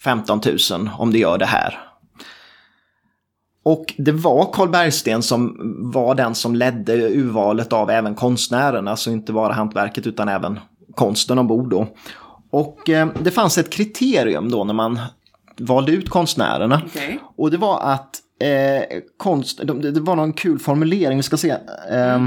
15 0.04 0.40
000 0.70 0.90
om 0.98 1.12
du 1.12 1.18
gör 1.18 1.38
det 1.38 1.46
här. 1.46 1.78
Och 3.64 3.94
det 3.98 4.12
var 4.12 4.52
Carl 4.52 4.68
Bergsten 4.68 5.22
som 5.22 5.56
var 5.92 6.14
den 6.14 6.34
som 6.34 6.54
ledde 6.54 7.08
urvalet 7.08 7.72
av 7.72 7.90
även 7.90 8.14
konstnärerna, 8.14 8.90
alltså 8.90 9.10
inte 9.10 9.32
bara 9.32 9.52
hantverket 9.52 10.06
utan 10.06 10.28
även 10.28 10.60
konsten 10.94 11.38
ombord 11.38 11.70
då. 11.70 11.86
Och 12.50 12.90
eh, 12.90 13.08
det 13.22 13.30
fanns 13.30 13.58
ett 13.58 13.70
kriterium 13.70 14.50
då 14.50 14.64
när 14.64 14.74
man 14.74 14.98
valde 15.58 15.92
ut 15.92 16.08
konstnärerna. 16.08 16.82
Okej. 16.86 17.18
Och 17.36 17.50
det 17.50 17.56
var 17.56 17.80
att 17.80 18.16
eh, 18.40 18.98
konst, 19.16 19.60
de- 19.64 19.82
det 19.82 19.90
det 19.90 20.00
var 20.00 20.16
någon 20.16 20.32
kul 20.32 20.58
formulering, 20.58 21.16
vi 21.16 21.22
ska 21.22 21.36
se. 21.36 21.50
Eh, 21.90 22.26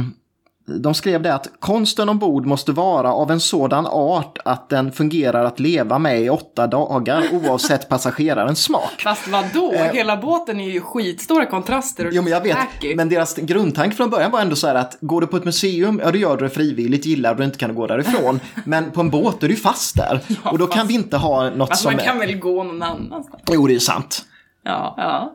de 0.82 0.94
skrev 0.94 1.22
det 1.22 1.34
att 1.34 1.48
konsten 1.60 2.10
ombord 2.10 2.46
måste 2.46 2.72
vara 2.72 3.14
av 3.14 3.32
en 3.32 3.40
sådan 3.40 3.86
art 3.88 4.38
att 4.46 4.70
den 4.70 4.92
fungerar 4.92 5.46
att 5.46 5.60
leva 5.60 6.00
med 6.00 6.22
i 6.22 6.30
åtta 6.30 6.68
dagar 6.68 7.24
oavsett 7.32 7.90
passagerarens 7.90 8.64
smak. 8.64 9.02
Fast 9.04 9.28
vadå? 9.28 9.74
Hela 9.94 10.18
båten 10.18 10.60
är 10.60 10.70
ju 10.70 10.82
skitstora 10.82 11.46
kontraster 11.46 12.06
och 12.08 12.14
Jo, 12.14 12.22
men 12.22 12.32
jag 12.32 12.42
vet. 12.42 12.58
tacky. 12.58 12.96
Men 12.96 13.10
deras 13.10 13.36
grundtanke 13.36 13.96
från 13.96 14.10
början 14.10 14.32
var 14.32 14.40
ändå 14.42 14.56
så 14.56 14.68
här 14.68 14.76
att 14.76 14.98
går 15.02 15.22
du 15.22 15.28
på 15.28 15.38
ett 15.38 15.46
museum, 15.46 16.02
ja 16.04 16.12
då 16.12 16.18
gör 16.18 16.38
du 16.38 16.44
det 16.44 16.50
frivilligt, 16.54 17.06
gillar 17.06 17.36
du 17.36 17.44
inte 17.44 17.58
kan 17.58 17.70
du 17.70 17.76
gå 17.76 17.88
därifrån. 17.88 18.40
Men 18.66 18.92
på 18.92 19.02
en 19.02 19.10
båt 19.10 19.44
är 19.44 19.48
du 19.50 19.56
fast 19.56 19.96
där. 19.98 20.20
och 20.44 20.58
då 20.58 20.68
kan 20.68 20.78
fast- 20.78 20.90
vi 20.90 20.94
inte 20.94 21.18
ha 21.18 21.50
något 21.50 21.70
Fast 21.70 21.82
som... 21.82 21.94
man 21.96 22.06
kan 22.06 22.20
väl 22.20 22.36
gå 22.40 22.64
någon 22.64 22.84
annanstans? 22.84 23.44
Jo, 23.52 23.68
det 23.68 23.76
är 23.76 23.80
sant. 23.80 24.26
Ja, 24.64 24.94
ja. 24.98 25.34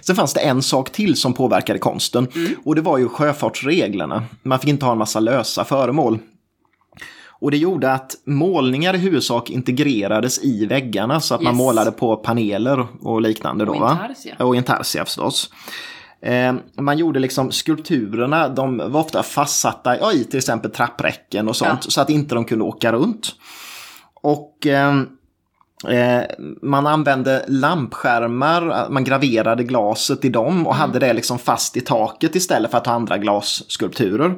Sen 0.00 0.16
fanns 0.16 0.34
det 0.34 0.40
en 0.40 0.62
sak 0.62 0.90
till 0.92 1.16
som 1.16 1.32
påverkade 1.32 1.78
konsten. 1.78 2.28
Och 2.64 2.74
det 2.74 2.80
var 2.80 2.98
ju 2.98 3.08
sjöfartsreglerna. 3.08 4.24
Man 4.42 4.58
fick 4.58 4.68
inte 4.68 4.84
ha 4.84 4.92
en 4.92 4.98
massa 4.98 5.20
lösa 5.20 5.64
föremål. 5.64 6.18
Och 7.40 7.50
det 7.50 7.56
gjorde 7.56 7.92
att 7.92 8.14
målningar 8.26 8.94
i 8.94 8.98
huvudsak 8.98 9.50
integrerades 9.50 10.44
i 10.44 10.66
väggarna 10.66 11.20
så 11.20 11.34
att 11.34 11.42
man 11.42 11.52
Yes. 11.52 11.58
målade 11.58 11.92
på 11.92 12.16
paneler 12.16 12.86
och 13.00 13.20
liknande. 13.22 13.64
Då, 13.64 13.72
Och 13.72 13.76
intarsia. 13.90 14.34
Och 14.38 14.56
intarsia 14.56 15.04
förstås. 15.04 15.50
Eh, 16.22 16.54
man 16.80 16.98
gjorde 16.98 17.20
liksom 17.20 17.52
skulpturerna, 17.52 18.48
de 18.48 18.78
var 18.78 19.00
ofta 19.00 19.22
fastsatta 19.22 19.98
ja, 19.98 20.12
i 20.12 20.24
till 20.24 20.38
exempel 20.38 20.70
trappräcken 20.70 21.48
och 21.48 21.56
sånt 21.56 21.80
Ja. 21.84 21.90
så 21.90 22.00
att 22.00 22.10
inte 22.10 22.34
de 22.34 22.44
kunde 22.44 22.64
åka 22.64 22.92
runt. 22.92 23.34
Och 24.22 24.66
eh, 24.66 24.94
man 26.62 26.86
använde 26.86 27.44
lampskärmar, 27.48 28.90
man 28.90 29.04
graverade 29.04 29.64
glaset 29.64 30.24
i 30.24 30.28
dem 30.28 30.66
och 30.66 30.74
hade 30.74 30.98
det 30.98 31.12
liksom 31.12 31.38
fast 31.38 31.76
i 31.76 31.80
taket 31.80 32.34
istället 32.34 32.70
för 32.70 32.78
att 32.78 32.86
ha 32.86 32.94
andra 32.94 33.18
glasskulpturer. 33.18 34.34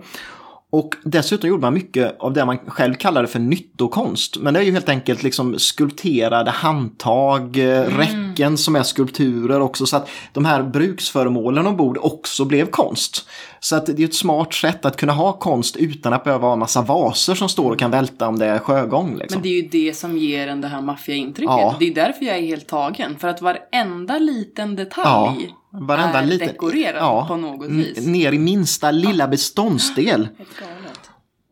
Och 0.71 0.95
dessutom 1.05 1.49
gjorde 1.49 1.61
man 1.61 1.75
mycket 1.75 2.17
av 2.21 2.33
det 2.33 2.45
man 2.45 2.59
själv 2.59 2.95
kallade 2.95 3.29
för 3.29 3.39
nyttokonst. 3.39 4.37
Men 4.37 4.55
det 4.55 4.61
är 4.61 4.65
ju 4.65 4.73
helt 4.73 4.89
enkelt 4.89 5.23
liksom 5.23 5.59
skulpterade 5.59 6.51
handtag, 6.51 7.57
eh, 7.57 7.83
räcken 7.83 8.57
som 8.57 8.77
är 8.77 8.83
skulpturer 8.83 9.61
också. 9.61 9.87
Så 9.87 9.97
att 9.97 10.09
de 10.33 10.45
här 10.45 10.63
bruksföremålen 10.63 11.67
ombord 11.67 11.99
också 12.01 12.45
blev 12.45 12.71
konst. 12.71 13.29
Så 13.61 13.77
att 13.77 13.87
det 13.87 14.03
är 14.03 14.05
ett 14.05 14.15
smart 14.15 14.55
sätt 14.55 14.85
att 14.85 14.97
kunna 14.97 15.13
ha 15.13 15.33
konst 15.33 15.77
utan 15.77 16.13
att 16.13 16.25
behöva 16.25 16.47
ha 16.47 16.53
en 16.53 16.59
massa 16.59 16.83
vaser 16.83 17.35
som 17.35 17.49
står 17.49 17.73
och 17.73 17.79
kan 17.79 17.91
välta 17.91 18.29
om 18.29 18.39
det 18.39 18.47
är 18.47 18.59
sjögång. 18.59 19.17
Liksom. 19.19 19.37
Men 19.37 19.43
det 19.43 19.49
är 19.49 19.63
ju 19.63 19.69
det 19.69 19.97
som 19.97 20.19
ger 20.19 20.49
en 20.49 20.61
det 20.61 20.69
här 20.69 20.83
maffiaintrycket. 20.83 21.55
Ja. 21.59 21.77
Det 21.79 21.89
är 21.89 21.95
därför 21.95 22.25
jag 22.25 22.37
är 22.37 22.43
helt 22.43 22.67
tagen. 22.67 23.19
För 23.19 23.29
att 23.29 23.43
varenda 23.43 24.19
liten 24.19 24.71
Ja, 24.71 24.85
detalj 24.85 25.55
varenda 25.73 26.19
är 26.19 26.27
liten- 26.27 26.49
dekorerad 26.49 27.03
ja, 27.03 27.25
på 27.29 27.37
något 27.37 27.69
vis. 27.71 28.07
Ner 28.07 28.33
i 28.33 28.39
minsta 28.39 28.91
lilla 28.91 29.29
beståndsdel. 29.29 30.29
Galet. 30.39 31.01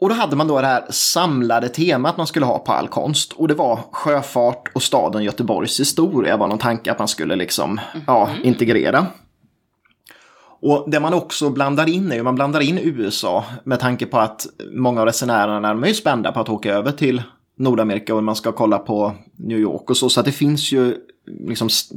Och 0.01 0.09
då 0.09 0.15
hade 0.15 0.37
man 0.37 0.49
då 0.49 0.61
det 0.61 0.67
här 0.67 0.85
samlade 0.91 1.69
temat 1.69 2.17
man 2.17 2.27
skulle 2.27 2.47
ha 2.47 2.59
på 2.59 2.73
all 2.73 2.89
konst. 2.89 3.33
Och 3.33 3.49
det 3.49 3.55
var 3.55 3.81
sjöfart 3.93 4.69
och 4.75 4.83
staden 4.83 5.23
Göteborgs 5.25 5.81
historia 5.81 6.37
var 6.37 6.49
någon 6.49 6.59
tanke 6.59 6.93
att 6.93 6.99
man 6.99 7.09
skulle 7.09 7.37
liksom 7.37 7.81
ja, 8.07 8.29
integrera. 8.43 9.07
Och 10.63 10.91
det 10.91 11.01
man 11.01 11.15
också 11.15 11.51
blandar 11.51 11.89
in 11.89 12.13
är 12.13 12.17
ju, 12.17 12.23
man 12.23 12.35
blandar 12.35 12.61
in 12.61 12.79
USA 12.83 13.45
med 13.65 13.81
tanke 13.81 14.07
på 14.07 14.19
att 14.19 14.47
många 14.73 15.01
av 15.01 15.07
resenärerna 15.07 15.69
är 15.71 15.87
ju 15.89 15.95
spända 15.95 16.33
på 16.33 16.41
att 16.41 16.49
åka 16.49 16.75
över 16.75 16.93
till 16.93 17.23
Nordamerika 17.59 18.15
och 18.15 18.25
man 18.25 18.37
ska 18.37 18.53
kolla 18.53 18.79
på 18.79 19.13
New 19.37 19.59
York 19.59 19.91
och 19.91 19.97
så. 19.97 20.09
Så 20.09 20.21
att 20.21 20.27
det 20.27 20.33
finns 20.33 20.73
ju 20.73 20.97
liksom 21.49 21.67
s- 21.67 21.89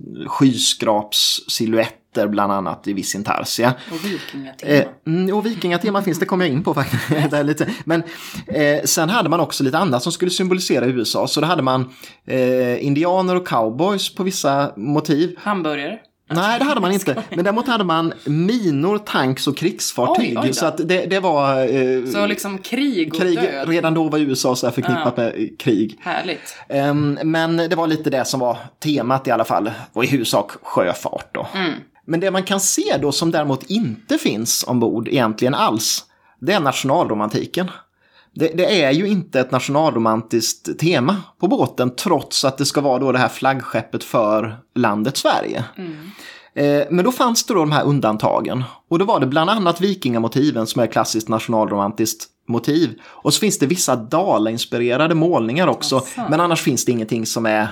skyskrapssilhuetter 2.10 2.28
bland 2.28 2.51
annat 2.51 2.88
i 2.88 2.93
viss 2.93 3.16
intarsia. 3.16 3.74
Och 3.91 4.05
vikingatema. 4.05 4.72
Eh, 4.72 4.86
mm, 5.07 5.36
och 5.36 5.45
vikingatema 5.45 6.01
finns, 6.01 6.20
det 6.20 6.26
kommer 6.26 6.45
jag 6.45 6.53
in 6.53 6.64
på 6.64 6.74
faktiskt. 6.74 7.10
Där 7.32 7.43
lite. 7.43 7.68
Men 7.86 8.03
eh, 8.47 8.84
sen 8.86 9.10
hade 9.10 9.30
man 9.30 9.39
också 9.39 9.64
lite 9.64 9.78
annat 9.78 10.03
som 10.03 10.12
skulle 10.12 10.32
symbolisera 10.32 10.86
USA. 10.86 11.28
Så 11.28 11.41
då 11.41 11.47
hade 11.47 11.62
man 11.64 11.89
eh, 12.28 12.86
indianer 12.86 13.36
och 13.36 13.47
cowboys 13.47 14.16
på 14.16 14.24
vissa 14.24 14.72
motiv. 14.78 15.36
Hamburgare. 15.39 15.99
Nej, 16.32 16.60
det 16.60 16.66
hade 16.66 16.82
man 16.82 16.91
inte. 16.91 17.24
Men 17.30 17.43
däremot 17.43 17.68
hade 17.68 17.84
man 17.84 18.14
minor, 18.26 18.97
tanks 18.97 19.47
och 19.47 19.57
krigsfartyg. 19.57 20.38
Oj, 20.39 20.47
oj 20.47 20.53
så 20.53 20.66
att 20.66 20.78
det, 20.78 21.05
det 21.05 21.20
var... 21.20 21.62
Eh, 21.76 22.05
Så 22.05 22.26
liksom 22.26 22.57
krig 22.57 23.14
och 23.14 23.22
krig, 23.22 23.36
död. 23.41 23.70
redan 23.70 23.93
då 23.93 24.03
var 24.10 24.20
USA 24.20 24.55
så 24.55 24.68
här 24.68 24.74
förknippat 24.74 25.14
Ja. 25.18 25.24
med 25.24 25.34
eh, 25.38 25.47
krig. 25.60 25.97
Härligt. 26.01 26.55
Ehm, 26.70 27.20
men 27.24 27.57
det 27.57 27.76
var 27.76 27.88
lite 27.88 28.10
det 28.10 28.26
som 28.26 28.39
var 28.39 28.57
temat 28.84 29.28
i 29.28 29.32
alla 29.32 29.45
fall. 29.45 29.72
Och 29.93 30.03
i 30.03 30.07
huvudsak 30.07 30.51
sjöfart 30.62 31.30
då. 31.34 31.47
Men 32.10 32.20
det 32.20 32.32
man 32.32 32.43
kan 32.43 32.60
se 32.60 32.97
då 33.01 33.12
som 33.12 33.32
däremot 33.32 33.64
inte 33.64 34.18
finns 34.18 34.64
ombord 34.68 35.07
egentligen 35.07 35.55
alls. 35.55 36.05
Det 36.39 36.53
är 36.53 36.60
nationalromantiken. 36.60 37.72
Det, 38.36 38.47
det 38.47 38.84
är 38.84 38.91
ju 38.91 39.07
inte 39.07 39.39
ett 39.39 39.51
nationalromantiskt 39.51 40.80
tema 40.80 41.16
på 41.39 41.47
båten 41.47 41.95
trots 41.95 42.45
att 42.45 42.57
det 42.57 42.66
ska 42.66 42.82
vara 42.82 42.99
då 42.99 43.12
det 43.12 43.18
här 43.18 43.28
flaggskeppet 43.28 44.03
för 44.03 44.57
landet 44.76 45.18
Sverige. 45.18 45.64
Eh, 46.53 46.84
Men 46.89 47.05
då 47.05 47.12
fanns 47.12 47.43
det 47.43 47.53
då 47.53 47.60
de 47.60 47.72
här 47.72 47.84
undantagen. 47.84 48.64
Och 48.89 48.99
då 48.99 49.05
var 49.05 49.20
det 49.20 49.28
bland 49.28 49.49
annat 49.49 49.82
vikingamotiven 49.82 50.68
som 50.68 50.82
är 50.82 50.88
klassiskt 50.88 51.28
nationalromantiskt 51.28 52.26
motiv. 52.47 52.99
Och 53.05 53.34
så 53.34 53.39
finns 53.39 53.60
det 53.60 53.66
vissa 53.66 53.95
Dala-inspirerade 53.95 55.16
målningar 55.16 55.68
också. 55.68 55.97
Asså. 55.97 56.22
Men 56.30 56.39
annars 56.39 56.62
finns 56.62 56.86
det 56.86 56.91
ingenting 56.91 57.26
som 57.26 57.45
är 57.45 57.68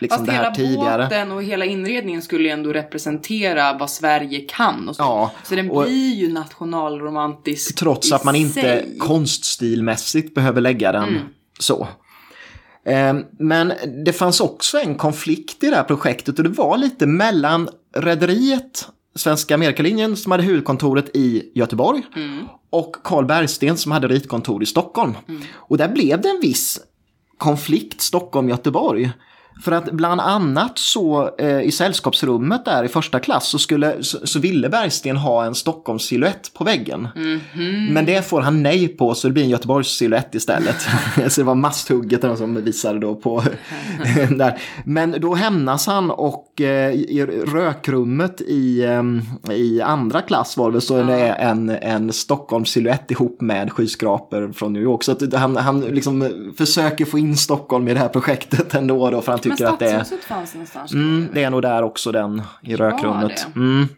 liksom 0.00 0.18
Fast 0.18 0.26
det 0.26 0.32
här 0.32 0.42
hela 0.42 0.54
tidigare. 0.54 1.02
båten 1.02 1.32
och 1.32 1.42
hela 1.42 1.64
inredningen 1.64 2.22
skulle 2.22 2.44
ju 2.44 2.50
ändå 2.50 2.72
representera 2.72 3.72
vad 3.78 3.90
Sverige 3.90 4.40
kan. 4.40 4.88
Och 4.88 4.96
så. 4.96 5.02
Ja, 5.02 5.32
så 5.44 5.54
den 5.54 5.68
blir 5.68 6.14
ju 6.14 6.32
nationalromantisk 6.32 7.74
Trots 7.78 8.12
att 8.12 8.24
man 8.24 8.34
inte 8.36 8.60
sig. 8.60 8.96
konststilmässigt 8.98 10.34
behöver 10.34 10.60
lägga 10.60 10.92
den 10.92 11.18
så. 11.60 11.88
Eh, 12.86 13.14
Men 13.38 13.72
det 14.04 14.12
fanns 14.12 14.40
också 14.40 14.78
en 14.78 14.94
konflikt 14.94 15.64
i 15.64 15.70
det 15.70 15.76
här 15.76 15.84
projektet 15.84 16.38
och 16.38 16.44
det 16.44 16.50
var 16.50 16.76
lite 16.78 17.06
mellan 17.06 17.68
rederiet, 17.96 18.88
Svenska 19.14 19.54
Amerikalinjen 19.54 20.16
som 20.16 20.32
hade 20.32 20.44
huvudkontoret 20.44 21.16
i 21.16 21.52
Göteborg 21.54 22.02
och 22.70 22.96
Carl 23.04 23.24
Bergsten 23.26 23.76
som 23.76 23.92
hade 23.92 24.08
ritkontor 24.08 24.62
i 24.62 24.66
Stockholm. 24.66 25.14
Och 25.52 25.78
där 25.78 25.88
blev 25.88 26.20
det 26.20 26.28
en 26.28 26.40
viss 26.42 26.80
konflikt 27.38 28.00
Stockholm-Göteborg. 28.00 29.10
För 29.62 29.72
att 29.72 29.92
bland 29.92 30.20
annat 30.20 30.78
så 30.78 31.30
eh, 31.38 31.60
i 31.60 31.72
sällskapsrummet 31.72 32.64
där 32.64 32.84
i 32.84 32.88
första 32.88 33.20
klass 33.20 33.48
så, 33.48 33.58
skulle, 33.58 34.02
så, 34.02 34.26
så 34.26 34.38
ville 34.38 34.68
Bergsten 34.68 35.16
ha 35.16 35.44
en 35.44 35.54
Stockholms-silhuett 35.54 36.54
på 36.54 36.64
väggen. 36.64 37.08
Men 37.90 38.06
det 38.06 38.26
får 38.26 38.40
han 38.40 38.62
nej 38.62 38.88
på 38.88 39.14
så 39.14 39.28
det 39.28 39.34
blir 39.34 39.44
en 39.44 39.50
Göteborgs-silhuett 39.50 40.34
istället. 40.34 40.76
så 41.28 41.40
det 41.40 41.44
var 41.44 41.54
masthugget 41.54 42.24
eller 42.24 42.36
som 42.36 42.64
visade 42.64 42.98
då 42.98 43.14
på 43.14 43.42
där. 44.30 44.60
Men 44.84 45.16
då 45.18 45.34
hämnas 45.34 45.86
han 45.86 46.10
och 46.10 46.60
eh, 46.60 46.92
i 46.92 47.26
rökrummet 47.46 48.40
i, 48.40 48.82
eh, 48.82 49.54
i 49.54 49.82
andra 49.82 50.22
klass 50.22 50.56
var 50.56 50.66
det 50.66 50.72
väl 50.72 50.82
så 50.82 50.96
är 50.96 51.04
det 51.04 51.28
en, 51.28 51.68
en 51.68 52.12
Stockholms-silhuett 52.12 53.10
ihop 53.10 53.40
med 53.40 53.72
skyskrapor 53.72 54.52
från 54.52 54.72
New 54.72 54.82
York. 54.82 55.04
Så 55.04 55.12
att 55.12 55.34
han, 55.34 55.56
han 55.56 55.80
liksom 55.80 56.52
försöker 56.58 57.04
få 57.04 57.18
in 57.18 57.36
Stockholm 57.36 57.88
i 57.88 57.94
det 57.94 58.00
här 58.00 58.08
projektet 58.08 58.74
ändå 58.74 59.10
då 59.10 59.20
för 59.20 59.32
han 59.32 59.40
tycker 59.56 59.72
att 59.72 59.78
det 59.78 59.90
är... 59.90 60.04
stadshuset 60.04 60.24
fanns 60.24 60.54
någonstans. 60.54 60.92
Mm, 60.92 61.28
det 61.34 61.44
är 61.44 61.50
nog 61.50 61.62
där 61.62 61.82
också 61.82 62.12
den 62.12 62.42
i 62.62 62.76
rökrummet. 62.76 63.46
Mm. 63.56 63.88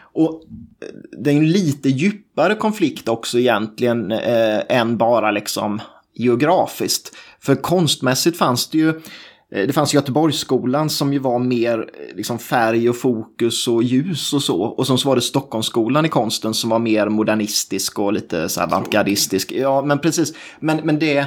Och 0.00 0.42
eh, 0.80 0.88
det 1.18 1.30
är 1.30 1.34
en 1.34 1.50
lite 1.50 1.88
djupare 1.88 2.54
konflikt 2.54 3.08
också 3.08 3.38
egentligen 3.38 4.12
eh, 4.12 4.60
än 4.68 4.96
bara 4.96 5.30
liksom 5.30 5.80
geografiskt. 6.14 7.16
För 7.40 7.54
konstmässigt 7.54 8.36
fanns 8.36 8.70
det 8.70 8.78
ju 8.78 8.88
eh, 8.88 9.66
det 9.66 9.72
fanns 9.72 9.94
Göteborgsskolan 9.94 10.90
som 10.90 11.12
ju 11.12 11.18
var 11.18 11.38
mer 11.38 11.78
eh, 11.78 12.16
liksom 12.16 12.38
färg 12.38 12.90
och 12.90 12.96
fokus 12.96 13.68
och 13.68 13.82
ljus 13.82 14.32
och 14.32 14.42
så. 14.42 14.62
Och 14.62 14.86
sen 14.86 14.98
så 14.98 15.08
var 15.08 15.16
det 15.16 15.22
Stockholmsskolan 15.22 16.04
i 16.04 16.08
konsten 16.08 16.54
som 16.54 16.70
var 16.70 16.78
mer 16.78 17.08
modernistisk 17.08 17.98
och 17.98 18.12
lite 18.12 18.48
så 18.48 18.60
avantgardistisk. 18.60 19.52
Ja, 19.52 19.82
men 19.82 19.98
precis. 19.98 20.34
Men, 20.60 20.76
men 20.84 20.98
det, 20.98 21.26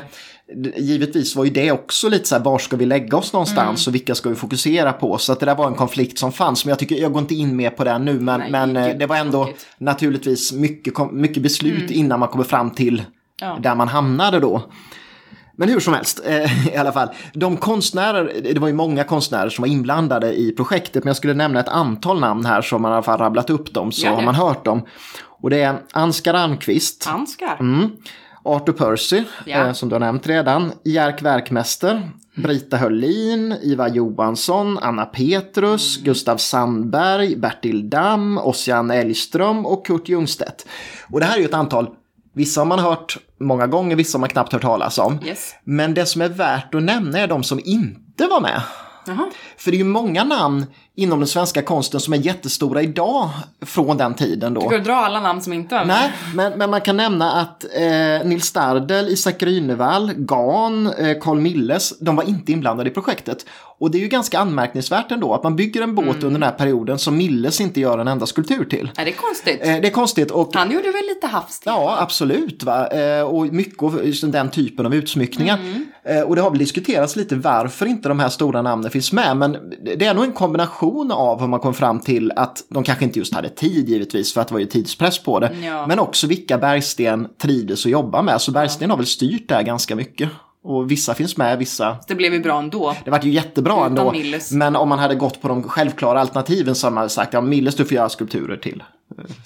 givetvis 0.78 1.36
var 1.36 1.44
ju 1.46 1.50
det 1.52 1.72
också 1.72 2.10
lite 2.10 2.28
så 2.28 2.36
här, 2.36 2.44
var 2.44 2.58
ska 2.58 2.76
vi 2.78 2.86
lägga 2.86 3.18
oss 3.18 3.34
någonstans 3.34 3.88
och 3.88 3.96
vilka 3.96 4.16
ska 4.16 4.30
vi 4.30 4.36
fokusera 4.36 4.94
på? 4.94 5.18
Så 5.18 5.32
att 5.34 5.40
det 5.40 5.46
där 5.46 5.56
var 5.56 5.68
en 5.68 5.76
konflikt 5.76 6.20
som 6.20 6.32
fanns. 6.32 6.66
Men 6.66 6.70
jag 6.70 6.80
tycker, 6.80 6.96
jag 6.96 7.12
går 7.14 7.22
inte 7.22 7.36
in 7.36 7.56
mer 7.56 7.70
på 7.70 7.84
den 7.84 8.06
nu, 8.06 8.20
men, 8.20 8.40
Nej, 8.40 8.52
men 8.52 8.78
eh, 8.78 8.98
det 8.98 9.06
var 9.06 9.16
ändå 9.16 9.44
tråkigt. 9.46 9.66
naturligtvis 9.78 10.54
mycket, 10.54 11.12
mycket 11.12 11.44
beslut 11.44 11.92
innan 11.92 12.20
man 12.20 12.30
kommer 12.30 12.46
fram 12.46 12.70
till 12.70 13.04
Ja. 13.42 13.58
där 13.62 13.76
man 13.76 13.88
hamnade 13.88 14.40
då. 14.40 14.62
Men 15.56 15.70
hur 15.70 15.80
som 15.80 15.94
helst, 15.94 16.22
eh, 16.26 16.68
i 16.74 16.78
alla 16.78 16.92
fall. 16.92 17.08
De 17.34 17.58
konstnärer, 17.58 18.42
det 18.54 18.60
var 18.60 18.68
ju 18.68 18.74
många 18.74 19.04
konstnärer 19.04 19.50
som 19.50 19.62
var 19.62 19.70
inblandade 19.70 20.34
i 20.34 20.52
projektet, 20.52 21.04
men 21.04 21.10
jag 21.10 21.16
skulle 21.16 21.34
nämna 21.34 21.60
ett 21.60 21.68
antal 21.68 22.20
namn 22.20 22.46
här 22.46 22.62
som 22.62 22.82
man 22.82 22.92
i 22.92 22.94
alla 22.94 23.04
fall 23.04 23.18
rabblat 23.20 23.50
upp 23.50 23.74
dem, 23.74 23.92
så 23.92 24.06
Ja, 24.06 24.10
ja. 24.10 24.16
har 24.16 24.22
man 24.24 24.36
hört 24.36 24.66
dem. 24.66 24.82
Och 25.42 25.50
det 25.50 25.62
är 25.62 25.76
Ansgar 25.94 26.34
Almqvist, 26.34 27.08
Anskar. 27.10 27.58
Mm. 27.60 27.90
Arthur 28.44 28.74
Percy, 28.74 29.24
Ja. 29.46 29.68
eh, 29.68 29.74
som 29.74 29.90
du 29.90 29.96
har 29.96 30.00
nämnt 30.00 30.28
redan. 30.28 30.72
Jerk 30.84 31.22
Werkmäster, 31.22 32.10
Brita 32.36 32.78
Höllin, 32.78 33.56
Ivar 33.62 33.88
Johansson, 33.88 34.78
Anna 34.82 35.06
Petrus, 35.06 35.98
Mm. 35.98 36.06
Gustav 36.06 36.38
Sandberg, 36.38 37.36
Bertil 37.36 37.90
Damm, 37.90 38.38
Ossian 38.38 38.92
Elgström 38.92 39.66
och 39.66 39.86
Kurt 39.86 40.10
Ljungstedt. 40.10 40.66
Och 41.10 41.20
det 41.20 41.26
här 41.26 41.36
är 41.36 41.40
ju 41.40 41.46
ett 41.46 41.54
antal, 41.54 41.90
vissa 42.34 42.62
har 42.62 42.66
man 42.66 42.80
hört 42.80 43.18
många 43.40 43.68
gånger, 43.68 43.96
vissa 43.96 44.18
har 44.18 44.20
man 44.20 44.30
knappt 44.30 44.54
hört 44.54 44.62
talas 44.62 44.98
om. 44.98 45.20
Yes. 45.26 45.56
Men 45.64 45.94
det 45.94 46.06
som 46.06 46.22
är 46.22 46.30
värt 46.30 46.76
att 46.76 46.84
nämna 46.84 47.20
är 47.20 47.28
de 47.28 47.44
som 47.44 47.60
inte 47.66 48.28
var 48.28 48.42
med. 48.42 48.62
Jaha. 49.08 49.30
För 49.58 49.72
det 49.72 49.78
är 49.78 49.80
ju 49.80 49.84
många 49.86 50.24
namn 50.24 50.66
inom 50.96 51.20
den 51.20 51.28
svenska 51.28 51.62
konsten 51.62 52.00
som 52.00 52.14
är 52.14 52.18
jättestora 52.18 52.82
idag 52.82 53.30
från 53.66 53.98
den 53.98 54.14
tiden 54.14 54.54
då. 54.54 54.70
Du 54.70 54.80
dra 54.80 54.94
alla 54.94 55.20
namn 55.20 55.42
som 55.42 55.54
inte 55.54 55.76
var 55.76 55.86
med? 55.86 55.96
Nej, 55.98 56.12
men, 56.36 56.58
men 56.58 56.70
man 56.70 56.82
kan 56.82 56.98
nämna 56.98 57.32
att 57.32 57.64
eh, 57.64 58.28
Nils 58.28 58.46
Stardel, 58.46 59.08
Isak 59.10 59.40
Grünewald, 59.42 60.26
Gan, 60.26 60.88
eh, 60.88 61.18
Carl 61.22 61.40
Milles, 61.40 62.00
de 62.00 62.16
var 62.16 62.24
inte 62.30 62.52
inblandade 62.52 62.90
i 62.90 62.94
projektet. 62.94 63.46
Och 63.80 63.92
det 63.92 63.98
är 63.98 64.00
ju 64.00 64.08
ganska 64.08 64.40
anmärkningsvärt 64.40 65.12
ändå 65.12 65.34
att 65.34 65.44
man 65.44 65.56
bygger 65.56 65.82
en 65.82 65.96
båt 65.96 66.06
Mm. 66.06 66.18
under 66.18 66.40
den 66.40 66.44
här 66.44 66.52
perioden 66.52 67.00
som 67.00 67.18
Milles 67.18 67.62
inte 67.62 67.80
gör 67.80 68.00
en 68.00 68.08
enda 68.08 68.26
skulptur 68.26 68.66
till. 68.66 68.92
Är 68.98 69.06
det 69.06 69.12
konstigt? 69.12 69.60
Eh, 69.62 69.68
det 69.82 69.88
är 69.88 69.92
konstigt 69.92 70.32
och 70.32 70.52
Han 70.56 70.72
gjorde 70.72 70.92
väl 70.92 71.06
lite 71.16 71.28
havs? 71.28 71.62
Ja, 71.66 71.98
absolut. 72.00 72.64
Va? 72.64 72.88
Eh, 72.88 73.22
och 73.22 73.46
mycket 73.54 73.84
av 73.84 74.02
den 74.22 74.50
typen 74.50 74.86
av 74.86 74.96
utsmyckningar. 74.96 75.58
Mm. 75.58 75.86
Eh, 76.06 76.22
och 76.22 76.36
det 76.36 76.42
har 76.42 76.50
väl 76.50 76.60
diskuterats 76.60 77.16
lite 77.16 77.36
varför 77.36 77.86
inte 77.86 78.10
de 78.10 78.20
här 78.20 78.30
stora 78.30 78.62
namnen 78.62 78.92
finns 78.92 79.12
med. 79.12 79.38
Men 79.38 79.58
det 79.98 80.06
är 80.06 80.14
nog 80.14 80.24
en 80.24 80.32
kombination 80.34 80.81
av 81.12 81.40
hur 81.40 81.48
man 81.48 81.60
kom 81.60 81.74
fram 81.74 82.00
till 82.00 82.32
att 82.36 82.64
de 82.70 82.84
kanske 82.84 83.06
inte 83.06 83.20
just 83.20 83.34
hade 83.34 83.50
tid 83.50 83.90
givetvis 83.90 84.34
för 84.34 84.42
att 84.42 84.48
det 84.48 84.54
var 84.54 84.60
ju 84.60 84.66
tidspress 84.66 85.20
på 85.24 85.40
det. 85.40 85.52
Ja. 85.64 85.88
Men 85.88 86.00
också 86.00 86.28
vilka 86.28 86.58
Bergsten 86.58 87.28
trivdes 87.42 87.86
att 87.86 87.92
jobba 87.92 88.22
med. 88.22 88.42
Så 88.42 88.52
Bergsten 88.52 88.90
har 88.90 88.98
väl 88.98 89.06
styrt 89.06 89.50
det 89.50 89.56
här 89.56 89.64
ganska 89.64 89.96
mycket. 89.96 90.30
Och 90.64 90.92
vissa 90.92 91.14
finns 91.14 91.38
med, 91.38 91.58
vissa 91.58 91.98
Det 92.08 92.16
blev 92.16 92.34
ju 92.34 92.40
bra 92.40 92.60
ändå. 92.60 92.96
det 93.06 93.12
vart 93.12 93.24
ju 93.26 93.32
jättebra 93.32 93.74
Utan 93.74 93.86
ändå. 93.86 94.12
Milles. 94.12 94.52
Men 94.52 94.76
om 94.76 94.90
man 94.90 95.00
hade 95.00 95.16
gått 95.16 95.42
på 95.42 95.48
de 95.48 95.64
självklara 95.64 96.22
alternativen 96.22 96.76
så 96.76 96.88
hade 96.88 96.96
man 96.96 97.10
sagt 97.10 97.34
ja, 97.34 97.42
Milles 97.42 97.76
du 97.76 97.86
får 97.86 97.94
göra 97.96 98.10
skulpturer 98.10 98.58
till 98.58 98.84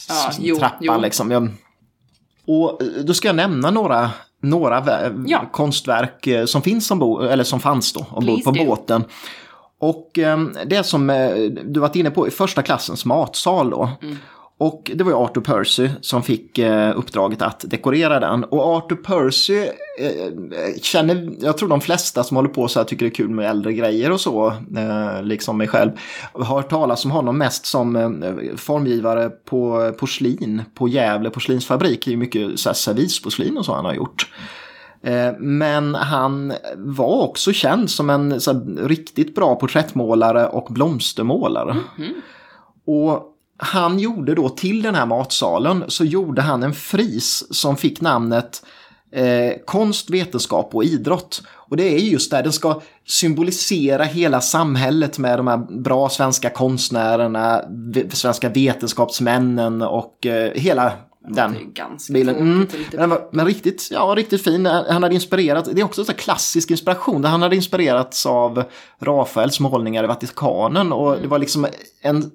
Ja, 0.10 0.32
jo, 0.40 0.56
trappan 0.56 0.78
jo. 0.82 0.98
liksom. 0.98 1.32
Ja. 1.32 1.48
Och 2.48 2.82
eh, 2.82 2.88
då 3.04 3.14
ska 3.14 3.28
jag 3.28 3.36
nämna 3.36 3.72
några, 3.72 4.10
några 4.42 4.84
Ja. 5.26 5.50
konstverk 5.52 6.28
eh, 6.28 6.46
som 6.46 6.62
finns 6.62 6.92
ombord, 6.92 7.24
eller 7.24 7.44
som 7.44 7.60
fanns 7.60 7.94
då 7.94 8.00
ombord 8.12 8.24
Please 8.26 8.44
på 8.44 8.52
do. 8.52 8.66
båten. 8.66 9.04
Och 9.80 10.20
eh, 10.20 10.40
det 10.66 10.84
som 10.84 11.10
eh, 11.10 11.36
du 11.66 11.80
varit 11.80 11.96
inne 11.96 12.12
på 12.12 12.28
i 12.28 12.32
första 12.32 12.62
klassens 12.62 13.06
matsal 13.06 13.70
då. 13.70 13.90
Mm. 14.02 14.16
Och 14.58 14.92
det 14.96 15.04
var 15.04 15.12
ju 15.12 15.18
Arthur 15.18 15.42
Percy 15.42 15.90
som 16.02 16.24
fick 16.24 16.58
eh, 16.58 16.98
uppdraget 16.98 17.42
att 17.42 17.66
dekorera 17.68 18.20
den. 18.20 18.44
Och 18.44 18.64
Arthur 18.64 18.96
Percy 18.96 19.58
eh, 20.00 20.82
känner, 20.82 21.34
jag 21.40 21.58
tror 21.58 21.70
de 21.70 21.82
flesta 21.82 22.24
som 22.24 22.38
håller 22.38 22.50
på 22.50 22.68
så 22.68 22.80
här 22.80 22.86
tycker 22.86 23.06
det 23.06 23.12
är 23.12 23.16
kul 23.16 23.30
med 23.30 23.50
äldre 23.50 23.74
grejer 23.74 24.12
och 24.12 24.22
så, 24.22 24.54
liksom 25.24 25.58
mig 25.58 25.68
själv, 25.68 25.92
har 26.34 26.44
hört 26.46 26.70
talas 26.70 27.06
om 27.06 27.12
honom 27.12 27.38
mest 27.38 27.66
som 27.66 28.24
formgivare 28.58 29.30
på 29.30 29.92
porslin 30.00 30.62
på 30.74 30.88
Gävle 30.88 31.30
porslinsfabrik. 31.30 32.06
Det 32.06 32.10
är 32.10 32.12
ju 32.12 32.18
mycket 32.18 32.60
så 32.60 32.70
här 32.70 32.74
servisporslin 32.74 33.58
och 33.58 33.66
så 33.66 33.74
han 33.74 33.86
har 33.86 33.94
gjort. 33.94 34.28
Eh, 35.06 35.34
Men 35.40 35.96
han 35.96 36.54
var 36.78 37.22
också 37.22 37.54
känd 37.54 37.90
som 37.92 38.10
en 38.10 38.32
här, 38.32 38.88
riktigt 38.88 39.36
bra 39.36 39.56
porträttmålare 39.56 40.48
och 40.48 40.68
blomstermålare. 40.74 41.78
Och 42.88 43.32
han 43.58 44.00
gjorde 44.00 44.36
då 44.36 44.50
till 44.50 44.82
den 44.82 44.96
här 44.96 45.06
matsalen 45.06 45.84
så 45.88 46.06
gjorde 46.06 46.42
han 46.42 46.64
en 46.64 46.74
fris 46.74 47.44
som 47.52 47.78
fick 47.78 48.02
namnet 48.02 48.64
eh, 49.12 49.52
Konst, 49.66 50.10
vetenskap 50.10 50.70
och 50.76 50.84
idrott. 50.84 51.44
Och 51.70 51.78
det 51.78 51.84
är 51.96 51.98
just 52.00 52.32
där 52.32 52.44
den 52.44 52.52
ska 52.54 52.82
symbolisera 53.08 54.04
hela 54.04 54.42
samhället 54.42 55.18
med 55.18 55.40
de 55.40 55.48
här 55.48 55.58
bra 55.58 56.10
svenska 56.10 56.50
konstnärerna, 56.50 57.62
ve- 57.70 58.10
svenska 58.12 58.50
vetenskapsmännen 58.50 59.82
och 59.82 60.26
eh, 60.26 60.52
hela 60.56 60.92
den 61.28 61.74
ganska 61.74 62.14
bilen. 62.14 62.36
Mm. 62.36 62.68
Den 62.92 63.10
var, 63.10 63.30
men 63.32 63.46
riktigt, 63.46 63.88
ja, 63.92 64.14
riktigt 64.18 64.44
fin. 64.44 64.66
Han 64.66 65.04
hade 65.04 65.16
inspirerat, 65.16 65.70
det 65.72 65.82
är 65.82 65.86
också 65.86 66.06
så 66.06 66.14
klassisk 66.14 66.72
inspiration. 66.72 67.24
Han 67.26 67.42
hade 67.42 67.56
inspirerats 67.56 68.26
av 68.26 68.64
Rafaels 69.02 69.60
målningar 69.60 70.04
i 70.04 70.08
Vatikanen 70.08 70.94
och 70.94 71.18
det 71.22 71.28
var 71.28 71.40
liksom 71.40 71.68
en, 72.02 72.32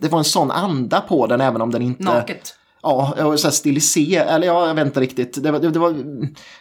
det 0.00 0.08
var 0.08 0.18
en 0.18 0.24
sån 0.24 0.50
anda 0.50 1.00
på 1.00 1.26
den 1.26 1.40
även 1.40 1.60
om 1.60 1.70
den 1.70 1.82
inte... 1.82 2.02
Naket. 2.02 2.54
Ja, 2.82 3.14
så 3.36 3.46
här 3.46 3.52
stiliserad, 3.52 4.28
eller 4.28 4.46
ja, 4.46 4.66
jag 4.66 4.74
vet 4.74 4.86
inte 4.86 5.00
riktigt. 5.00 5.42
Det, 5.42 5.50
var- 5.50 5.58
det, 5.58 5.70
det 5.70 5.78
var, 5.78 5.94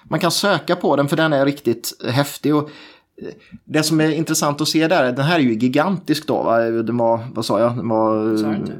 man 0.03 0.19
kan 0.19 0.32
söka 0.32 0.76
på 0.76 0.95
den 0.95 1.07
för 1.07 1.17
den 1.17 1.34
är 1.34 1.45
riktigt 1.45 1.91
häftig. 2.09 2.55
Och 2.55 2.63
eh, 2.63 2.69
det 3.66 3.84
som 3.84 4.01
är 4.01 4.11
intressant 4.11 4.61
att 4.61 4.68
se 4.68 4.88
där, 4.88 5.11
den 5.11 5.26
här 5.26 5.36
är 5.36 5.43
ju 5.43 5.53
gigantisk 5.53 6.28
då. 6.28 6.43
Va? 6.43 6.59
Den 6.59 6.97
var, 6.97 7.20
vad 7.34 7.45
sa 7.45 7.59
jag? 7.59 7.76
Den 7.76 7.89
var, 7.89 8.30
inte? 8.55 8.74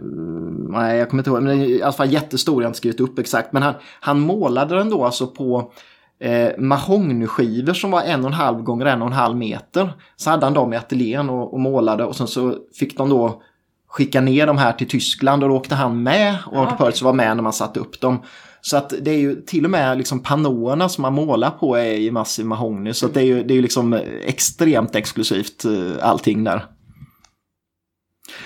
Nej, 0.70 0.98
jag 0.98 1.10
kommer 1.10 1.22
inte 1.22 1.30
ihåg. 1.30 1.44
Men 1.44 1.58
den 1.58 1.68
är 1.68 1.70
i 1.70 1.84
alla 1.84 1.94
fall 1.94 2.12
jättestor, 2.12 2.62
jag 2.62 2.68
har 2.68 2.70
inte 2.70 2.78
skrivit 2.78 3.00
upp 3.00 3.20
exakt. 3.20 3.54
Men 3.54 3.64
han, 3.64 3.74
han 4.00 4.20
målade 4.20 4.76
den 4.76 4.90
då 4.90 5.06
alltså 5.06 5.28
på 5.28 5.72
eh, 6.20 6.50
mahognyskivor 6.58 7.74
som 7.74 7.92
var 7.92 8.02
en 8.02 8.22
och 8.22 8.28
en 8.28 8.34
halv 8.34 8.62
gånger 8.62 8.86
en 8.86 9.02
och 9.02 9.08
en 9.08 9.14
halv 9.14 9.38
meter. 9.38 9.94
Så 10.16 10.30
hade 10.30 10.46
han 10.46 10.54
dem 10.54 10.74
i 10.74 10.78
ateljén 10.78 11.30
och, 11.30 11.54
och 11.54 11.60
målade 11.60 12.06
och 12.06 12.16
sen 12.16 12.28
så 12.28 12.56
fick 12.80 12.98
de 12.98 13.10
då 13.10 13.42
skicka 13.88 14.22
ner 14.22 14.48
de 14.48 14.58
här 14.58 14.72
till 14.72 14.88
Tyskland 14.88 15.44
och 15.44 15.50
då 15.50 15.56
åkte 15.56 15.76
han 15.76 16.04
med 16.04 16.38
och 16.46 16.58
Arthur 16.58 16.76
okej. 16.76 16.86
Percy 16.86 17.06
var 17.06 17.14
med 17.14 17.36
när 17.38 17.44
man 17.44 17.54
satte 17.54 17.80
upp 17.80 18.02
dem. 18.02 18.20
Så 18.66 18.78
att 18.78 18.93
det 19.01 19.11
är 19.11 19.18
ju 19.18 19.41
till 19.41 19.66
och 19.66 19.72
med 19.72 19.97
liksom 19.97 20.20
panåerna 20.20 20.89
som 20.89 21.01
man 21.01 21.13
målar 21.13 21.51
på 21.51 21.76
är 21.76 21.93
i 21.93 22.11
massiv 22.11 22.45
mahogny. 22.45 22.93
Så 22.93 23.05
att 23.05 23.13
det 23.13 23.22
är 23.22 23.26
ju, 23.26 23.43
det 23.43 23.53
är 23.53 23.55
ju 23.55 23.61
liksom 23.61 23.93
extremt 24.24 24.95
exklusivt 24.95 25.66
eh, 25.66 26.09
allting 26.09 26.43
där. 26.43 26.66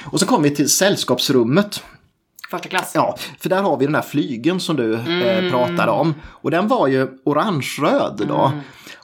Och 0.03 0.20
så 0.20 0.26
kommer 0.26 0.49
vi 0.49 0.55
till 0.55 0.70
sällskapsrummet. 0.70 1.84
Första 2.51 2.70
klass. 2.70 2.91
Ja, 2.95 3.17
för 3.39 3.49
där 3.49 3.61
har 3.61 3.78
vi 3.78 3.86
den 3.86 3.95
här 3.95 4.01
flygen 4.01 4.59
som 4.59 4.76
du 4.76 4.93
eh, 4.93 5.51
pratade 5.51 5.91
om. 5.91 6.13
Och 6.26 6.51
den 6.51 6.67
var 6.67 6.88
ju 6.88 7.07
orange-röd 7.24 8.22
då. 8.28 8.51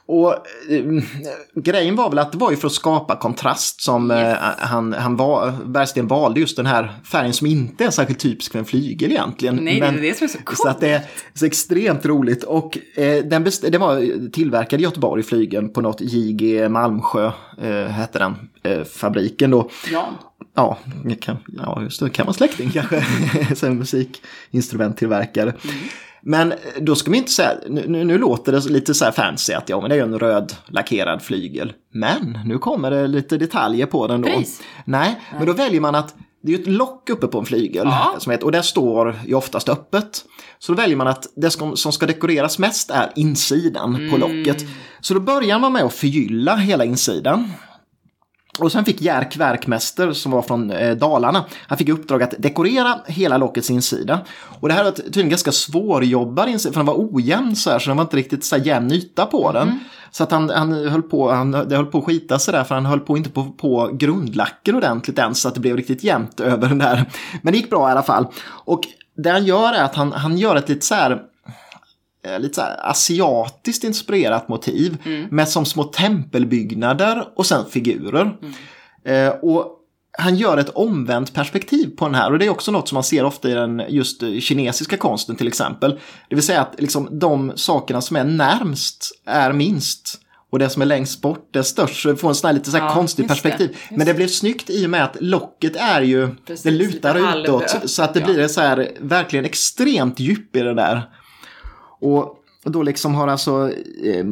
Och 0.08 0.32
eh, 0.70 0.84
grejen 1.54 1.96
var 1.96 2.10
väl 2.10 2.18
att 2.18 2.32
det 2.32 2.38
var 2.38 2.50
ju 2.50 2.56
för 2.56 2.66
att 2.66 2.72
skapa 2.72 3.16
kontrast 3.16 3.80
som 3.80 4.10
eh, 4.10 4.34
han, 4.58 4.92
han 4.92 5.16
var, 5.16 5.52
Bergsten 5.64 6.06
valde 6.06 6.40
just 6.40 6.56
den 6.56 6.66
här 6.66 6.92
färgen 7.04 7.32
som 7.32 7.46
inte 7.46 7.84
är 7.84 7.90
särskilt 7.90 8.18
typisk 8.20 8.52
för 8.52 8.58
en 8.58 8.64
flygel 8.64 9.10
egentligen. 9.10 9.56
Nej, 9.56 9.80
det 9.80 9.86
är 9.86 9.92
det 9.92 10.18
som 10.18 10.24
är 10.24 10.28
så 10.28 10.38
coolt. 10.38 10.58
Så 10.58 10.68
att 10.68 10.80
det 10.80 10.88
är 10.88 11.00
så 11.34 11.46
extremt 11.46 12.06
roligt. 12.06 12.44
Och 12.44 12.78
eh, 12.94 13.24
den 13.24 13.44
best- 13.46 13.70
det 13.70 13.78
var 13.78 14.30
tillverkad 14.30 14.80
i 14.80 14.82
Göteborg, 14.82 15.22
flygen, 15.22 15.68
på 15.72 15.80
något 15.80 16.00
JG 16.00 16.68
Malmsjö, 16.68 17.30
eh, 17.62 17.86
hette 17.86 18.18
den, 18.18 18.34
fabriken 18.84 19.50
då. 19.50 19.70
Ja. 19.92 20.08
Ja, 20.54 20.78
kan, 21.20 21.36
ja, 21.56 21.82
just 21.82 22.00
det. 22.00 22.10
kan 22.10 22.26
vara 22.26 22.34
släkting 22.34 22.70
kanske. 22.70 23.06
Som 23.54 23.78
musikinstrumenttillverkare. 23.78 25.52
Men 26.28 26.54
då 26.80 26.94
ska 26.94 27.10
vi 27.10 27.16
inte 27.16 27.32
säga, 27.32 27.50
nu, 27.68 28.04
nu, 28.04 28.18
låter 28.18 28.52
det 28.52 28.64
lite 28.64 28.94
så 28.94 29.04
här 29.04 29.12
fancy 29.12 29.52
att 29.52 29.68
ja, 29.68 29.80
men 29.80 29.90
det 29.90 29.96
är 29.96 30.02
en 30.02 30.18
röd 30.18 30.52
lackerad 30.66 31.22
flygel. 31.22 31.72
Men 31.92 32.38
nu 32.44 32.58
kommer 32.58 32.90
det 32.90 33.06
lite 33.06 33.38
detaljer 33.38 33.86
på 33.86 34.06
den 34.06 34.22
då. 34.22 34.28
Pris? 34.28 34.62
Nej, 34.84 35.20
men 35.36 35.46
då 35.46 35.52
väljer 35.52 35.80
man 35.80 35.94
att 35.94 36.14
det 36.42 36.52
är 36.52 36.56
ju 36.56 36.62
ett 36.62 36.68
lock 36.68 37.10
uppe 37.10 37.26
på 37.26 37.38
en 37.38 37.44
flygel. 37.44 37.86
Ja. 37.86 38.14
Som 38.18 38.32
heter, 38.32 38.44
och 38.44 38.52
det 38.52 38.62
står 38.62 39.16
ju 39.26 39.34
oftast 39.34 39.68
öppet. 39.68 40.24
Så 40.58 40.72
då 40.72 40.76
väljer 40.76 40.96
man 40.96 41.06
att 41.06 41.26
det 41.36 41.50
som, 41.50 41.76
som 41.76 41.92
ska 41.92 42.06
dekoreras 42.06 42.58
mest 42.58 42.90
är 42.90 43.12
insidan 43.16 44.08
på 44.10 44.16
locket. 44.16 44.64
Så 45.00 45.14
då 45.14 45.20
börjar 45.20 45.58
man 45.58 45.72
med 45.72 45.82
att 45.82 45.94
förgylla 45.94 46.56
hela 46.56 46.84
insidan. 46.84 47.52
Och 48.58 48.72
sen 48.72 48.84
fick 48.84 49.02
Jerk 49.02 49.36
Werkmäster 49.36 50.12
som 50.12 50.32
var 50.32 50.42
från 50.42 50.70
eh, 50.70 50.96
Dalarna, 50.96 51.44
han 51.66 51.78
fick 51.78 51.88
i 51.88 51.92
uppdrag 51.92 52.22
att 52.22 52.34
dekorera 52.38 52.98
hela 53.06 53.38
lockets 53.38 53.70
insida. 53.70 54.20
Och 54.60 54.68
det 54.68 54.74
här 54.74 54.84
var 54.84 54.90
tydligen 54.90 55.30
ganska 55.30 55.52
svårjobbad 55.52 56.48
insida, 56.48 56.72
för 56.72 56.80
den 56.80 56.86
var 56.86 57.14
ojämn 57.14 57.56
så 57.56 57.70
här, 57.70 57.78
så 57.78 57.90
den 57.90 57.96
var 57.96 58.04
inte 58.04 58.16
riktigt 58.16 58.44
så 58.44 58.56
här 58.56 58.64
jämn 58.64 58.92
yta 58.92 59.26
på 59.26 59.52
den. 59.52 59.80
Så 60.10 60.22
att 60.22 60.30
han, 60.30 60.50
han 60.50 60.72
höll 60.72 61.02
på, 61.02 61.30
han, 61.32 61.50
det 61.50 61.76
höll 61.76 61.86
på 61.86 61.98
att 61.98 62.04
skita 62.04 62.38
sig 62.38 62.54
där, 62.54 62.64
för 62.64 62.74
han 62.74 62.86
höll 62.86 63.00
på 63.00 63.16
inte 63.16 63.30
på, 63.30 63.44
på 63.44 63.90
grundlacker 63.92 64.76
ordentligt 64.76 65.18
än, 65.18 65.34
så 65.34 65.48
att 65.48 65.54
det 65.54 65.60
blev 65.60 65.76
riktigt 65.76 66.04
jämnt 66.04 66.40
över 66.40 66.68
den 66.68 66.78
där. 66.78 67.04
Men 67.42 67.52
det 67.52 67.58
gick 67.58 67.70
bra 67.70 67.88
i 67.88 67.92
alla 67.92 68.02
fall. 68.02 68.26
Och 68.48 68.80
det 69.16 69.30
han 69.30 69.44
gör 69.44 69.72
är 69.72 69.84
att 69.84 69.94
han, 69.94 70.12
han 70.12 70.38
gör 70.38 70.56
ett 70.56 70.68
lite 70.68 70.86
så 70.86 70.94
här 70.94 71.22
lite 72.38 72.54
så 72.54 72.60
här 72.60 72.90
asiatiskt 72.90 73.84
inspirerat 73.84 74.48
motiv 74.48 74.96
med 75.30 75.48
som 75.48 75.64
små 75.64 75.84
tempelbyggnader 75.84 77.28
och 77.36 77.46
sen 77.46 77.64
figurer. 77.70 78.36
Eh, 79.04 79.28
och 79.28 79.72
han 80.18 80.36
gör 80.36 80.56
ett 80.56 80.70
omvänt 80.74 81.34
perspektiv 81.34 81.96
på 81.96 82.04
den 82.04 82.14
här 82.14 82.32
och 82.32 82.38
det 82.38 82.46
är 82.46 82.50
också 82.50 82.70
något 82.70 82.88
som 82.88 82.96
man 82.96 83.04
ser 83.04 83.24
ofta 83.24 83.50
i 83.50 83.54
den 83.54 83.82
just 83.88 84.22
eh, 84.22 84.38
kinesiska 84.38 84.96
konsten 84.96 85.36
till 85.36 85.48
exempel. 85.48 86.00
Det 86.28 86.34
vill 86.34 86.44
säga 86.44 86.60
att 86.60 86.74
liksom, 86.78 87.18
de 87.18 87.52
sakerna 87.56 88.00
som 88.00 88.16
är 88.16 88.24
närmst 88.24 89.20
är 89.26 89.52
minst. 89.52 90.20
Och 90.52 90.58
det 90.58 90.70
som 90.70 90.82
är 90.82 90.86
längst 90.86 91.20
bort 91.20 91.56
är 91.56 91.62
störst. 91.62 92.02
Så 92.02 92.10
vi 92.10 92.16
får 92.16 92.28
en 92.28 92.34
sån 92.34 92.48
här 92.48 92.54
lite 92.54 92.70
så 92.70 92.76
här 92.76 92.84
Ja, 92.84 93.06
det, 93.16 93.28
perspektiv. 93.28 93.68
just 93.70 93.90
Men 93.90 94.06
det 94.06 94.14
blev 94.14 94.28
snyggt 94.28 94.70
i 94.70 94.86
och 94.86 94.90
med 94.90 95.04
att 95.04 95.16
locket 95.20 95.76
är 95.76 96.02
ju, 96.02 96.28
Precis, 96.46 96.62
det 96.62 96.70
lutar 96.70 97.40
utåt. 97.40 97.90
Så 97.90 98.02
att 98.02 98.14
det 98.14 98.20
ja. 98.20 98.26
blir 98.26 98.48
så 98.48 98.60
här 98.60 98.92
verkligen 99.00 99.44
extremt 99.44 100.20
djup 100.20 100.56
i 100.56 100.60
det 100.60 100.74
där. 100.74 101.02
Och 102.00 102.42
då 102.64 102.82
liksom 102.82 103.14
har 103.14 103.28
alltså 103.28 103.70
eh, 104.04 104.24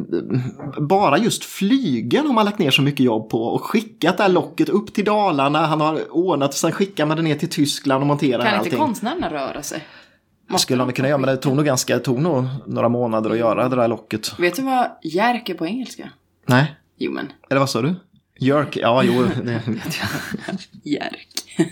bara 0.81 1.17
just 1.17 1.43
flygen 1.45 2.25
har 2.27 2.33
man 2.33 2.45
lagt 2.45 2.59
ner 2.59 2.71
så 2.71 2.81
mycket 2.81 2.99
jobb 3.05 3.29
på 3.29 3.43
och 3.43 3.63
skickat 3.63 4.17
det 4.17 4.23
här 4.23 4.29
locket 4.29 4.69
upp 4.69 4.93
till 4.93 5.05
Dalarna. 5.05 5.65
Han 5.65 5.81
har 5.81 6.11
ordnat 6.11 6.49
och 6.49 6.55
sen 6.55 6.71
skickar 6.71 7.05
man 7.05 7.17
det 7.17 7.23
ner 7.23 7.35
till 7.35 7.49
Tyskland 7.49 8.01
och 8.01 8.07
monterar 8.07 8.43
Kan 8.43 8.53
allting. 8.53 8.65
inte 8.73 8.77
konstnärerna 8.77 9.29
röra 9.29 9.61
sig? 9.63 9.83
Skulle 10.57 10.83
de 10.83 10.93
kunna 10.93 11.07
göra, 11.07 11.17
men 11.17 11.29
det 11.29 11.37
tog 11.37 11.55
nog 11.55 11.65
ganska, 11.65 11.93
det 11.93 11.99
tog 12.03 12.21
nog 12.21 12.45
några 12.67 12.89
månader 12.89 13.29
att 13.29 13.37
göra 13.37 13.69
det 13.69 13.75
där 13.75 13.87
locket. 13.87 14.39
Vet 14.39 14.55
du 14.55 14.61
vad 14.61 14.91
järk 15.03 15.49
är 15.49 15.53
på 15.53 15.65
engelska? 15.65 16.09
Nej, 16.47 16.75
Jo 16.97 17.11
men, 17.11 17.31
eller 17.49 17.59
vad 17.59 17.69
sa 17.69 17.81
du? 17.81 17.95
Jerk, 18.39 18.77
ja 18.77 19.03
jo. 19.03 19.25
Det. 19.43 19.61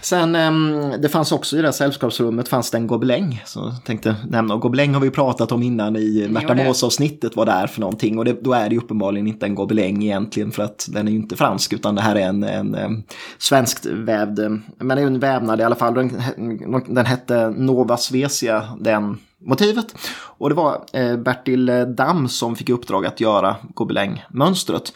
Sen 0.00 0.34
ehm, 0.34 0.90
det 1.00 1.08
fanns 1.08 1.32
också 1.32 1.56
i 1.56 1.60
det 1.60 1.66
här 1.66 1.72
sällskapsrummet 1.72 2.48
fanns 2.48 2.70
det 2.70 2.78
en 2.78 2.86
gobeläng. 2.86 3.42
Så 3.46 3.60
jag 3.60 3.84
tänkte 3.84 4.16
nämna, 4.28 4.54
och 4.54 4.60
gobeläng 4.60 4.94
har 4.94 5.00
vi 5.00 5.10
pratat 5.10 5.52
om 5.52 5.62
innan 5.62 5.96
i 5.96 6.28
Märta. 6.30 6.54
Mås-avsnittet 6.54 7.36
vad 7.36 7.48
det 7.48 7.52
är 7.52 7.66
för 7.66 7.80
någonting. 7.80 8.18
Och 8.18 8.24
det, 8.24 8.42
då 8.42 8.52
är 8.52 8.68
det 8.68 8.74
ju 8.74 8.80
uppenbarligen 8.80 9.26
inte 9.26 9.46
en 9.46 9.54
gobeläng 9.54 10.02
egentligen 10.02 10.52
för 10.52 10.62
att 10.62 10.86
den 10.88 11.08
är 11.08 11.12
ju 11.12 11.18
inte 11.18 11.36
fransk 11.36 11.72
utan 11.72 11.94
det 11.94 12.02
här 12.02 12.16
är 12.16 12.28
en, 12.28 12.44
en, 12.44 12.74
em, 12.74 13.02
svenskt 13.38 13.86
vävd, 13.86 14.40
men 14.78 14.96
det 14.96 15.02
är 15.02 15.06
en 15.06 15.18
vävnad 15.18 15.60
i 15.60 15.62
alla 15.62 15.74
fall. 15.74 15.94
Den, 15.94 16.84
den 16.88 17.06
hette 17.06 17.50
Nova 17.50 17.96
Svesia, 17.96 18.62
den 18.80 19.18
motivet. 19.44 19.94
Och 20.14 20.48
det 20.48 20.54
var 20.54 20.84
eh, 20.92 21.16
Bertil 21.16 21.70
Damm 21.96 22.28
som 22.28 22.56
fick 22.56 22.68
i 22.68 22.72
uppdrag 22.72 23.06
att 23.06 23.20
göra 23.20 23.56
gobelängmönstret. 23.74 24.92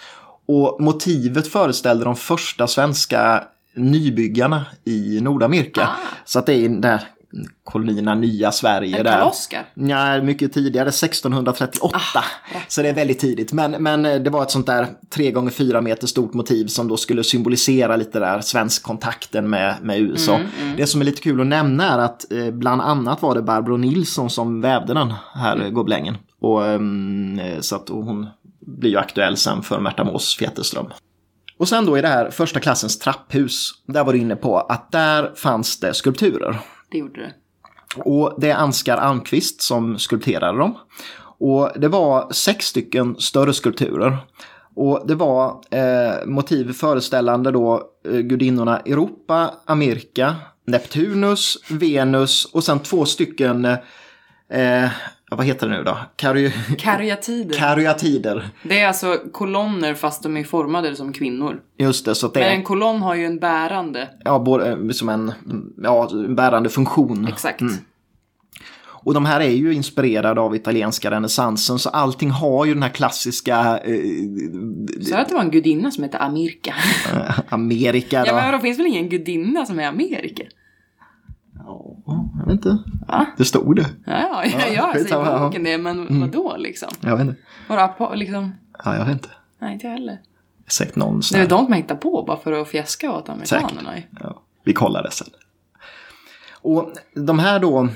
Och 0.48 0.76
motivet 0.80 1.46
föreställde 1.46 2.04
de 2.04 2.16
första 2.16 2.66
svenska 2.66 3.44
nybyggarna 3.76 4.66
i 4.84 5.20
Nordamerika. 5.20 5.82
Ah. 5.82 5.96
Så 6.24 6.38
att 6.38 6.46
det 6.46 6.54
är 6.54 6.68
där 6.68 7.00
kolonierna 7.64 8.14
Nya 8.14 8.52
Sverige. 8.52 8.98
En 8.98 9.04
där. 9.04 9.20
Ja, 9.74 10.22
mycket 10.22 10.52
tidigare, 10.52 10.88
1638. 10.88 11.98
Så 12.68 12.82
det 12.82 12.88
är 12.88 12.94
väldigt 12.94 13.18
tidigt. 13.18 13.52
Men, 13.52 13.70
men 13.70 14.02
det 14.02 14.30
var 14.30 14.42
ett 14.42 14.50
sånt 14.50 14.66
där 14.66 14.86
3 15.10 15.30
gånger 15.30 15.50
4 15.50 15.80
meter 15.80 16.06
stort 16.06 16.34
motiv 16.34 16.66
som 16.66 16.88
då 16.88 16.96
skulle 16.96 17.24
symbolisera 17.24 17.96
lite 17.96 18.18
där 18.18 18.40
svensk 18.40 18.82
kontakten 18.82 19.50
med, 19.50 19.74
med 19.82 20.00
USA. 20.00 20.40
Det 20.76 20.86
som 20.86 21.00
är 21.00 21.04
lite 21.04 21.22
kul 21.22 21.40
att 21.40 21.46
nämna 21.46 21.94
är 21.94 21.98
att 21.98 22.32
eh, 22.32 22.50
bland 22.50 22.82
annat 22.82 23.22
var 23.22 23.34
det 23.34 23.42
Barbro 23.42 23.76
Nilsson 23.76 24.30
som 24.30 24.60
vävde 24.60 24.94
den 24.94 25.12
här 25.34 25.56
mm. 25.56 25.74
gobelängen. 25.74 26.16
Och, 26.40 26.66
ehm, 26.66 27.40
så 27.60 27.76
att 27.76 27.90
och 27.90 28.04
hon 28.04 28.26
blir 28.60 28.90
ju 28.90 28.96
aktuell 28.96 29.36
sen 29.36 29.62
för 29.62 29.80
Märta 29.80 30.04
Mås 30.04 30.36
Fjeterström. 30.36 30.86
Och 31.58 31.68
sen 31.68 31.86
då 31.86 31.98
i 31.98 32.02
det 32.02 32.08
här 32.08 32.30
första 32.30 32.60
klassens 32.60 32.98
trapphus, 32.98 33.70
där 33.86 34.04
var 34.04 34.12
du 34.12 34.18
inne 34.18 34.36
på 34.36 34.58
att 34.58 34.92
där 34.92 35.32
fanns 35.34 35.80
det 35.80 35.94
skulpturer. 35.94 36.58
Det 36.90 36.98
gjorde 36.98 37.20
det. 37.20 37.32
Och 37.96 38.34
det 38.38 38.50
är 38.50 38.54
Ansgar 38.54 38.96
Almqvist 38.96 39.62
som 39.62 39.98
skulpterade 39.98 40.58
dem. 40.58 40.78
Och 41.38 41.72
det 41.76 41.88
var 41.88 42.32
sex 42.32 42.66
stycken 42.66 43.16
större 43.18 43.52
skulpturer. 43.52 44.18
Och 44.74 45.02
det 45.06 45.14
var 45.14 45.60
eh, 45.70 46.26
motiv 46.26 46.72
föreställande 46.72 47.50
då 47.50 47.82
eh, 48.08 48.18
gudinnorna 48.18 48.80
Europa, 48.80 49.54
Amerika, 49.64 50.34
Neptunus, 50.66 51.58
Venus 51.70 52.44
och 52.44 52.64
sen 52.64 52.78
två 52.78 53.04
stycken, 53.04 53.64
eh, 54.50 54.90
vad 55.30 55.46
heter 55.46 55.68
det 55.68 55.76
nu 55.76 55.84
då? 55.84 55.98
Kary 56.16 56.52
Karyatider. 56.78 57.58
karyatider. 57.58 58.48
det 58.62 58.80
är 58.80 58.88
alltså 58.88 59.18
kolonner 59.32 59.94
fast 59.94 60.22
de 60.22 60.36
är 60.36 60.44
formade 60.44 60.96
som 60.96 61.12
kvinnor. 61.12 61.60
Just 61.78 62.04
det, 62.04 62.14
så 62.14 62.26
att 62.26 62.34
det 62.34 62.40
Men 62.40 62.48
en 62.48 62.62
kolonn 62.62 63.02
har 63.02 63.14
ju 63.14 63.24
en 63.24 63.38
bärande. 63.38 64.08
ja, 64.24 64.38
både, 64.38 64.70
eh, 64.70 64.88
som 64.88 65.08
en 65.08 65.32
ja, 65.82 66.10
bärande 66.28 66.68
funktion. 66.68 67.28
Exakt. 67.28 67.62
Och 69.06 69.14
de 69.14 69.24
här 69.26 69.40
är 69.40 69.50
ju 69.50 69.74
inspirerade 69.74 70.40
av 70.40 70.56
italienska 70.56 71.10
renässansen 71.10 71.78
så 71.78 71.88
allting 71.88 72.30
har 72.30 72.64
ju 72.64 72.74
den 72.74 72.82
här 72.82 72.90
klassiska 72.90 73.78
eh, 73.84 74.00
Så 75.02 75.16
att 75.16 75.28
det 75.28 75.34
var 75.34 75.42
en 75.42 75.50
gudinna 75.50 75.90
som 75.90 76.02
hette 76.02 76.18
Amirka. 76.18 76.74
Amerika. 77.48 78.20
Då. 78.20 78.26
ja 78.26 78.34
men 78.34 78.52
då 78.52 78.58
finns 78.58 78.78
väl 78.78 78.86
ingen 78.86 79.08
gudinna 79.08 79.66
som 79.66 79.78
är 79.78 79.88
Amerika? 79.88 80.44
Ja, 81.66 81.96
jag 82.38 82.46
vet 82.46 82.52
inte. 82.52 82.78
Va? 83.08 83.26
Det 83.36 83.44
stod 83.44 83.76
det. 83.76 83.86
Ja, 84.06 84.44
ja, 84.44 84.44
ja, 84.44 84.68
jag 84.68 85.00
säger 85.00 85.16
ja. 85.24 85.38
boken 85.38 85.64
det, 85.64 85.78
men 85.78 86.20
vadå 86.20 86.54
liksom? 86.58 86.88
Jag 87.00 87.16
vet 87.16 87.26
inte. 87.26 87.40
På, 87.98 88.12
liksom? 88.14 88.54
Ja, 88.84 88.96
jag 88.96 89.04
vet 89.04 89.12
inte. 89.12 89.28
Nej, 89.58 89.72
inte 89.74 89.86
jag 89.86 89.94
heller. 89.94 90.18
Säkert 90.68 90.96
någon 90.96 91.20
Det 91.32 91.38
är 91.38 91.48
de 91.48 91.64
som 91.64 91.72
hittar 91.72 91.94
på 91.96 92.24
bara 92.26 92.36
för 92.36 92.52
att 92.52 92.68
fjäska 92.68 93.12
åt 93.12 93.28
amerikanerna. 93.28 93.96
ju. 93.96 94.02
Ja, 94.20 94.42
vi 94.64 94.72
kollar 94.72 95.02
det 95.02 95.10
sen. 95.10 95.28
Och 96.62 96.92
de 97.14 97.38
här 97.38 97.60
då 97.60 97.88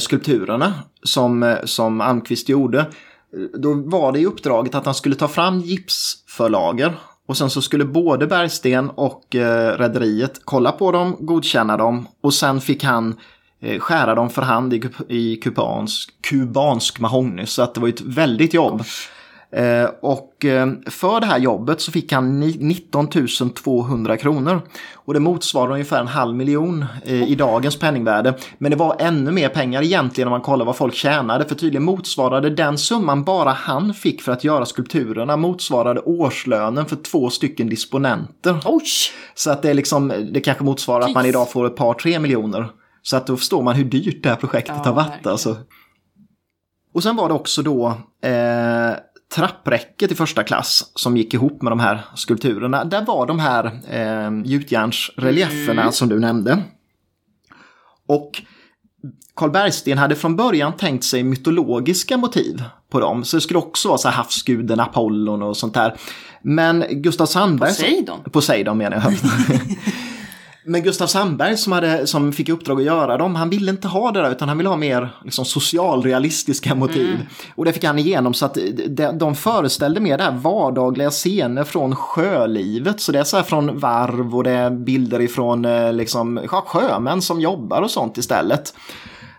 skulpturerna 0.00 0.74
som, 1.02 1.42
eh, 1.42 1.56
som 1.64 2.00
Almqvist 2.00 2.48
gjorde. 2.48 2.78
eh, 2.80 3.60
Då 3.60 3.74
var 3.74 4.12
det 4.12 4.20
i 4.20 4.26
uppdraget 4.26 4.74
att 4.74 4.84
han 4.84 4.94
skulle 4.94 5.14
ta 5.14 5.28
fram 5.28 5.60
gipsförlager. 5.60 6.94
Och 7.26 7.36
sen 7.36 7.50
så 7.50 7.62
skulle 7.62 7.84
både 7.84 8.26
Bergsten 8.26 8.90
och 8.90 9.34
eh, 9.34 9.78
rederiet 9.78 10.40
kolla 10.44 10.72
på 10.72 10.92
dem, 10.92 11.16
godkänna 11.20 11.76
dem 11.76 12.08
och 12.20 12.34
sen 12.34 12.60
fick 12.60 12.84
han 12.84 13.16
eh, 13.60 13.78
skära 13.80 14.14
dem 14.14 14.30
för 14.30 14.42
hand 14.42 14.74
i, 14.74 14.82
i 15.08 15.36
kubansk, 15.36 16.10
kubansk 16.20 17.00
mahogny. 17.00 17.46
Så 17.46 17.62
att 17.62 17.74
det 17.74 17.80
var 17.80 17.88
ett 17.88 18.00
väldigt 18.00 18.54
jobb. 18.54 18.78
Gosh 18.78 19.13
och 20.00 20.44
eh, 20.44 20.66
för 20.90 21.20
det 21.20 21.26
här 21.26 21.38
jobbet 21.38 21.80
så 21.80 21.92
fick 21.92 22.12
han 22.12 22.40
ni- 22.40 22.56
19 22.60 23.08
200 23.54 24.16
kronor. 24.16 24.60
Och 24.94 25.14
det 25.14 25.20
motsvarar 25.20 25.72
ungefär 25.72 26.00
en 26.00 26.06
halv 26.06 26.36
miljon 26.36 26.84
eh, 27.04 27.22
i 27.30 27.34
dagens 27.34 27.78
penningvärde. 27.78 28.34
Men 28.58 28.70
det 28.70 28.76
var 28.76 28.96
ännu 28.98 29.30
mer 29.30 29.48
pengar 29.48 29.82
egentligen 29.82 30.28
om 30.28 30.30
man 30.30 30.40
kollar 30.40 30.64
vad 30.64 30.76
folk 30.76 30.94
tjänade. 30.94 31.44
För 31.44 31.54
tydligen 31.54 31.82
motsvarade 31.84 32.50
den 32.50 32.78
summan 32.78 33.24
bara 33.24 33.50
han 33.50 33.94
fick 33.94 34.22
för 34.22 34.32
att 34.32 34.44
göra 34.44 34.66
skulpturerna 34.66 35.36
motsvarade 35.36 36.00
årslönen 36.00 36.86
för 36.86 36.96
två 36.96 37.30
stycken 37.30 37.68
disponenter. 37.68 38.56
Oj! 38.64 38.82
Så 39.34 39.50
att 39.50 39.62
det 39.62 39.70
är 39.70 39.74
liksom, 39.74 40.12
det 40.32 40.40
kanske 40.40 40.64
motsvarar 40.64 41.04
att 41.04 41.14
man 41.14 41.24
Jeez. 41.24 41.34
idag 41.34 41.50
får 41.50 41.66
ett 41.66 41.76
par, 41.76 41.94
tre 41.94 42.18
miljoner. 42.18 42.66
Så 43.02 43.16
att 43.16 43.26
då 43.26 43.36
förstår 43.36 43.62
man 43.62 43.74
hur 43.74 43.84
dyrt 43.84 44.22
det 44.22 44.28
här 44.28 44.36
projektet 44.36 44.74
Ja, 44.76 44.82
har 44.84 44.92
varit. 44.92 45.08
verkligen. 45.08 45.32
Alltså. 45.32 45.56
Och 46.94 47.02
sen 47.02 47.16
var 47.16 47.28
det 47.28 47.34
också 47.34 47.62
då 47.62 47.86
eh, 48.22 48.90
trappräcket 49.34 50.12
i 50.12 50.14
första 50.14 50.42
klass 50.42 50.90
som 50.94 51.16
gick 51.16 51.34
ihop 51.34 51.62
med 51.62 51.72
de 51.72 51.80
här 51.80 52.00
skulpturerna. 52.14 52.84
Där 52.84 53.04
var 53.04 53.26
de 53.26 53.38
här 53.38 53.64
eh, 53.90 54.30
gjutjärnsrelieferna 54.44 55.82
Mm. 55.82 55.92
som 55.92 56.08
du 56.08 56.20
nämnde. 56.20 56.62
Och 58.08 58.42
Karl 59.36 59.50
Bergsten 59.50 59.98
hade 59.98 60.14
från 60.14 60.36
början 60.36 60.72
tänkt 60.76 61.04
sig 61.04 61.22
mytologiska 61.22 62.16
motiv 62.16 62.62
på 62.90 63.00
dem. 63.00 63.24
Så 63.24 63.36
det 63.36 63.40
skulle 63.40 63.58
också 63.58 63.88
vara 63.88 63.98
så 63.98 64.08
här 64.08 64.16
havsguden 64.16 64.80
Apollon 64.80 65.42
och 65.42 65.56
sånt 65.56 65.74
där. 65.74 65.94
Men 66.42 66.84
Gustav 66.90 67.26
Sandberg... 67.26 67.70
Poseidon? 67.70 68.20
Poseidon 68.32 68.78
menar 68.78 68.96
jag. 68.96 69.12
Men 70.66 70.82
Gustav 70.82 71.06
Sandberg 71.06 71.56
som, 71.56 71.72
hade, 71.72 72.06
som 72.06 72.32
fick 72.32 72.48
i 72.48 72.52
uppdrag 72.52 72.78
att 72.78 72.86
göra 72.86 73.16
dem, 73.16 73.34
han 73.34 73.50
ville 73.50 73.70
inte 73.70 73.88
ha 73.88 74.10
det 74.10 74.20
där 74.20 74.30
utan 74.30 74.48
han 74.48 74.58
ville 74.58 74.68
ha 74.68 74.76
mer 74.76 75.08
liksom, 75.24 75.44
socialrealistiska 75.44 76.74
motiv. 76.74 77.26
Och 77.54 77.64
det 77.64 77.72
fick 77.72 77.84
han 77.84 77.98
igenom 77.98 78.34
så 78.34 78.46
att 78.46 78.58
de, 78.88 79.18
de 79.18 79.34
föreställde 79.34 80.00
mer 80.00 80.18
det 80.18 80.24
här 80.24 80.32
vardagliga 80.32 81.10
scener 81.10 81.64
från 81.64 81.96
sjölivet. 81.96 83.00
Så 83.00 83.12
det 83.12 83.18
är 83.18 83.24
så 83.24 83.36
här 83.36 83.44
från 83.44 83.78
varv 83.78 84.36
och 84.36 84.44
det 84.44 84.50
är 84.50 84.70
bilder 84.70 85.20
ifrån 85.20 85.64
eh, 85.64 85.92
liksom, 85.92 86.40
sjömän 86.48 87.22
som 87.22 87.40
jobbar 87.40 87.82
och 87.82 87.90
sånt 87.90 88.18
istället. 88.18 88.74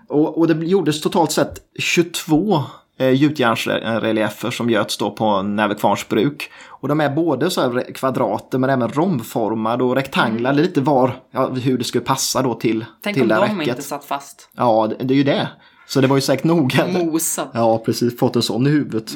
Och, 0.07 0.37
och 0.37 0.47
det 0.47 0.65
gjordes 0.65 1.01
totalt 1.01 1.31
sett 1.31 1.59
22 1.79 2.63
eh, 2.97 3.09
gjutjärnsreliefer 3.09 4.51
som 4.51 4.69
göts 4.69 4.97
då 4.97 5.11
på 5.11 5.41
Nävekvarns 5.41 6.07
bruk. 6.09 6.49
Och 6.67 6.87
de 6.87 7.01
är 7.01 7.09
både 7.09 7.49
så 7.49 7.81
kvadrater 7.95 8.57
men 8.57 8.69
även 8.69 8.89
romformade 8.89 9.83
och 9.83 9.95
rektanglar, 9.95 10.53
lite 10.53 10.81
var, 10.81 11.11
ja, 11.31 11.47
hur 11.49 11.77
det 11.77 11.83
skulle 11.83 12.03
passa 12.03 12.41
då 12.41 12.53
till, 12.53 12.75
Mm. 12.75 12.85
Tänk 13.03 13.13
till 13.13 13.23
om 13.23 13.29
det 13.29 13.35
de 13.35 13.41
här 13.41 13.55
räcket. 13.55 13.67
inte 13.67 13.81
satt 13.81 14.05
fast. 14.05 14.49
Ja, 14.55 14.87
det, 14.87 15.03
det 15.05 15.13
är 15.13 15.17
ju 15.17 15.23
det. 15.23 15.47
Så 15.87 16.01
det 16.01 16.07
var 16.07 16.17
ju 16.17 16.21
säkert 16.21 16.43
noga. 16.45 16.87
Mosat. 16.87 17.49
Ja, 17.53 17.77
precis. 17.85 18.19
Fått 18.19 18.35
en 18.35 18.41
sån 18.41 18.67
i 18.67 18.69
huvudet. 18.69 19.11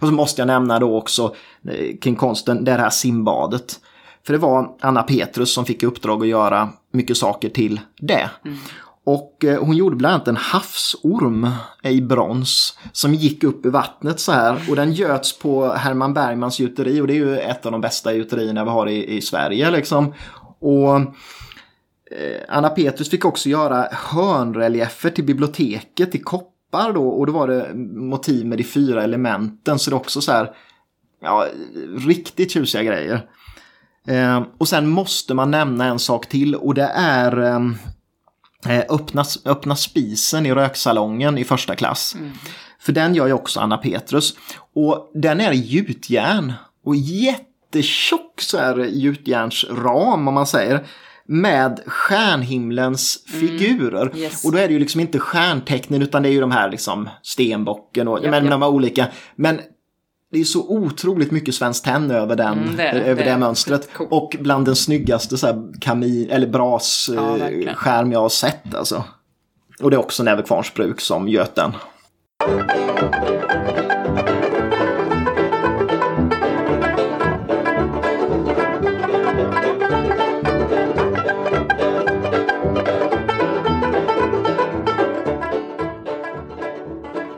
Och 0.00 0.08
så 0.08 0.14
måste 0.14 0.40
jag 0.40 0.46
nämna 0.46 0.78
då 0.78 0.96
också 0.96 1.34
eh, 1.68 1.96
kring 2.00 2.16
konsten, 2.16 2.64
det 2.64 2.72
här 2.72 2.90
simbadet. 2.90 3.80
För 4.26 4.32
det 4.32 4.38
var 4.38 4.68
Anna 4.80 5.02
Petrus 5.02 5.52
som 5.54 5.64
fick 5.64 5.82
i 5.82 5.86
uppdrag 5.86 6.22
att 6.22 6.28
göra 6.28 6.68
mycket 6.92 7.16
saker 7.16 7.48
till 7.48 7.80
det. 8.00 8.30
Och 9.04 9.44
eh, 9.44 9.64
hon 9.64 9.76
gjorde 9.76 9.96
bland 9.96 10.14
annat 10.14 10.28
en 10.28 10.36
havsorm 10.36 11.48
i 11.82 12.00
brons 12.00 12.78
som 12.92 13.14
gick 13.14 13.44
upp 13.44 13.66
i 13.66 13.68
vattnet 13.68 14.20
så 14.20 14.32
här. 14.32 14.70
Och 14.70 14.76
den 14.76 14.92
göts 14.92 15.38
på 15.38 15.68
Herman 15.72 16.14
Bergmans 16.14 16.60
gjuteri 16.60 17.00
och 17.00 17.06
det 17.06 17.12
är 17.12 17.16
ju 17.16 17.38
ett 17.38 17.66
av 17.66 17.72
de 17.72 17.80
bästa 17.80 18.14
gjuterierna 18.14 18.64
vi 18.64 18.70
har 18.70 18.86
i, 18.86 19.16
i 19.16 19.20
Sverige 19.20 19.70
liksom. 19.70 20.14
Och 20.58 20.96
eh, 20.96 22.40
Anna 22.48 22.68
Petrus 22.68 23.10
fick 23.10 23.24
också 23.24 23.48
göra 23.48 23.88
hörnreliefer 23.92 25.10
till 25.10 25.24
biblioteket 25.24 26.14
i 26.14 26.18
koppar 26.18 26.92
då 26.92 27.08
och 27.08 27.26
då 27.26 27.32
var 27.32 27.48
det 27.48 27.74
motiv 27.94 28.46
med 28.46 28.58
de 28.58 28.64
fyra 28.64 29.02
elementen 29.02 29.78
så 29.78 29.90
det 29.90 29.94
är 29.94 29.98
också 29.98 30.20
så 30.20 30.32
här 30.32 30.54
ja, 31.22 31.46
riktigt 31.96 32.50
tjusiga 32.50 32.82
grejer. 32.82 33.26
Eh, 34.06 34.42
och 34.58 34.68
sen 34.68 34.88
måste 34.88 35.34
man 35.34 35.50
nämna 35.50 35.84
en 35.84 35.98
sak 35.98 36.28
till 36.28 36.54
och 36.54 36.74
det 36.74 36.90
är 36.94 37.42
eh, 37.42 37.60
öppna, 38.70 39.24
öppna 39.44 39.76
spisen 39.76 40.46
i 40.46 40.54
röksalongen 40.54 41.38
i 41.38 41.44
första 41.44 41.76
klass. 41.76 42.16
För 42.80 42.92
den 42.92 43.14
gör 43.14 43.26
ju 43.26 43.32
också 43.32 43.60
Anna 43.60 43.76
Petrus. 43.78 44.34
Och 44.74 45.10
den 45.14 45.40
är 45.40 45.52
gjutjärn. 45.52 46.52
Och 46.84 46.96
jättetjock 46.96 48.40
så 48.40 48.58
här 48.58 48.76
gjutjärnsram 48.78 50.28
om 50.28 50.34
man 50.34 50.46
säger. 50.46 50.86
Med 51.26 51.80
stjärnhimlens 51.86 53.24
figurer. 53.40 54.06
Mm. 54.06 54.18
Yes. 54.18 54.44
Och 54.44 54.52
då 54.52 54.58
är 54.58 54.68
det 54.68 54.72
ju 54.74 54.78
liksom 54.78 55.00
inte 55.00 55.18
stjärntecknen 55.18 56.02
utan 56.02 56.22
det 56.22 56.28
är 56.28 56.32
ju 56.32 56.40
de 56.40 56.50
här 56.50 56.70
liksom 56.70 57.08
stenbocken 57.22 58.08
och 58.08 58.18
Ja, 58.22 58.30
men, 58.30 58.44
ja. 58.44 58.50
de 58.50 58.62
här 58.62 58.68
olika. 58.68 59.06
Men 59.36 59.60
det 60.32 60.40
är 60.40 60.44
så 60.44 60.68
otroligt 60.68 61.30
mycket 61.30 61.54
Svenskt 61.54 61.84
Tenn 61.84 62.10
över, 62.10 62.36
den, 62.36 62.58
Mm, 62.58 62.76
det 62.76 62.90
över 62.90 63.24
Det 63.24 63.30
det, 63.30 63.38
mönstret. 63.38 63.92
coolt. 63.92 64.12
Och 64.12 64.36
bland 64.40 64.64
den 64.66 64.76
snyggaste 64.76 65.38
så 65.38 65.46
här 65.46 65.80
kamin, 65.80 66.30
eller 66.30 66.46
bras 66.46 67.10
Ja, 67.14 67.38
skärm 67.74 68.12
jag 68.12 68.20
har 68.20 68.28
sett 68.28 68.74
alltså. 68.74 69.04
Och 69.82 69.90
det 69.90 69.96
är 69.96 69.98
också 70.00 70.22
Näverkvarns 70.22 70.74
bruk 70.74 71.00
som 71.00 71.28
göt 71.28 71.54
den. 71.54 71.72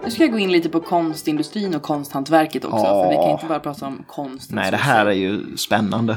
Nu 0.05 0.11
ska 0.11 0.23
jag 0.23 0.33
gå 0.33 0.39
in 0.39 0.53
lite 0.53 0.69
på 0.69 0.81
konstindustrin 0.81 1.75
och 1.75 1.83
konsthantverket 1.83 2.65
också. 2.65 2.77
Ja. 2.87 3.03
För 3.05 3.11
vi 3.11 3.17
kan 3.17 3.31
inte 3.31 3.47
bara 3.47 3.61
prata 3.61 3.87
om 3.87 4.05
konst. 4.09 4.51
Nej, 4.53 4.71
det 4.71 4.77
här 4.77 5.07
är 5.07 5.13
ju 5.13 5.57
spännande. 5.57 6.17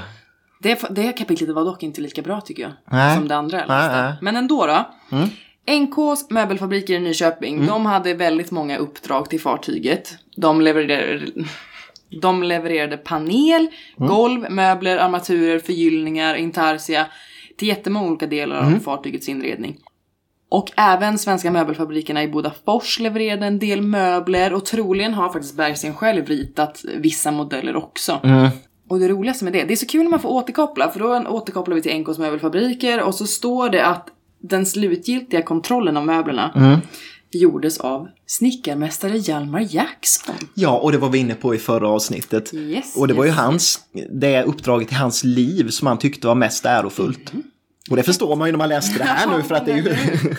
Det, 0.62 0.82
det 0.90 1.12
kapitlet 1.14 1.50
var 1.50 1.66
dock 1.66 1.84
inte 1.84 2.02
lika 2.02 2.22
bra 2.22 2.42
tycker 2.42 2.64
jag. 2.64 2.72
Nej. 2.92 3.16
Som 3.18 3.28
det 3.28 3.36
andra 3.36 3.58
jag 3.60 3.68
Nej, 3.68 3.78
läste. 3.88 4.02
nej. 4.02 4.14
Men 4.22 4.36
ändå 4.36 4.66
då. 4.66 4.86
Mm. 5.18 5.30
NKs 5.86 6.30
möbelfabriker 6.30 6.94
i 6.94 7.00
Nyköping, 7.00 7.66
de 7.66 7.86
hade 7.86 8.14
väldigt 8.14 8.52
många 8.52 8.78
uppdrag 8.78 9.30
till 9.30 9.42
fartyget. 9.42 10.10
De 10.36 10.62
levererade, 10.62 11.26
de 12.22 12.44
levererade 12.44 12.98
panel, 12.98 13.68
Mm. 13.98 14.10
golv, 14.10 14.52
möbler, 14.52 14.98
armaturer, 14.98 15.60
förgyllningar, 15.60 16.36
intarsia 16.36 17.06
till 17.58 17.68
jättemånga 17.68 18.08
olika 18.08 18.28
delar 18.28 18.62
Mm. 18.62 18.76
av 18.76 18.80
fartygets 18.80 19.30
inredning. 19.30 19.78
Och 20.50 20.72
även 20.76 21.18
svenska 21.18 21.52
möbelfabrikerna 21.52 22.24
i 22.24 22.28
Bodafors 22.28 23.00
levererade 23.00 23.46
en 23.46 23.60
del 23.60 23.82
möbler 23.82 24.54
och 24.54 24.66
troligen 24.66 25.14
har 25.14 25.30
faktiskt 25.34 25.58
Bergsten 25.58 25.96
själv 25.96 26.26
ritat 26.26 26.82
vissa 26.98 27.32
modeller 27.32 27.76
också. 27.76 28.20
Mm. 28.24 28.50
Och 28.90 29.00
det 29.00 29.08
roligaste 29.08 29.44
med 29.44 29.54
det, 29.54 29.64
det 29.64 29.74
är 29.74 29.76
så 29.76 29.86
kul 29.86 30.04
när 30.04 30.10
man 30.10 30.20
får 30.20 30.30
återkoppla 30.30 30.90
för 30.90 31.00
då 31.00 31.30
återkopplar 31.30 31.76
vi 31.76 31.82
till 31.82 32.00
NKs 32.00 32.18
möbelfabriker 32.18 33.02
och 33.04 33.16
så 33.16 33.28
står 33.28 33.70
det 33.70 33.86
att 33.86 34.08
den 34.42 34.66
slutgiltiga 34.66 35.42
kontrollen 35.42 35.98
av 35.98 36.06
möblerna 36.06 36.52
Mm. 36.56 36.80
gjordes 37.32 37.78
av 37.78 38.08
snickarmästare 38.26 39.18
Hjalmar 39.18 39.68
Jackson. 39.70 40.36
Ja, 40.54 40.78
och 40.78 40.92
det 40.92 40.98
var 40.98 41.10
vi 41.10 41.18
inne 41.18 41.34
på 41.36 41.56
i 41.56 41.58
förra 41.58 41.90
avsnittet. 41.90 42.54
Yes, 42.54 42.96
och 42.98 43.08
det 43.08 43.14
var 43.14 43.24
ju 43.24 43.30
yes, 43.30 43.40
hans, 43.40 43.80
det 44.12 44.44
uppdraget 44.44 44.92
i 44.92 44.96
hans 44.96 45.24
liv 45.24 45.70
som 45.70 45.88
han 45.88 45.98
tyckte 45.98 46.28
var 46.28 46.36
mest 46.36 46.66
ärofullt. 46.66 47.32
Och 47.90 47.96
det 47.98 48.04
förstår 48.04 48.36
man 48.36 48.48
ju 48.48 48.52
när 48.52 48.58
man 48.58 48.70
läste 48.70 48.98
det 48.98 49.04
här 49.04 49.28
nu 49.38 49.44
för 49.44 49.56
att 49.56 49.66
det 49.66 49.72
är 49.72 49.76
ju... 49.78 49.90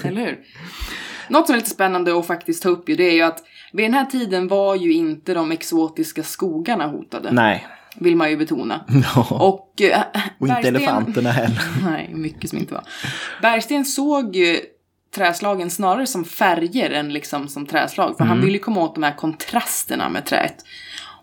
Eller 0.09 0.21
hur? 0.27 0.39
Något 1.29 1.47
som 1.47 1.53
är 1.53 1.57
lite 1.59 1.71
spännande 1.71 2.19
att 2.19 2.27
faktiskt 2.27 2.63
ta 2.63 2.69
upp 2.69 2.89
ju, 2.89 2.97
det 2.97 3.05
är 3.05 3.15
ju 3.15 3.23
att 3.23 3.43
vid 3.73 3.85
den 3.85 3.95
här 3.95 4.05
tiden 4.05 4.49
var 4.49 4.75
ju 4.75 4.93
inte 4.93 5.35
de 5.35 5.53
exotiska 5.53 6.23
skogarna 6.23 6.87
hotade. 6.87 7.33
Nej. 7.33 7.67
Vill 7.97 8.17
man 8.17 8.31
ju 8.31 8.37
betona. 8.37 8.85
Ja. 9.15 9.27
Och, 9.31 9.83
äh, 9.83 10.01
Och 10.39 10.49
inte 10.49 10.69
elefanterna 10.69 11.31
heller. 11.31 11.63
Nej, 11.91 12.11
mycket 12.15 12.51
som 12.51 12.59
inte 12.59 12.75
var. 12.75 12.85
Bergsten 13.43 13.85
såg 13.85 14.37
ju 14.37 14.61
träslagen 15.15 15.71
snarare 15.71 16.07
som 16.07 16.25
färger 16.25 16.91
än 16.91 17.13
liksom 17.13 17.49
som 17.49 17.67
träslag. 17.67 18.17
För 18.17 18.25
Mm. 18.25 18.37
han 18.37 18.47
ville 18.47 18.59
komma 18.59 18.81
åt 18.81 18.95
de 18.95 19.03
här 19.05 19.17
kontrasterna 19.17 20.09
med 20.09 20.27
träet. 20.27 20.57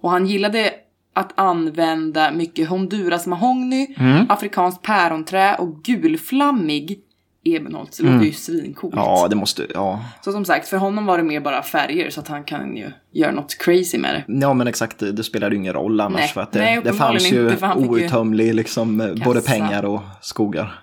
Och 0.01 0.11
han 0.11 0.26
gillade 0.26 0.71
att 1.16 1.32
använda 1.39 2.32
mycket 2.32 2.70
Honduras 2.70 3.28
mahogny, 3.28 3.88
Mm. 3.99 4.26
afrikanskt 4.30 4.82
päronträ 4.82 5.55
och 5.55 5.84
gulflammig 5.84 6.99
ebenholts. 7.47 7.97
Det 7.97 8.03
låter 8.03 8.26
ju 8.26 8.32
svincoolt. 8.32 8.93
Mm. 8.93 9.05
Ja, 9.05 9.28
det 9.28 9.36
måste, 9.36 9.68
ja. 9.74 9.99
Så 10.22 10.32
som 10.32 10.45
sagt, 10.45 10.68
för 10.68 10.78
honom 10.78 11.05
var 11.05 11.18
det 11.18 11.24
mer 11.24 11.39
bara 11.39 11.63
färger 11.63 12.09
så 12.09 12.20
att 12.20 12.28
han 12.28 12.43
kan 12.43 12.78
ju 12.78 12.91
göra 13.11 13.32
något 13.32 13.57
crazy 13.59 13.97
med 13.97 14.16
det. 14.28 14.34
Ja 14.41 14.53
men 14.53 14.68
exakt, 14.68 14.99
det 14.99 15.24
spelade 15.24 15.55
ju 15.55 15.61
ingen 15.61 15.74
roll 15.74 16.01
annars 16.01 16.20
Nej. 16.20 16.28
för 16.28 16.41
att 16.41 16.51
det, 16.51 16.59
Nej, 16.59 16.82
det 16.84 16.93
fanns 16.93 17.32
ju 17.32 17.49
inte, 17.51 17.74
outtömlig 17.76 18.55
liksom 18.55 19.01
eh, 19.01 19.13
både 19.26 19.41
pengar 19.41 19.86
och 19.86 20.01
skogar. 20.22 20.80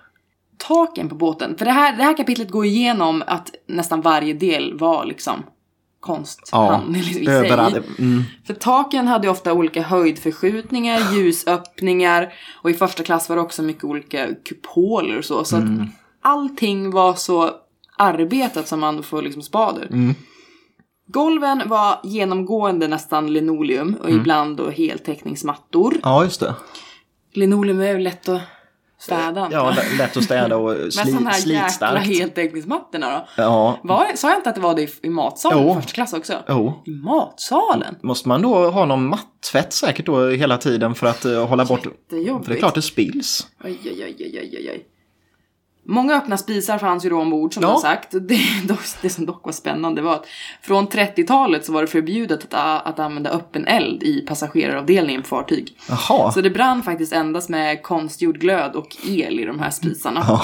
taken 0.67 1.09
på 1.09 1.15
båten. 1.15 1.55
För 1.57 1.65
det 1.65 1.71
här, 1.71 1.97
det 1.97 2.03
här 2.03 2.17
kapitlet 2.17 2.49
går 2.51 2.65
igenom 2.65 3.23
att 3.27 3.49
nästan 3.67 4.01
varje 4.01 4.33
del 4.33 4.77
var 4.77 5.05
liksom 5.05 5.43
konst. 6.03 6.49
Ja, 6.51 6.71
han, 6.71 6.95
i 6.95 7.03
sig. 7.03 7.49
Mm. 7.99 8.23
För 8.47 8.53
taken 8.53 9.07
hade 9.07 9.27
ju 9.27 9.31
ofta 9.31 9.53
olika 9.53 9.81
höjdförskjutningar, 9.81 11.13
ljusöppningar 11.15 12.33
och 12.61 12.69
i 12.69 12.73
första 12.73 13.03
klass 13.03 13.29
var 13.29 13.35
det 13.35 13.41
också 13.41 13.63
mycket 13.63 13.83
olika 13.83 14.27
kupoler 14.45 15.17
och 15.17 15.25
så. 15.25 15.43
Så 15.43 15.55
Mm. 15.55 15.81
att 15.81 15.87
allting 16.21 16.91
var 16.91 17.13
så 17.13 17.51
arbetat 17.97 18.67
som 18.67 18.79
man 18.79 19.03
får 19.03 19.21
liksom 19.21 19.41
spader. 19.41 19.85
Mm. 19.91 20.15
Golven 21.07 21.61
var 21.65 21.99
genomgående 22.03 22.87
nästan 22.87 23.33
linoleum 23.33 23.95
och 24.03 24.09
ibland 24.09 24.57
då 24.57 24.69
heltäckningsmattor. 24.69 25.95
Ja, 26.03 26.23
just 26.23 26.39
det. 26.39 26.55
Linoleum 27.33 27.81
är 27.81 27.91
ju 27.93 27.99
lätt 27.99 28.29
att 28.29 28.41
städa. 29.03 29.49
Ja, 29.51 29.69
lä- 29.75 29.97
lätt 29.97 30.17
att 30.17 30.23
städa 30.23 30.57
och 30.57 30.69
Men 30.79 30.91
sli, 30.91 31.11
sådana 31.11 31.29
här 31.29 31.37
jäkla 31.39 31.61
slitstarkt. 31.69 32.07
heltäckningsmattorna 32.07 33.11
då? 33.11 33.43
Ja, 33.43 33.79
Var, 33.83 34.05
sa 34.15 34.29
jag 34.29 34.37
inte 34.39 34.49
att 34.49 34.55
det 34.55 34.61
var 34.61 34.75
det 34.75 34.81
i, 34.81 34.89
i 35.01 35.09
matsalen 35.09 35.63
Jo. 35.67 35.71
i 35.71 35.75
första 35.75 35.91
klass 35.93 36.13
också? 36.13 36.33
jo. 36.47 36.73
I 36.85 36.91
matsalen? 36.91 37.95
Måste 38.03 38.27
man 38.29 38.41
då 38.41 38.69
ha 38.69 38.85
någon 38.85 39.07
mattvätt 39.07 39.73
säkert 39.73 40.05
då 40.05 40.29
hela 40.29 40.57
tiden 40.57 40.95
för 40.95 41.07
att 41.07 41.25
eh, 41.25 41.47
hålla 41.47 41.65
bort... 41.65 41.81
För 41.83 41.89
det 42.49 42.55
är 42.55 42.59
klart 42.59 42.75
det 42.75 42.81
spills. 42.81 43.47
Oj, 43.63 43.79
oj, 43.85 44.03
oj, 44.03 44.15
oj, 44.19 44.39
oj, 44.41 44.69
oj. 44.71 44.85
Många 45.85 46.15
öppna 46.15 46.37
spisar 46.37 46.77
fanns 46.77 47.05
ju 47.05 47.09
då 47.09 47.19
ombord 47.19 47.53
som 47.53 47.63
Ja. 47.63 47.69
jag 47.69 47.79
sagt. 47.79 48.11
Det, 48.11 48.39
det 49.01 49.09
som 49.09 49.25
dock 49.25 49.45
var 49.45 49.51
spännande 49.51 50.01
var 50.01 50.13
att 50.15 50.25
från 50.61 50.87
30-talet 50.87 51.65
så 51.65 51.71
var 51.73 51.81
det 51.81 51.87
förbjudet 51.87 52.53
att, 52.53 52.87
att 52.87 52.99
använda 52.99 53.29
öppen 53.29 53.67
eld 53.67 54.03
i 54.03 54.21
passageraravdelningen 54.21 55.21
på 55.21 55.27
fartyg. 55.27 55.77
Jaha. 55.89 56.31
Så 56.31 56.41
det 56.41 56.49
brann 56.49 56.83
faktiskt 56.83 57.13
endast 57.13 57.49
med 57.49 57.83
konstgjord 57.83 58.37
glöd 58.39 58.75
och 58.75 58.97
el 59.07 59.39
i 59.39 59.45
de 59.45 59.59
här 59.59 59.69
spisarna. 59.69 60.23
Ja. 60.27 60.41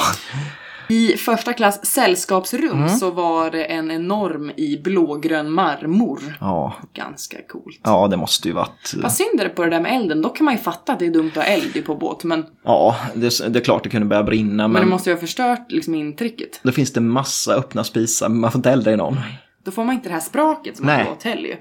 I 0.89 1.17
första 1.17 1.53
klass 1.53 1.85
sällskapsrum 1.85 2.77
Mm. 2.77 2.89
så 2.89 3.11
var 3.11 3.51
det 3.51 3.63
en 3.63 3.91
enorm 3.91 4.51
i 4.57 4.77
blågrön 4.83 5.51
marmor. 5.51 6.19
Ja. 6.39 6.73
Ganska 6.93 7.37
coolt. 7.49 7.79
ja, 7.83 8.07
det 8.07 8.17
måste 8.17 8.47
ju 8.47 8.53
varit... 8.53 8.93
Vad 9.01 9.11
synd 9.11 9.39
är 9.39 9.43
det 9.43 9.49
på 9.49 9.63
det 9.63 9.69
där 9.69 9.79
med 9.81 9.95
elden. 9.95 10.21
Då 10.21 10.29
kan 10.29 10.45
man 10.45 10.53
ju 10.53 10.59
fatta 10.59 10.93
att 10.93 10.99
det 10.99 11.05
är 11.05 11.11
dumt 11.11 11.29
att 11.29 11.35
ha 11.35 11.43
eld 11.43 11.85
på 11.85 11.95
båt. 11.95 12.23
Men, 12.23 12.45
Ja, 12.63 12.95
det, 13.15 13.49
det 13.49 13.59
är 13.59 13.63
klart 13.63 13.83
det 13.83 13.89
kunde 13.89 14.07
börja 14.07 14.23
brinna 14.23 14.63
men 14.67 14.71
men, 14.71 14.81
det 14.81 14.87
måste 14.87 15.09
ju 15.09 15.15
ha 15.15 15.19
förstört 15.21 15.71
liksom 15.71 15.95
intrycket. 15.95 16.59
då 16.63 16.71
finns 16.71 16.93
det 16.93 17.01
massa 17.01 17.53
öppna 17.55 17.83
spisar 17.83 18.29
men 18.29 18.39
man 18.39 18.51
får 18.51 18.59
inte 18.59 18.71
elda 18.71 18.91
i 18.91 18.97
någon. 18.97 19.17
Då 19.63 19.71
får 19.71 19.83
man 19.83 19.95
inte 19.95 20.09
det 20.09 20.13
här 20.13 20.21
spraket 20.21 20.77
som 20.77 20.85
man 20.85 20.95
Nej. 20.95 21.05
har 21.05 21.11
på 21.11 21.15
hotell 21.15 21.45
ju. 21.45 21.55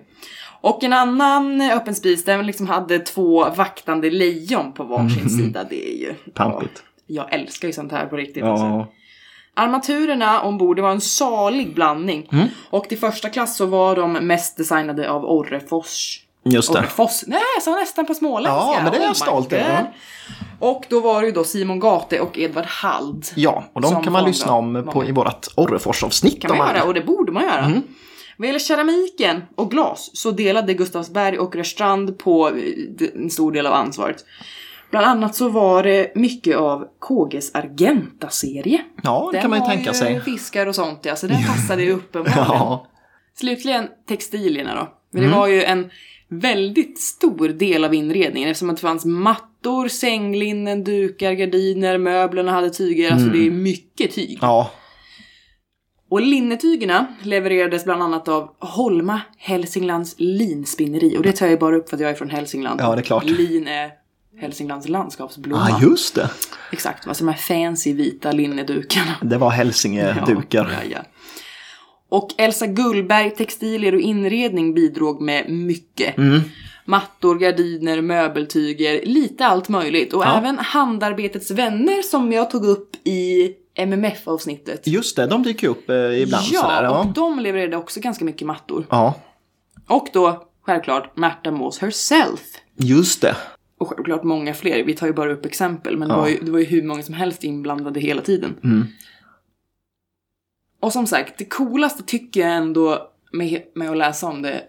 Och 0.60 0.84
en 0.84 0.92
annan 0.92 1.60
öppen 1.60 1.94
spis, 1.94 2.24
den 2.24 2.46
liksom 2.46 2.66
hade 2.66 2.98
två 2.98 3.50
vaktande 3.50 4.10
lejon 4.10 4.72
på 4.72 4.84
varsin 4.84 5.30
sida. 5.30 5.64
Det 5.70 5.90
är 5.94 5.98
ju... 6.00 6.14
Pampigt. 6.34 6.82
Ja, 7.06 7.22
jag 7.30 7.40
älskar 7.40 7.68
ju 7.68 7.72
sånt 7.72 7.92
här 7.92 8.06
på 8.06 8.16
riktigt. 8.16 8.42
Alltså. 8.44 8.86
Armaturerna 9.58 10.40
ombord 10.42 10.76
det 10.76 10.82
var 10.82 10.90
en 10.90 11.00
salig 11.00 11.74
blandning. 11.74 12.28
Mm. 12.32 12.48
Och 12.70 12.88
till 12.88 12.98
första 12.98 13.28
klass 13.28 13.56
så 13.56 13.66
var 13.66 13.96
de 13.96 14.12
mest 14.12 14.56
designade 14.56 15.10
av 15.10 15.24
Orrefors. 15.24 16.20
Just 16.42 16.72
det. 16.72 16.78
Orrefors? 16.78 17.22
Nej, 17.26 17.40
jag 17.56 17.62
sa 17.62 17.70
nästan 17.70 18.06
på 18.06 18.14
småländska. 18.14 18.54
Ja, 18.54 18.80
men 18.82 18.92
det 18.92 18.98
är 18.98 19.02
jag 19.02 19.08
my 19.08 19.14
stolt 19.14 19.52
över. 19.52 19.92
Och 20.60 20.84
då 20.88 21.00
var 21.00 21.20
det 21.20 21.26
ju 21.26 21.32
då 21.32 21.44
Simon 21.44 21.80
Gate 21.80 22.20
och 22.20 22.38
Edvard 22.38 22.66
Hald. 22.66 23.26
Ja, 23.34 23.64
och 23.72 23.80
de 23.80 24.02
kan 24.02 24.12
man 24.12 24.24
lyssna 24.24 24.52
om 24.52 24.90
på 24.92 25.04
i 25.04 25.12
vårt 25.12 25.46
Orrefors-avsnitt. 25.56 26.42
kan 26.42 26.48
man 26.50 26.60
om 26.60 26.66
man- 26.66 26.76
göra 26.76 26.86
och 26.86 26.94
det 26.94 27.00
borde 27.00 27.32
man 27.32 27.42
göra. 27.42 27.64
Mm. 27.64 27.82
Vad 28.36 28.46
gäller 28.46 28.58
keramiken 28.58 29.42
och 29.54 29.70
glas 29.70 30.10
så 30.12 30.30
delade 30.30 30.74
Gustavsberg 30.74 31.38
och 31.38 31.56
Rörstrand 31.56 32.18
på 32.18 32.48
eh, 32.48 33.08
en 33.14 33.30
stor 33.30 33.52
del 33.52 33.66
av 33.66 33.72
ansvaret. 33.72 34.24
Bland 34.90 35.06
annat 35.06 35.34
så 35.34 35.48
var 35.48 35.82
det 35.82 36.12
mycket 36.14 36.56
av 36.56 36.84
KGs 36.98 37.54
Argenta-serie. 37.54 38.80
Ja, 39.02 39.28
det 39.32 39.36
Den 39.36 39.42
kan 39.42 39.50
man 39.50 39.58
ju 39.60 39.64
tänka 39.66 39.92
sig. 39.94 40.20
fiskar 40.20 40.66
och 40.66 40.74
sånt 40.74 41.00
ja, 41.02 41.16
så 41.16 41.26
den 41.26 41.42
passade 41.48 41.82
ju 41.82 41.92
uppenbarligen. 41.92 42.44
Ja, 42.48 42.86
Slutligen 43.34 43.88
textilierna 44.08 44.74
då. 44.74 44.88
Men 45.10 45.22
Mm. 45.22 45.32
det 45.32 45.38
var 45.38 45.46
ju 45.46 45.62
en 45.62 45.90
väldigt 46.28 47.00
stor 47.00 47.48
del 47.48 47.84
av 47.84 47.94
inredningen 47.94 48.48
eftersom 48.50 48.70
att 48.70 48.76
det 48.76 48.80
fanns 48.82 49.04
mattor, 49.04 49.88
sänglinnen, 49.88 50.84
dukar, 50.84 51.32
gardiner, 51.32 51.98
möblerna 51.98 52.52
hade 52.52 52.70
tyger. 52.70 53.12
Alltså 53.12 53.28
det 53.28 53.46
är 53.46 53.50
mycket 53.50 54.14
tyg. 54.14 54.28
Mm. 54.30 54.38
ja, 54.42 54.70
Och 56.10 56.20
linnetygerna 56.20 57.06
levererades 57.22 57.84
bland 57.84 58.02
annat 58.02 58.28
av 58.28 58.48
Holma 58.60 59.20
Hälsinglands 59.38 60.14
linspinneri. 60.18 61.16
Och 61.18 61.22
det 61.22 61.32
tar 61.32 61.46
jag 61.46 61.58
bara 61.58 61.76
upp 61.76 61.88
för 61.88 61.96
att 61.96 62.00
jag 62.00 62.10
är 62.10 62.14
från 62.14 62.30
Hälsingland. 62.30 62.80
Ja, 62.80 62.94
det 62.94 63.00
är 63.00 63.04
klart. 63.04 63.24
Lin 63.24 63.68
är 63.68 63.90
Hälsinglands 64.40 64.88
landskapsblomma. 64.88 65.66
Ja, 65.70 65.80
just 65.82 66.14
det. 66.14 66.30
Exakt, 66.72 67.06
alltså 67.08 67.24
de 67.24 67.30
här 67.30 67.38
fancy 67.38 67.92
vita 67.92 68.32
linnedukarna. 68.32 69.14
Det 69.22 69.38
var 69.38 69.50
Hälsingedukar. 69.50 70.70
Ja, 70.82 70.90
ja. 70.90 70.98
Och 72.10 72.34
Elsa 72.38 72.66
Gullberg, 72.66 73.30
textilier 73.30 73.94
och 73.94 74.00
inredning 74.00 74.74
bidrog 74.74 75.20
med 75.20 75.48
mycket. 75.50 76.18
Mm. 76.18 76.40
Mattor, 76.84 77.38
gardiner, 77.38 78.00
möbeltyger, 78.02 79.06
lite 79.06 79.46
allt 79.46 79.68
möjligt. 79.68 80.12
Och 80.12 80.22
Ja. 80.24 80.38
även 80.38 80.58
Handarbetets 80.58 81.50
vänner 81.50 82.02
som 82.02 82.32
jag 82.32 82.50
tog 82.50 82.64
upp 82.64 82.90
i 83.04 83.50
MMF-avsnittet. 83.74 84.86
Just 84.86 85.16
det, 85.16 85.26
de 85.26 85.42
dyker 85.42 85.68
upp 85.68 85.90
eh, 85.90 85.96
ibland 86.22 86.44
ja, 86.50 86.60
sådär. 86.60 86.88
och 86.88 86.96
Ja. 86.96 87.12
de 87.14 87.38
levererade 87.38 87.76
också 87.76 88.00
ganska 88.00 88.24
mycket 88.24 88.46
mattor. 88.46 88.86
ja, 88.90 89.14
Och 89.88 90.08
då, 90.12 90.48
självklart, 90.66 91.16
Märta 91.16 91.50
Mås 91.50 91.78
herself. 91.78 92.40
just 92.76 93.20
det. 93.20 93.36
Och 93.78 93.88
självklart 93.88 94.22
många 94.22 94.54
fler, 94.54 94.84
vi 94.84 94.94
tar 94.94 95.06
ju 95.06 95.12
bara 95.12 95.32
upp 95.32 95.46
exempel, 95.46 95.96
men 95.96 96.08
det, 96.08 96.14
Ja. 96.14 96.20
var 96.20 96.28
ju, 96.28 96.38
det 96.42 96.50
var 96.50 96.58
ju 96.58 96.64
hur 96.64 96.82
många 96.82 97.02
som 97.02 97.14
helst 97.14 97.44
inblandade 97.44 98.00
hela 98.00 98.22
tiden. 98.22 98.54
Mm. 98.64 98.84
Och 100.80 100.92
som 100.92 101.06
sagt, 101.06 101.38
det 101.38 101.44
coolaste 101.44 102.02
tycker 102.02 102.40
jag 102.40 102.50
ändå 102.56 103.10
med, 103.32 103.62
med 103.74 103.90
att 103.90 103.96
läsa 103.96 104.26
om 104.26 104.42
det 104.42 104.62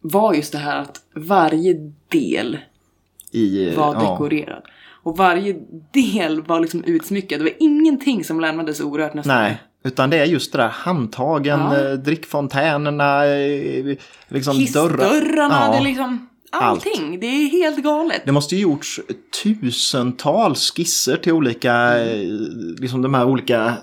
var 0.00 0.34
just 0.34 0.52
det 0.52 0.58
här 0.58 0.80
att 0.82 1.00
varje 1.14 1.74
del 2.08 2.58
I, 3.32 3.70
var 3.74 3.94
ja. 3.94 4.00
dekorerad. 4.10 4.62
Och 5.02 5.16
varje 5.16 5.56
del 5.92 6.42
var 6.42 6.60
liksom 6.60 6.84
utsmyckad. 6.84 7.40
Det 7.40 7.44
var 7.44 7.52
ingenting 7.60 8.24
som 8.24 8.40
lämnades 8.40 8.80
orört 8.80 9.14
nästan. 9.14 9.36
Nej, 9.42 9.62
utan 9.84 10.10
det 10.10 10.18
är 10.18 10.24
just 10.24 10.52
det 10.52 10.58
där 10.58 10.68
handtagen, 10.68 11.60
Ja. 11.60 11.78
eh, 11.90 11.92
drickfontänerna, 11.92 13.26
eh, 13.26 13.96
liksom 14.28 14.54
dörrar. 14.54 14.60
Hissdörrarna, 14.60 15.68
Ja. 15.72 15.78
det 15.78 15.84
liksom 15.84 16.28
allting. 16.52 17.20
Det 17.20 17.26
är 17.26 17.48
helt 17.50 17.82
galet. 17.82 18.22
Det 18.26 18.32
måste 18.32 18.54
ju 18.56 18.62
gjorts 18.62 19.00
tusentals 19.42 20.70
skisser 20.76 21.16
till 21.16 21.32
olika, 21.32 21.98
eh, 22.04 22.18
liksom 22.78 23.02
de 23.02 23.14
här 23.14 23.24
olika 23.26 23.74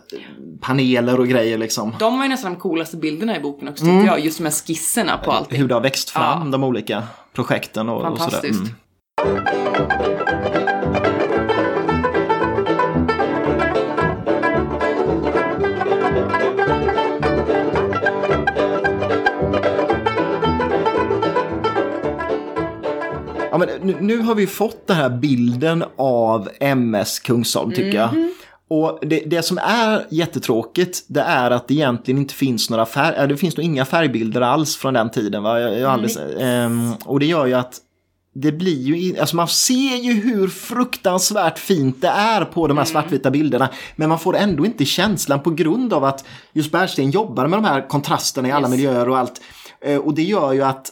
paneler 0.62 1.20
och 1.20 1.28
grejer 1.28 1.58
liksom. 1.58 1.96
De 2.00 2.18
var 2.18 2.24
ju 2.26 2.30
nästan 2.30 2.54
de 2.54 2.60
coolaste 2.60 2.98
bilderna 2.98 3.38
i 3.38 3.40
boken 3.40 3.68
också 3.68 3.84
Mm. 3.86 3.98
tyckte 3.98 4.16
jag. 4.16 4.26
Just 4.26 4.38
de 4.38 4.44
här 4.44 4.52
skisserna 4.52 5.18
på 5.18 5.32
allting. 5.32 5.58
Hur 5.60 5.68
det 5.68 5.74
har 5.74 5.82
växt 5.82 6.10
fram, 6.10 6.46
Ja. 6.46 6.52
de 6.52 6.64
olika 6.64 7.04
projekten 7.34 7.90
och, 7.90 7.96
och 8.12 8.18
sådär. 8.18 8.18
Fantastiskt. 8.20 8.60
Mm. 9.26 10.43
Ja, 23.54 23.58
men 23.60 23.70
nu, 23.82 23.98
nu 24.02 24.18
har 24.20 24.36
vi 24.36 24.48
fått 24.48 24.88
den 24.88 24.98
här 24.98 25.10
bilden 25.10 25.84
av 25.98 26.50
MS 26.60 27.20
Kungsholm 27.20 27.72
tycker 27.72 27.98
jag. 27.98 28.10
Och 28.68 29.00
det, 29.02 29.20
det 29.26 29.42
som 29.42 29.58
är 29.58 30.06
jättetråkigt 30.10 31.04
det 31.08 31.22
är 31.22 31.52
att 31.52 31.68
det 31.68 31.74
egentligen 31.74 32.18
inte 32.22 32.34
finns 32.34 32.70
några 32.70 32.86
färg, 32.86 33.28
det 33.28 33.38
finns 33.38 33.58
nog 33.58 33.66
inga 33.66 33.86
färgbilder 33.86 34.42
alls 34.42 34.76
från 34.76 34.94
den 34.94 35.10
tiden. 35.12 35.44
Va? 35.44 35.60
Jag, 35.60 35.80
jag 35.80 35.88
har 35.88 35.94
aldrig, 35.94 36.18
ehm, 36.40 36.94
och 37.06 37.20
det 37.20 37.26
gör 37.26 37.46
ju 37.46 37.54
att 37.54 37.78
det 38.36 38.52
blir 38.52 38.82
ju, 38.96 39.20
alltså 39.20 39.36
man 39.36 39.48
ser 39.48 39.96
ju 40.04 40.14
hur 40.14 40.48
fruktansvärt 40.48 41.60
fint 41.60 42.02
det 42.02 42.08
är 42.08 42.46
på 42.46 42.68
de 42.68 42.78
här 42.78 42.86
svartvita 42.86 43.32
bilderna. 43.32 43.70
Men 43.96 44.10
man 44.10 44.20
får 44.20 44.36
ändå 44.38 44.66
inte 44.66 44.86
känslan 44.86 45.40
på 45.44 45.50
grund 45.50 45.94
av 45.94 46.04
att 46.04 46.26
just 46.54 46.72
Bernstein 46.72 47.12
jobbar 47.12 47.48
med 47.48 47.58
de 47.60 47.66
här 47.66 47.88
kontrasterna 47.88 48.48
i 48.48 48.52
alla 48.52 48.68
Yes. 48.68 48.78
miljöer 48.78 49.10
och 49.10 49.18
allt. 49.18 49.42
Eh, 49.86 49.98
Och 49.98 50.14
det 50.14 50.24
gör 50.24 50.54
ju 50.54 50.62
att 50.64 50.90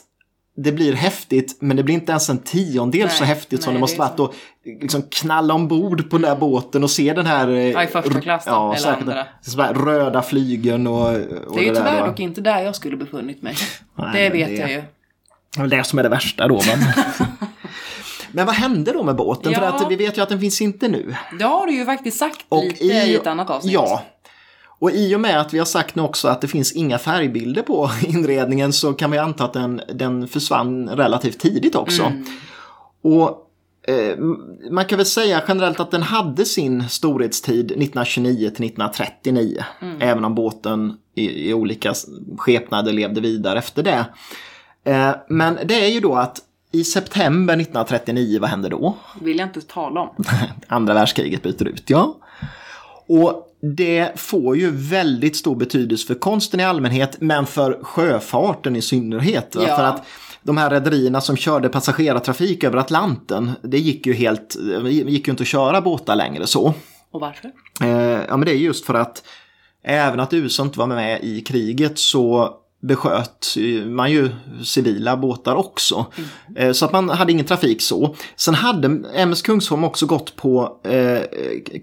det 0.56 0.72
blir 0.72 0.92
häftigt 0.92 1.56
men 1.60 1.76
det 1.76 1.82
blir 1.82 1.94
inte 1.94 2.10
ens 2.12 2.28
en 2.30 2.38
tiondel 2.38 3.10
så 3.10 3.20
Nej, 3.20 3.28
häftigt 3.28 3.62
som 3.62 3.72
nej, 3.72 3.76
det 3.76 3.80
måste 3.80 3.96
det 3.96 4.02
är 4.04 4.08
varit 4.08 4.20
att 4.20 4.34
liksom 4.82 5.02
knalla 5.10 5.54
ombord 5.54 6.10
på 6.10 6.18
den 6.18 6.22
där 6.30 6.36
båten 6.36 6.84
och 6.84 6.90
se 6.90 7.12
den 7.12 7.26
här... 7.26 7.48
eh, 7.48 7.70
Ja, 7.70 7.82
i 7.82 7.86
första 7.86 8.20
klass 8.20 8.44
då, 8.44 8.50
ja, 8.50 8.74
eller 8.74 8.92
andra. 8.92 9.26
så 9.42 9.62
här 9.62 9.74
röda 9.74 10.22
flygen 10.22 10.86
och, 10.86 11.08
och 11.08 11.12
Det 11.14 11.60
är 11.60 11.62
ju 11.62 11.68
där, 11.68 11.74
tyvärr 11.74 12.00
va? 12.00 12.06
dock 12.06 12.20
inte 12.20 12.40
där 12.40 12.60
jag 12.62 12.74
skulle 12.76 12.96
befunnit 12.96 13.42
mig. 13.42 13.54
Nej, 13.98 14.30
det 14.30 14.30
vet 14.30 14.48
det- 14.48 14.54
jag 14.56 14.70
ju. 14.70 14.82
Det 15.54 15.58
är 15.58 15.60
väl 15.60 15.70
det 15.70 15.84
som 15.84 15.98
är 15.98 16.02
det 16.02 16.08
värsta 16.08 16.48
då. 16.48 16.60
Men, 16.66 16.78
men 18.32 18.46
vad 18.46 18.54
hände 18.54 18.92
då 18.92 19.02
med 19.02 19.16
båten? 19.16 19.54
För 19.54 19.62
Ja. 19.62 19.68
att 19.68 19.90
vi 19.90 19.96
vet 19.96 20.18
ju 20.18 20.22
att 20.22 20.28
den 20.28 20.40
finns 20.40 20.60
inte 20.60 20.88
nu. 20.88 21.14
Det 21.38 21.44
har 21.44 21.66
du 21.66 21.72
ju 21.74 21.84
faktiskt 21.84 22.18
sagt 22.18 22.40
lite 22.62 22.84
i, 22.84 23.14
ett 23.16 23.26
annat 23.26 23.50
avsnitt. 23.50 23.72
Ja. 23.72 24.02
Och 24.82 24.90
i 24.90 25.14
och 25.14 25.20
med 25.20 25.40
att 25.40 25.54
vi 25.54 25.58
har 25.58 25.66
sagt 25.66 25.94
nu 25.94 26.02
också 26.02 26.28
att 26.28 26.40
det 26.40 26.48
finns 26.48 26.72
inga 26.72 26.98
färgbilder 26.98 27.62
på 27.62 27.90
inredningen 28.06 28.72
så 28.72 28.92
kan 28.92 29.10
vi 29.10 29.18
anta 29.18 29.44
att 29.44 29.52
den, 29.52 29.80
den 29.94 30.28
försvann 30.28 30.88
relativt 30.88 31.38
tidigt 31.38 31.74
också. 31.74 32.02
Mm. 32.02 32.24
Och 33.02 33.50
eh, 33.92 34.18
man 34.70 34.84
kan 34.84 34.96
väl 34.96 35.06
säga 35.06 35.42
generellt 35.48 35.80
att 35.80 35.90
den 35.90 36.02
hade 36.02 36.44
sin 36.44 36.88
storhetstid 36.88 37.64
1929 37.64 38.36
till 38.36 38.46
1939. 38.46 39.64
Mm. 39.80 39.96
Även 40.00 40.24
om 40.24 40.34
båten 40.34 40.96
i, 41.14 41.48
i 41.48 41.54
olika 41.54 41.94
skepnader 42.38 42.92
levde 42.92 43.20
vidare 43.20 43.58
efter 43.58 43.82
det. 43.82 44.04
Eh, 44.84 45.10
men 45.28 45.58
det 45.64 45.84
är 45.84 45.88
ju 45.88 46.00
då 46.00 46.14
att 46.14 46.38
i 46.72 46.84
september 46.84 47.54
1939, 47.54 48.38
vad 48.40 48.50
hände 48.50 48.68
då? 48.68 48.96
Vill 49.20 49.38
jag 49.38 49.48
inte 49.48 49.60
tala 49.60 50.00
om. 50.00 50.24
Andra 50.66 50.94
världskriget 50.94 51.42
bryter 51.42 51.64
ut, 51.64 51.90
ja. 51.90 52.16
Och 53.06 53.48
det 53.62 54.20
får 54.20 54.56
ju 54.56 54.70
väldigt 54.70 55.36
stor 55.36 55.56
betydelse 55.56 56.06
för 56.06 56.14
konsten 56.14 56.60
i 56.60 56.64
allmänhet, 56.64 57.16
men 57.20 57.46
för 57.46 57.78
sjöfarten 57.82 58.76
i 58.76 58.82
synnerhet. 58.82 59.56
Ja. 59.60 59.76
För 59.76 59.84
att 59.84 60.06
de 60.42 60.56
här 60.56 60.70
rederierna 60.70 61.20
som 61.20 61.36
körde 61.36 61.68
passagerartrafik 61.68 62.64
över 62.64 62.78
Atlanten, 62.78 63.50
det 63.62 63.78
gick 63.78 64.06
ju 64.06 64.12
helt, 64.12 64.56
gick 64.86 65.26
ju 65.26 65.30
inte 65.30 65.42
att 65.42 65.46
köra 65.46 65.80
båtar 65.80 66.16
längre 66.16 66.46
så. 66.46 66.74
Och 67.12 67.20
varför? 67.20 67.50
Eh, 67.80 68.24
ja, 68.28 68.36
men 68.36 68.40
det 68.40 68.52
är 68.52 68.56
just 68.56 68.86
för 68.86 68.94
att 68.94 69.22
även 69.84 70.20
att 70.20 70.32
USA 70.32 70.62
inte 70.62 70.78
var 70.78 70.86
med 70.86 71.24
i 71.24 71.40
kriget 71.40 71.98
så 71.98 72.54
besköt 72.82 73.54
man 73.86 74.10
ju 74.10 74.30
civila 74.64 75.16
båtar 75.16 75.54
också. 75.54 76.06
Eh, 76.56 76.72
Så 76.72 76.84
att 76.84 76.92
man 76.92 77.08
hade 77.08 77.32
ingen 77.32 77.46
trafik 77.46 77.82
så. 77.82 78.14
Sen 78.36 78.54
hade 78.54 78.88
MS 79.14 79.42
Kungsholm 79.42 79.84
också 79.84 80.06
gått 80.06 80.36
på 80.36 80.80
eh, 80.84 81.20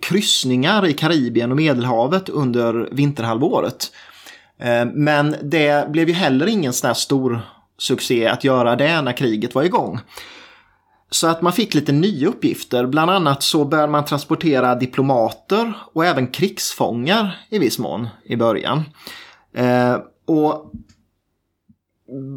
kryssningar 0.01 0.85
i 0.85 0.93
Karibien 0.93 1.51
och 1.51 1.57
Medelhavet 1.57 2.29
under 2.29 2.89
vinterhalvåret. 2.91 3.91
Eh, 4.59 4.85
Men 4.93 5.35
det 5.43 5.91
blev 5.91 6.07
ju 6.07 6.13
heller 6.13 6.47
ingen 6.47 6.73
sån 6.73 6.87
här 6.87 6.93
stor 6.93 7.41
succé 7.77 8.27
att 8.27 8.43
göra 8.43 8.75
det 8.75 9.01
när 9.01 9.17
kriget 9.17 9.55
var 9.55 9.63
igång. 9.63 9.99
Så 11.11 11.27
att 11.27 11.41
man 11.41 11.53
fick 11.53 11.73
lite 11.73 11.91
nya 11.91 12.27
uppgifter. 12.27 12.85
Bland 12.85 13.11
annat 13.11 13.43
så 13.43 13.65
började 13.65 13.91
man 13.91 14.05
transportera 14.05 14.75
diplomater 14.75 15.73
och 15.93 16.05
även 16.05 16.27
krigsfångar 16.27 17.37
i 17.49 17.59
viss 17.59 17.79
mån 17.79 18.07
i 18.25 18.35
början. 18.35 18.83
Eh, 19.53 19.97
och 20.25 20.71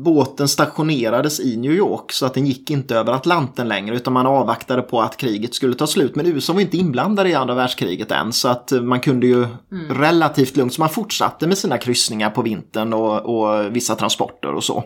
båten 0.04 0.48
stationerades 0.48 1.40
i 1.40 1.56
New 1.56 1.72
York 1.72 2.12
så 2.12 2.26
att 2.26 2.34
den 2.34 2.46
gick 2.46 2.70
inte 2.70 2.96
över 2.96 3.12
Atlanten 3.12 3.68
längre 3.68 3.96
utan 3.96 4.12
man 4.12 4.26
avvaktade 4.26 4.82
på 4.82 5.02
att 5.02 5.16
kriget 5.16 5.54
skulle 5.54 5.74
ta 5.74 5.86
slut. 5.86 6.16
Men 6.16 6.26
USA 6.26 6.52
var 6.52 6.60
inte 6.60 6.76
inblandade 6.76 7.28
i 7.28 7.34
andra 7.34 7.54
världskriget 7.54 8.10
än 8.10 8.32
så 8.32 8.48
att 8.48 8.72
man 8.82 9.00
kunde 9.00 9.26
ju 9.26 9.46
relativt 9.90 10.56
lugnt, 10.56 10.74
så 10.74 10.80
man 10.80 10.88
fortsatte 10.90 11.46
med 11.46 11.58
sina 11.58 11.78
kryssningar 11.78 12.30
på 12.30 12.42
vintern 12.42 12.92
och, 12.92 13.20
och 13.20 13.76
vissa 13.76 13.94
transporter 13.94 14.54
och 14.54 14.64
så. 14.64 14.84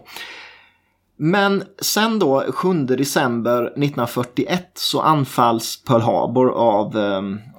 Men 1.18 1.62
sen 1.82 2.18
då 2.18 2.44
7 2.48 2.72
december 2.84 3.62
1941 3.62 4.70
så 4.74 5.00
anfalls 5.00 5.82
Pearl 5.86 6.00
Harbor 6.00 6.50
av 6.50 6.96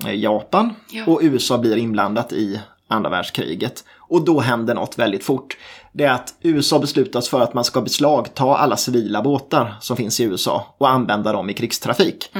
eh, 0.06 0.14
Japan 0.14 0.74
Ja. 0.92 1.04
och 1.08 1.20
USA 1.24 1.58
blir 1.58 1.78
inblandat 1.78 2.34
i 2.34 2.60
andra 2.88 3.10
världskriget. 3.10 3.84
Och 3.98 4.26
då 4.26 4.40
händer 4.40 4.76
något 4.76 5.00
väldigt 5.00 5.24
fort. 5.24 5.58
Det 5.98 6.04
är 6.04 6.12
att 6.12 6.34
USA 6.42 6.80
beslutas 6.80 7.30
för 7.30 7.42
att 7.42 7.54
man 7.54 7.64
ska 7.64 7.82
beslagta 7.82 8.44
alla 8.44 8.78
civila 8.78 9.22
båtar 9.22 9.76
som 9.82 9.98
finns 9.98 10.20
i 10.20 10.24
USA 10.24 10.76
och 10.78 10.90
använda 10.90 11.34
dem 11.34 11.50
i 11.50 11.54
krigstrafik. 11.54 12.32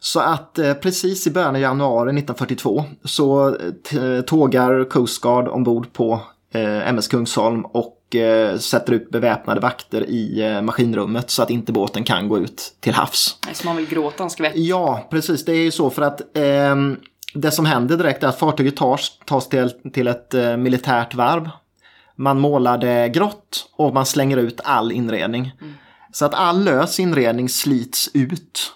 Så 0.00 0.20
att 0.20 0.58
eh, 0.58 0.74
precis 0.74 1.26
i 1.26 1.30
början 1.30 1.54
av 1.54 1.60
januari 1.60 2.08
1942 2.08 2.84
så 3.04 3.48
eh, 3.92 4.20
tågar 4.26 4.84
Coast 4.90 5.22
Guard 5.22 5.48
ombord 5.48 5.92
på 5.92 6.20
eh, 6.54 6.88
MS 6.88 7.08
Kungsholm 7.08 7.64
och 7.64 8.16
eh, 8.16 8.58
sätter 8.58 8.92
ut 8.92 9.10
beväpnade 9.10 9.60
vakter 9.60 10.10
i 10.10 10.42
eh, 10.42 10.62
maskinrummet 10.62 11.30
så 11.30 11.42
att 11.42 11.50
inte 11.50 11.72
båten 11.72 12.04
kan 12.04 12.28
gå 12.28 12.38
ut 12.38 12.74
till 12.80 12.94
havs. 12.94 13.38
Så 13.52 13.66
man 13.66 13.76
vill 13.76 13.88
gråta 13.88 14.24
en 14.24 14.30
skvätt. 14.30 14.56
Ja, 14.56 15.06
precis. 15.10 15.44
Det 15.44 15.52
är 15.52 15.62
ju 15.62 15.70
så 15.70 15.90
för 15.90 16.02
att 16.02 16.36
ehm, 16.36 16.96
det 17.34 17.50
som 17.50 17.66
händer 17.66 17.96
direkt 17.96 18.22
är 18.22 18.28
att 18.28 18.38
fartyget 18.38 18.76
tas, 18.76 19.18
tas 19.24 19.48
till, 19.48 19.70
till 19.92 20.08
ett 20.08 20.34
eh, 20.34 20.56
militärt 20.56 21.14
varv. 21.14 21.50
Man 22.20 22.40
målar 22.40 22.78
det 22.78 23.08
grått 23.08 23.70
och 23.76 23.94
man 23.94 24.06
slänger 24.06 24.36
ut 24.36 24.60
all 24.64 24.92
inredning. 24.92 25.52
Så 26.12 26.24
att 26.24 26.34
all 26.34 26.64
lös 26.64 27.00
inredning 27.00 27.48
slits 27.48 28.10
ut. 28.14 28.72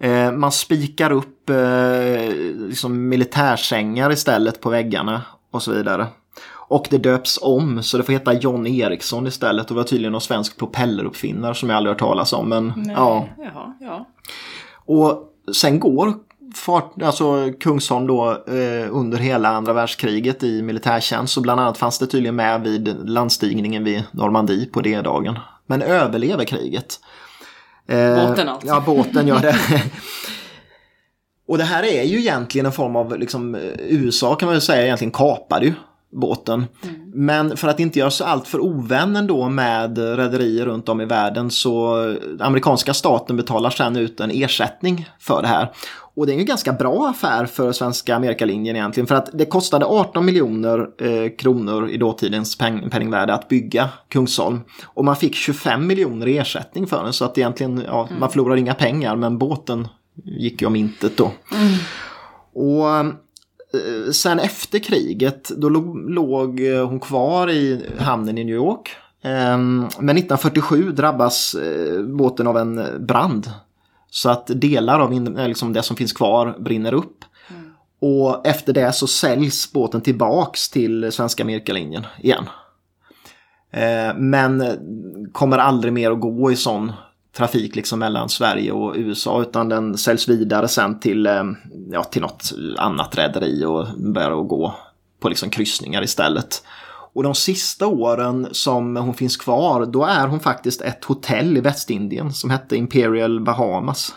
Eh, 0.00 0.32
man 0.32 0.52
spikar 0.52 1.10
upp 1.10 1.50
eh, 1.50 2.34
liksom 2.68 3.08
militärsängar 3.08 4.12
istället 4.12 4.60
på 4.60 4.70
väggarna 4.70 5.22
och 5.50 5.62
så 5.62 5.72
vidare. 5.72 6.06
Och 6.52 6.86
det 6.90 6.98
döps 6.98 7.38
om 7.42 7.82
så 7.82 7.96
det 7.96 8.02
får 8.02 8.12
heta 8.12 8.32
John 8.32 8.66
Eriksson 8.66 9.26
istället 9.26 9.70
och 9.70 9.76
var 9.76 9.84
tydligen 9.84 10.12
någon 10.12 10.20
svensk 10.20 10.58
propelleruppfinnare 10.58 11.54
som 11.54 11.70
jag 11.70 11.76
aldrig 11.76 11.90
hört 11.90 12.00
talas 12.00 12.32
om. 12.32 12.48
Men 12.48 12.72
Nej. 12.76 12.94
ja, 12.96 13.28
Jaha, 13.38 13.74
ja. 13.80 14.06
och 14.74 15.32
sen 15.54 15.80
går 15.80 16.14
fart, 16.60 17.02
alltså 17.02 17.52
Kungsholm 17.60 18.06
då 18.06 18.30
eh, 18.30 18.96
under 18.96 19.18
hela 19.18 19.48
andra 19.48 19.72
världskriget 19.72 20.42
i 20.42 20.62
militärtjänst. 20.62 21.34
Så 21.34 21.40
bland 21.40 21.60
annat 21.60 21.78
fanns 21.78 21.98
det 21.98 22.06
tydligen 22.06 22.36
med 22.36 22.62
vid 22.62 23.08
landstigningen 23.08 23.84
vid 23.84 24.02
Normandie 24.10 24.66
på 24.66 24.80
D-dagen. 24.80 25.38
Men 25.66 25.82
överlever 25.82 26.44
kriget. 26.44 27.00
Eh, 27.86 28.28
båten 28.28 28.48
alltså? 28.48 28.68
Ja, 28.68 28.82
båten 28.86 29.26
gör 29.26 29.40
det. 29.40 29.56
Och 31.48 31.58
det 31.58 31.64
här 31.64 31.82
är 31.82 32.02
ju 32.02 32.18
egentligen 32.18 32.66
en 32.66 32.72
form 32.72 32.96
av, 32.96 33.18
liksom, 33.18 33.54
USA 33.78 34.34
kan 34.34 34.46
man 34.46 34.54
väl 34.54 34.62
säga 34.62 34.84
egentligen 34.84 35.12
kapade 35.12 35.66
ju 35.66 35.72
båten. 36.12 36.66
Mm. 36.82 37.10
Men 37.14 37.56
för 37.56 37.68
att 37.68 37.80
inte 37.80 37.98
göra 37.98 38.10
sig 38.10 38.26
allt 38.26 38.48
för 38.48 38.60
ovän 38.60 39.26
då 39.26 39.48
med 39.48 39.98
rederier 39.98 40.66
runt 40.66 40.88
om 40.88 41.00
i 41.00 41.04
världen 41.04 41.50
så 41.50 41.96
amerikanska 42.40 42.94
staten 42.94 43.36
betalar 43.36 43.70
sen 43.70 43.96
ut 43.96 44.20
en 44.20 44.30
ersättning 44.30 45.08
för 45.18 45.42
det 45.42 45.48
här. 45.48 45.72
Och 46.20 46.26
det 46.26 46.34
är 46.34 46.38
en 46.38 46.44
ganska 46.44 46.72
bra 46.72 47.08
affär 47.08 47.46
för 47.46 47.72
svenska 47.72 48.16
Amerikalinjen 48.16 48.76
egentligen 48.76 49.06
för 49.06 49.14
att 49.14 49.28
det 49.32 49.44
kostade 49.44 49.86
18 49.86 50.24
miljoner 50.24 50.88
eh, 50.98 51.30
kronor 51.36 51.88
i 51.88 51.96
dåtidens 51.96 52.58
peng 52.58 52.90
penningvärde 52.90 53.34
att 53.34 53.48
bygga 53.48 53.88
Kungsholm. 54.08 54.60
Och 54.84 55.04
man 55.04 55.16
fick 55.16 55.34
25 55.34 55.86
miljoner 55.86 56.28
i 56.28 56.38
ersättning 56.38 56.86
för 56.86 57.04
den 57.04 57.12
så 57.12 57.24
att 57.24 57.38
egentligen, 57.38 57.82
ja, 57.86 58.06
mm. 58.06 58.20
man 58.20 58.30
förlorar 58.30 58.56
inga 58.56 58.74
pengar 58.74 59.16
men 59.16 59.38
båten 59.38 59.88
gick 60.24 60.60
ju 60.60 60.66
om 60.66 60.76
intet 60.76 61.16
då. 61.16 61.30
Mm. 61.52 61.72
Och 62.54 62.90
eh, 62.98 64.10
sen 64.12 64.38
efter 64.38 64.78
kriget 64.78 65.48
då 65.48 65.68
låg 65.68 66.60
hon 66.60 67.00
kvar 67.00 67.50
i 67.50 67.86
hamnen 67.98 68.38
i 68.38 68.44
New 68.44 68.54
York. 68.54 68.90
Ehm, 69.22 69.88
men 69.98 70.16
1947 70.16 70.92
drabbas 70.92 71.54
eh, 71.54 72.02
båten 72.02 72.46
av 72.46 72.56
en 72.56 73.06
brand 73.06 73.50
så 74.10 74.30
att 74.30 74.46
delar 74.46 75.00
av 75.00 75.38
eh, 75.38 75.48
liksom 75.48 75.72
det 75.72 75.82
som 75.82 75.96
finns 75.96 76.12
kvar 76.12 76.56
brinner 76.58 76.94
upp. 76.94 77.24
Mm. 77.50 77.72
Och 78.00 78.46
efter 78.46 78.72
det 78.72 78.92
så 78.92 79.06
säljs 79.06 79.72
båten 79.72 80.00
tillbaks 80.00 80.68
till 80.68 81.12
svenska 81.12 81.42
Amerikalinjen 81.42 82.06
igen. 82.18 82.44
Eh, 83.70 84.14
men 84.16 84.78
kommer 85.32 85.58
aldrig 85.58 85.92
mer 85.92 86.10
att 86.10 86.20
gå 86.20 86.52
i 86.52 86.56
sån 86.56 86.92
trafik 87.36 87.76
liksom 87.76 87.98
mellan 87.98 88.28
Sverige 88.28 88.72
och 88.72 88.94
USA 88.96 89.42
utan 89.42 89.68
den 89.68 89.98
säljs 89.98 90.28
vidare 90.28 90.68
sen 90.68 91.00
till, 91.00 91.26
eh, 91.26 91.44
ja, 91.92 92.04
till 92.04 92.22
något 92.22 92.52
annat 92.78 93.18
rederi 93.18 93.64
och 93.64 93.86
börjar 93.98 94.40
att 94.40 94.48
gå 94.48 94.74
på 95.20 95.28
liksom 95.28 95.50
kryssningar 95.50 96.02
istället. 96.02 96.62
Och 97.12 97.22
de 97.22 97.34
sista 97.34 97.86
åren 97.86 98.48
som 98.52 98.96
hon 98.96 99.14
finns 99.14 99.36
kvar, 99.36 99.86
då 99.86 100.04
är 100.04 100.26
hon 100.26 100.40
faktiskt 100.40 100.80
ett 100.80 101.04
hotell 101.04 101.56
i 101.56 101.60
Västindien 101.60 102.32
som 102.32 102.50
hette 102.50 102.76
Imperial 102.76 103.40
Bahamas. 103.40 104.14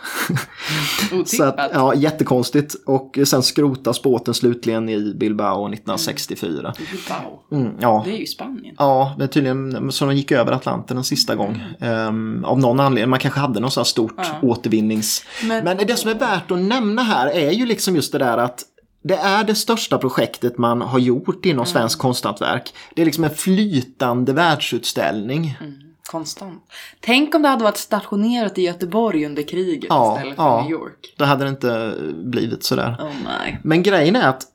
Så 1.25 1.43
att, 1.43 1.71
ja, 1.73 1.93
jättekonstigt. 1.95 2.75
Och 2.85 3.19
sen 3.25 3.43
skrotas 3.43 4.01
båten 4.01 4.33
slutligen 4.33 4.89
i 4.89 5.13
Bilbao 5.13 5.67
1964. 5.67 6.73
Bilbao? 6.77 7.39
Mm, 7.51 7.73
ja. 7.79 8.01
Det 8.05 8.11
är 8.11 8.17
ju 8.17 8.25
Spanien. 8.25 8.75
Ja, 8.77 9.15
det 9.17 9.23
är 9.23 9.27
tydligen 9.27 9.91
så 9.91 10.05
de 10.05 10.15
gick 10.15 10.31
över 10.31 10.51
Atlanten 10.51 10.97
en 10.97 11.03
sista 11.03 11.35
gång. 11.35 11.63
Um, 11.79 12.45
av 12.45 12.59
någon 12.59 12.79
anledning, 12.79 13.09
man 13.09 13.19
kanske 13.19 13.39
hade 13.39 13.59
något 13.59 13.73
så 13.73 13.79
här 13.79 13.85
stort 13.85 14.13
ja. 14.17 14.39
återvinnings... 14.41 15.25
Men, 15.43 15.63
Men 15.63 15.77
det 15.77 15.95
som 15.95 16.11
är 16.11 16.15
värt 16.15 16.51
att 16.51 16.59
nämna 16.59 17.03
här 17.03 17.27
är 17.27 17.51
ju 17.51 17.65
liksom 17.65 17.95
just 17.95 18.11
det 18.11 18.17
där 18.17 18.37
att 18.37 18.63
det 19.03 19.15
är 19.15 19.43
det 19.43 19.55
största 19.55 19.97
projektet 19.97 20.57
man 20.57 20.81
har 20.81 20.99
gjort 20.99 21.45
inom 21.45 21.57
mm. 21.57 21.65
svensk 21.65 21.99
konsthantverk. 21.99 22.73
Det 22.95 23.01
är 23.01 23.05
liksom 23.05 23.23
en 23.23 23.35
flytande 23.35 24.33
världsutställning. 24.33 25.57
Mm. 25.61 25.73
Konstant. 26.09 26.63
Tänk 26.99 27.35
om 27.35 27.41
det 27.41 27.47
hade 27.47 27.63
varit 27.63 27.77
stationerat 27.77 28.57
i 28.57 28.61
Göteborg 28.61 29.25
under 29.25 29.43
kriget 29.43 29.85
ja, 29.89 30.15
istället 30.15 30.35
för 30.35 30.43
ja, 30.43 30.61
New 30.61 30.71
York. 30.71 31.15
Då 31.17 31.25
hade 31.25 31.43
det 31.43 31.49
inte 31.49 31.95
blivit 32.13 32.63
sådär. 32.63 32.97
Oh 32.99 33.13
my. 33.13 33.57
Men 33.63 33.83
grejen 33.83 34.15
är 34.15 34.27
att 34.27 34.47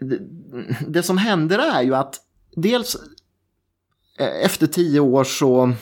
det, 0.00 0.18
det 0.88 1.02
som 1.02 1.18
händer 1.18 1.58
är 1.58 1.82
ju 1.82 1.94
att 1.94 2.20
dels 2.56 2.96
eh, 4.18 4.44
efter 4.44 4.66
tio 4.66 5.00
år 5.00 5.24
så 5.24 5.72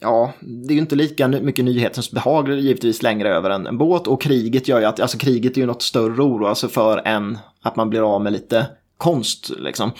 ja, 0.00 0.32
det 0.40 0.72
är 0.72 0.74
ju 0.74 0.80
inte 0.80 0.96
lika 0.96 1.28
mycket 1.28 1.64
nyhetens 1.64 2.10
behag 2.10 2.48
givetvis 2.48 3.02
längre 3.02 3.28
över 3.28 3.50
en, 3.50 3.66
en 3.66 3.78
båt 3.78 4.06
och 4.06 4.22
kriget 4.22 4.68
gör 4.68 4.80
ju 4.80 4.84
att, 4.84 5.00
alltså 5.00 5.18
kriget 5.18 5.56
är 5.56 5.60
ju 5.60 5.66
något 5.66 5.82
större 5.82 6.22
oro 6.22 6.46
alltså 6.46 6.68
för 6.68 7.02
än 7.04 7.38
att 7.62 7.76
man 7.76 7.90
blir 7.90 8.14
av 8.14 8.22
med 8.22 8.32
lite 8.32 8.66
konst 8.96 9.50
liksom. 9.58 9.92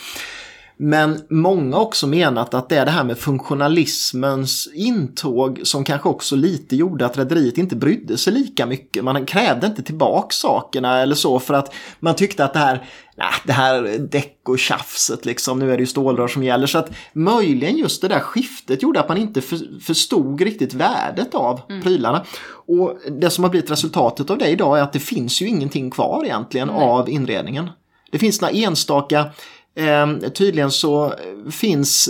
Men 0.83 1.21
många 1.31 1.77
har 1.77 1.83
också 1.83 2.07
menat 2.07 2.55
att 2.55 2.69
det 2.69 2.77
är 2.77 2.85
det 2.85 2.91
här 2.91 3.05
med 3.05 3.19
funktionalismens 3.19 4.69
intåg 4.75 5.61
som 5.63 5.85
kanske 5.85 6.09
också 6.09 6.37
lite 6.37 6.77
gjorde 6.77 7.07
att 7.07 7.19
rederiet 7.19 7.59
inte 7.59 7.77
brydde 7.77 8.19
sig 8.19 8.33
lika 8.33 8.67
mycket. 8.67 9.05
Man 9.05 9.27
krävde 9.27 9.67
inte 9.67 9.83
tillbaka 9.83 10.29
sakerna 10.31 11.01
eller 11.01 11.15
så 11.15 11.39
för 11.39 11.55
att 11.55 11.75
man 11.99 12.15
tyckte 12.15 12.45
att 12.45 12.53
det 12.53 12.59
här, 12.59 12.89
nej, 13.17 13.33
det 13.45 13.53
här 13.53 13.99
däck 13.99 14.41
och 14.49 14.59
tjafset 14.59 15.25
liksom, 15.25 15.59
nu 15.59 15.73
är 15.73 15.77
det 15.77 15.83
ju 15.83 15.87
stålrör 15.87 16.29
som 16.29 16.43
gäller. 16.43 16.67
Så 16.67 16.79
att 16.79 16.91
möjligen 17.13 17.77
just 17.77 18.03
det 18.03 18.09
där 18.09 18.21
skiftet 18.21 18.83
gjorde 18.83 19.01
att 19.01 19.09
man 19.09 19.19
inte 19.19 19.41
för, 19.41 19.81
förstod 19.81 20.41
riktigt 20.41 20.75
värdet 20.75 21.35
av 21.35 21.61
mm. 21.69 21.83
prylarna. 21.83 22.25
Och 22.67 22.99
det 23.21 23.31
som 23.31 23.45
har 23.45 23.51
blivit 23.51 23.71
resultatet 23.71 24.31
av 24.31 24.39
det 24.39 24.49
idag 24.49 24.79
är 24.79 24.83
att 24.83 24.93
det 24.93 25.01
finns 25.01 25.43
ju 25.43 25.47
ingenting 25.47 25.91
kvar 25.91 26.25
egentligen 26.25 26.69
mm. 26.69 26.83
av 26.83 27.09
inredningen. 27.09 27.71
Det 28.11 28.19
finns 28.19 28.41
några 28.41 28.55
enstaka 28.55 29.31
Eh, 29.75 30.31
tydligen 30.31 30.71
så 30.71 31.15
finns 31.51 32.09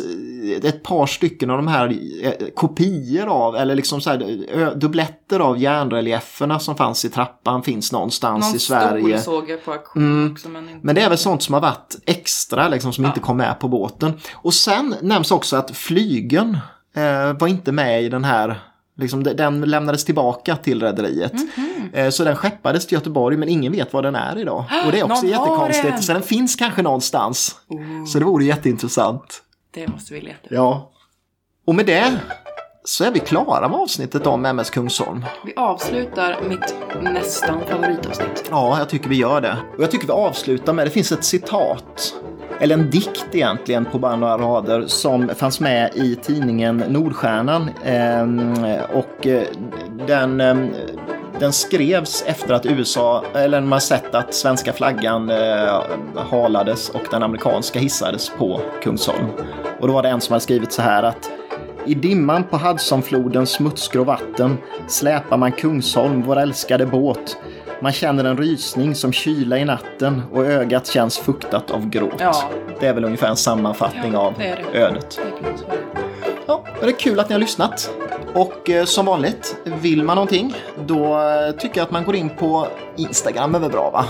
ett 0.63 0.83
par 0.83 1.07
stycken 1.07 1.51
av 1.51 1.57
de 1.57 1.69
här 1.69 1.99
eh, 2.23 2.33
kopior 2.55 3.27
av, 3.27 3.57
eller 3.57 3.75
liksom 3.75 4.01
så 4.01 4.11
här, 4.11 4.75
dubbletter 4.75 5.41
av 5.41 5.59
järnrelieferna 5.59 6.59
som 6.59 6.77
fanns 6.77 7.05
i 7.05 7.11
trappan 7.11 7.63
finns 7.63 7.93
någonstans 7.93 8.47
Någon 8.47 8.57
i 8.57 8.59
Sverige. 8.59 9.09
Någon 9.09 9.21
såg 9.21 9.51
jag 9.51 9.65
på 9.65 9.73
auktion 9.73 10.03
mm. 10.03 10.33
också. 10.33 10.49
Men, 10.49 10.69
men 10.83 10.95
det 10.95 11.01
är 11.01 11.09
väl 11.09 11.19
sånt 11.19 11.43
som 11.43 11.55
har 11.55 11.61
varit 11.61 11.97
extra, 12.07 12.69
liksom, 12.69 12.93
som 12.93 13.05
ja. 13.05 13.11
inte 13.11 13.21
kom 13.21 13.37
med 13.37 13.61
på 13.61 13.69
båten. 13.69 14.13
Och 14.35 14.55
sen 14.55 14.95
nämns 15.03 15.31
också 15.31 15.57
att 15.57 15.77
flygen 15.77 16.59
eh, 16.97 17.39
var 17.39 17.49
inte 17.49 17.73
med 17.73 18.03
i 18.03 18.09
den 18.09 18.25
här 18.25 18.61
Liksom, 18.97 19.23
den 19.23 19.61
lämnades 19.61 20.05
tillbaka 20.05 20.57
till 20.57 20.83
rederiet. 20.83 21.33
Mm 21.33 21.49
-hmm. 21.93 22.11
Så 22.11 22.25
den 22.25 22.37
skeppades 22.37 22.87
till 22.87 22.95
Göteborg 22.95 23.37
men 23.37 23.49
ingen 23.49 23.73
vet 23.73 23.93
var 23.93 24.03
den 24.03 24.15
är 24.15 24.39
idag. 24.39 24.65
Och 24.87 24.93
det 24.93 25.01
är 25.01 25.13
också 25.13 25.27
jättekonstigt. 25.27 25.89
Den. 25.89 26.03
Så 26.03 26.13
den 26.13 26.23
finns 26.23 26.57
kanske 26.57 26.83
någonstans. 26.83 27.57
Oh. 27.69 28.05
Så 28.07 28.19
det 28.19 28.25
vore 28.25 28.45
jätteintressant. 28.45 29.43
Det 29.71 29.89
måste 29.89 30.15
vi 30.15 30.21
leta 30.21 30.39
Ja. 30.51 30.91
Och 31.67 31.75
med 31.75 31.87
det 31.87 32.21
så 32.85 33.05
är 33.05 33.11
vi 33.11 33.21
klara 33.21 33.69
med 33.69 33.79
avsnittet 33.79 34.27
om 34.27 34.45
MS 34.47 34.71
Kungsholm. 34.71 35.25
Vi 35.45 35.55
avslutar 35.57 36.37
mitt 36.49 36.75
nästan 37.01 37.61
favoritavsnitt. 37.69 38.45
Ja, 38.51 38.79
jag 38.79 38.89
tycker 38.89 39.09
vi 39.09 39.17
gör 39.17 39.41
det. 39.41 39.57
Och 39.77 39.83
jag 39.83 39.91
tycker 39.91 40.07
vi 40.07 40.13
avslutar 40.13 40.73
med, 40.73 40.87
det 40.87 40.91
finns 40.91 41.13
ett 41.13 41.25
citat 41.25 42.15
eller 42.61 42.75
en 42.75 42.91
dikt 42.91 43.27
egentligen 43.33 43.85
på 43.85 43.99
bara 43.99 44.17
några 44.17 44.39
rader 44.39 44.87
som 44.87 45.29
fanns 45.29 45.61
med 45.61 45.91
i 45.95 46.17
tidningen 46.17 46.77
Nordstjärnan. 46.77 47.71
Ehm, 47.85 48.55
och 48.95 49.27
eh, 49.27 49.43
den, 50.07 50.41
ehm, 50.41 50.71
den 51.39 51.53
skrevs 51.53 52.25
efter 52.27 52.55
att 52.55 52.67
USA, 52.67 53.25
eller 53.35 53.61
man 53.61 53.81
sett 53.81 54.15
att 54.15 54.35
svenska 54.35 54.73
flaggan 54.73 55.31
eh, 55.31 55.83
halades 56.31 56.89
och 56.89 57.03
den 57.11 57.23
amerikanska 57.23 57.79
hissades 57.79 58.31
på 58.39 58.61
Kungsholm. 58.83 59.27
Och 59.81 59.89
då 59.89 59.95
var 59.95 60.03
det 60.03 60.09
en 60.09 60.21
som 60.21 60.33
hade 60.33 60.43
skrivit 60.43 60.73
så 60.73 60.83
här 60.83 61.03
att 61.03 61.31
i 61.87 61.95
dimman 61.95 62.45
på 62.45 62.57
Hudsonflodens 62.57 63.51
smutsgrå 63.51 64.05
vatten 64.05 64.59
släpar 64.89 65.37
man 65.37 65.53
Kungsholm, 65.53 66.23
vår 66.23 66.39
älskade 66.39 66.87
båt, 66.87 67.37
man 67.81 67.93
känner 67.93 68.25
en 68.25 68.37
rysning 68.37 68.95
som 68.95 69.13
kyla 69.13 69.59
i 69.59 69.65
natten 69.65 70.23
och 70.33 70.47
ögat 70.47 70.87
känns 70.87 71.19
fuktat 71.19 71.71
av 71.71 71.89
gråt. 71.89 72.15
Ja. 72.19 72.51
Det 72.81 72.87
är 72.87 72.95
väl 72.95 73.05
ungefär 73.05 73.29
en 73.29 73.37
sammanfattning 73.37 74.13
ja, 74.13 74.19
av 74.19 74.35
det 74.39 74.59
det. 74.73 74.79
ödet. 74.79 75.21
Ja, 76.51 76.65
det 76.81 76.87
är 76.87 76.93
kul 76.93 77.21
att 77.21 77.29
ni 77.29 77.33
har 77.33 77.41
lyssnat. 77.41 77.91
Och 78.35 78.71
eh, 78.71 78.85
som 78.85 79.07
vanligt, 79.07 79.57
vill 79.65 80.05
man 80.05 80.15
någonting 80.15 80.55
då 80.87 81.05
eh, 81.05 81.57
tycker 81.57 81.81
jag 81.81 81.85
att 81.85 81.91
man 81.91 82.05
går 82.05 82.17
in 82.17 82.31
på 82.31 82.67
Instagram 82.97 83.55
är 83.55 83.59
väl 83.59 83.71
bra 83.71 83.91
va? 83.91 84.05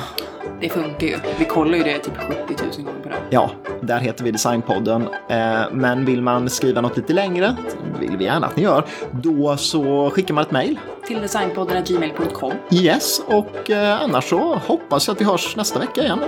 Det 0.60 0.68
funkar 0.68 1.06
ju. 1.06 1.16
Vi 1.38 1.44
kollar 1.44 1.78
ju 1.78 1.84
det 1.84 1.98
typ 1.98 2.16
70 2.16 2.64
000 2.76 2.86
gånger 2.86 3.00
per 3.02 3.10
dag. 3.10 3.18
Ja, 3.30 3.50
där 3.80 3.98
heter 3.98 4.24
vi 4.24 4.30
Designpodden. 4.30 5.08
Eh, 5.28 5.60
men 5.72 6.04
vill 6.04 6.22
man 6.22 6.50
skriva 6.50 6.80
något 6.80 6.96
lite 6.96 7.12
längre, 7.12 7.56
vill 8.00 8.16
vi 8.16 8.24
gärna 8.24 8.46
att 8.46 8.56
ni 8.56 8.62
gör, 8.62 8.84
då 9.10 9.56
så 9.56 10.10
skickar 10.10 10.34
man 10.34 10.44
ett 10.44 10.50
mejl. 10.50 10.78
Till 11.06 11.20
designpodden.gmail.com. 11.20 12.52
Yes, 12.70 13.20
och 13.26 13.70
annars 13.70 14.24
så 14.24 14.54
hoppas 14.66 15.08
jag 15.08 15.14
att 15.14 15.20
vi 15.20 15.24
hörs 15.24 15.56
nästa 15.56 15.78
vecka 15.78 16.02
igen. 16.02 16.18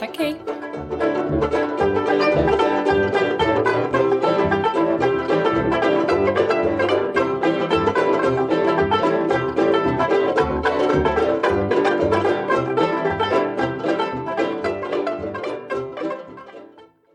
Tack, 0.00 0.10
hej. 0.18 0.36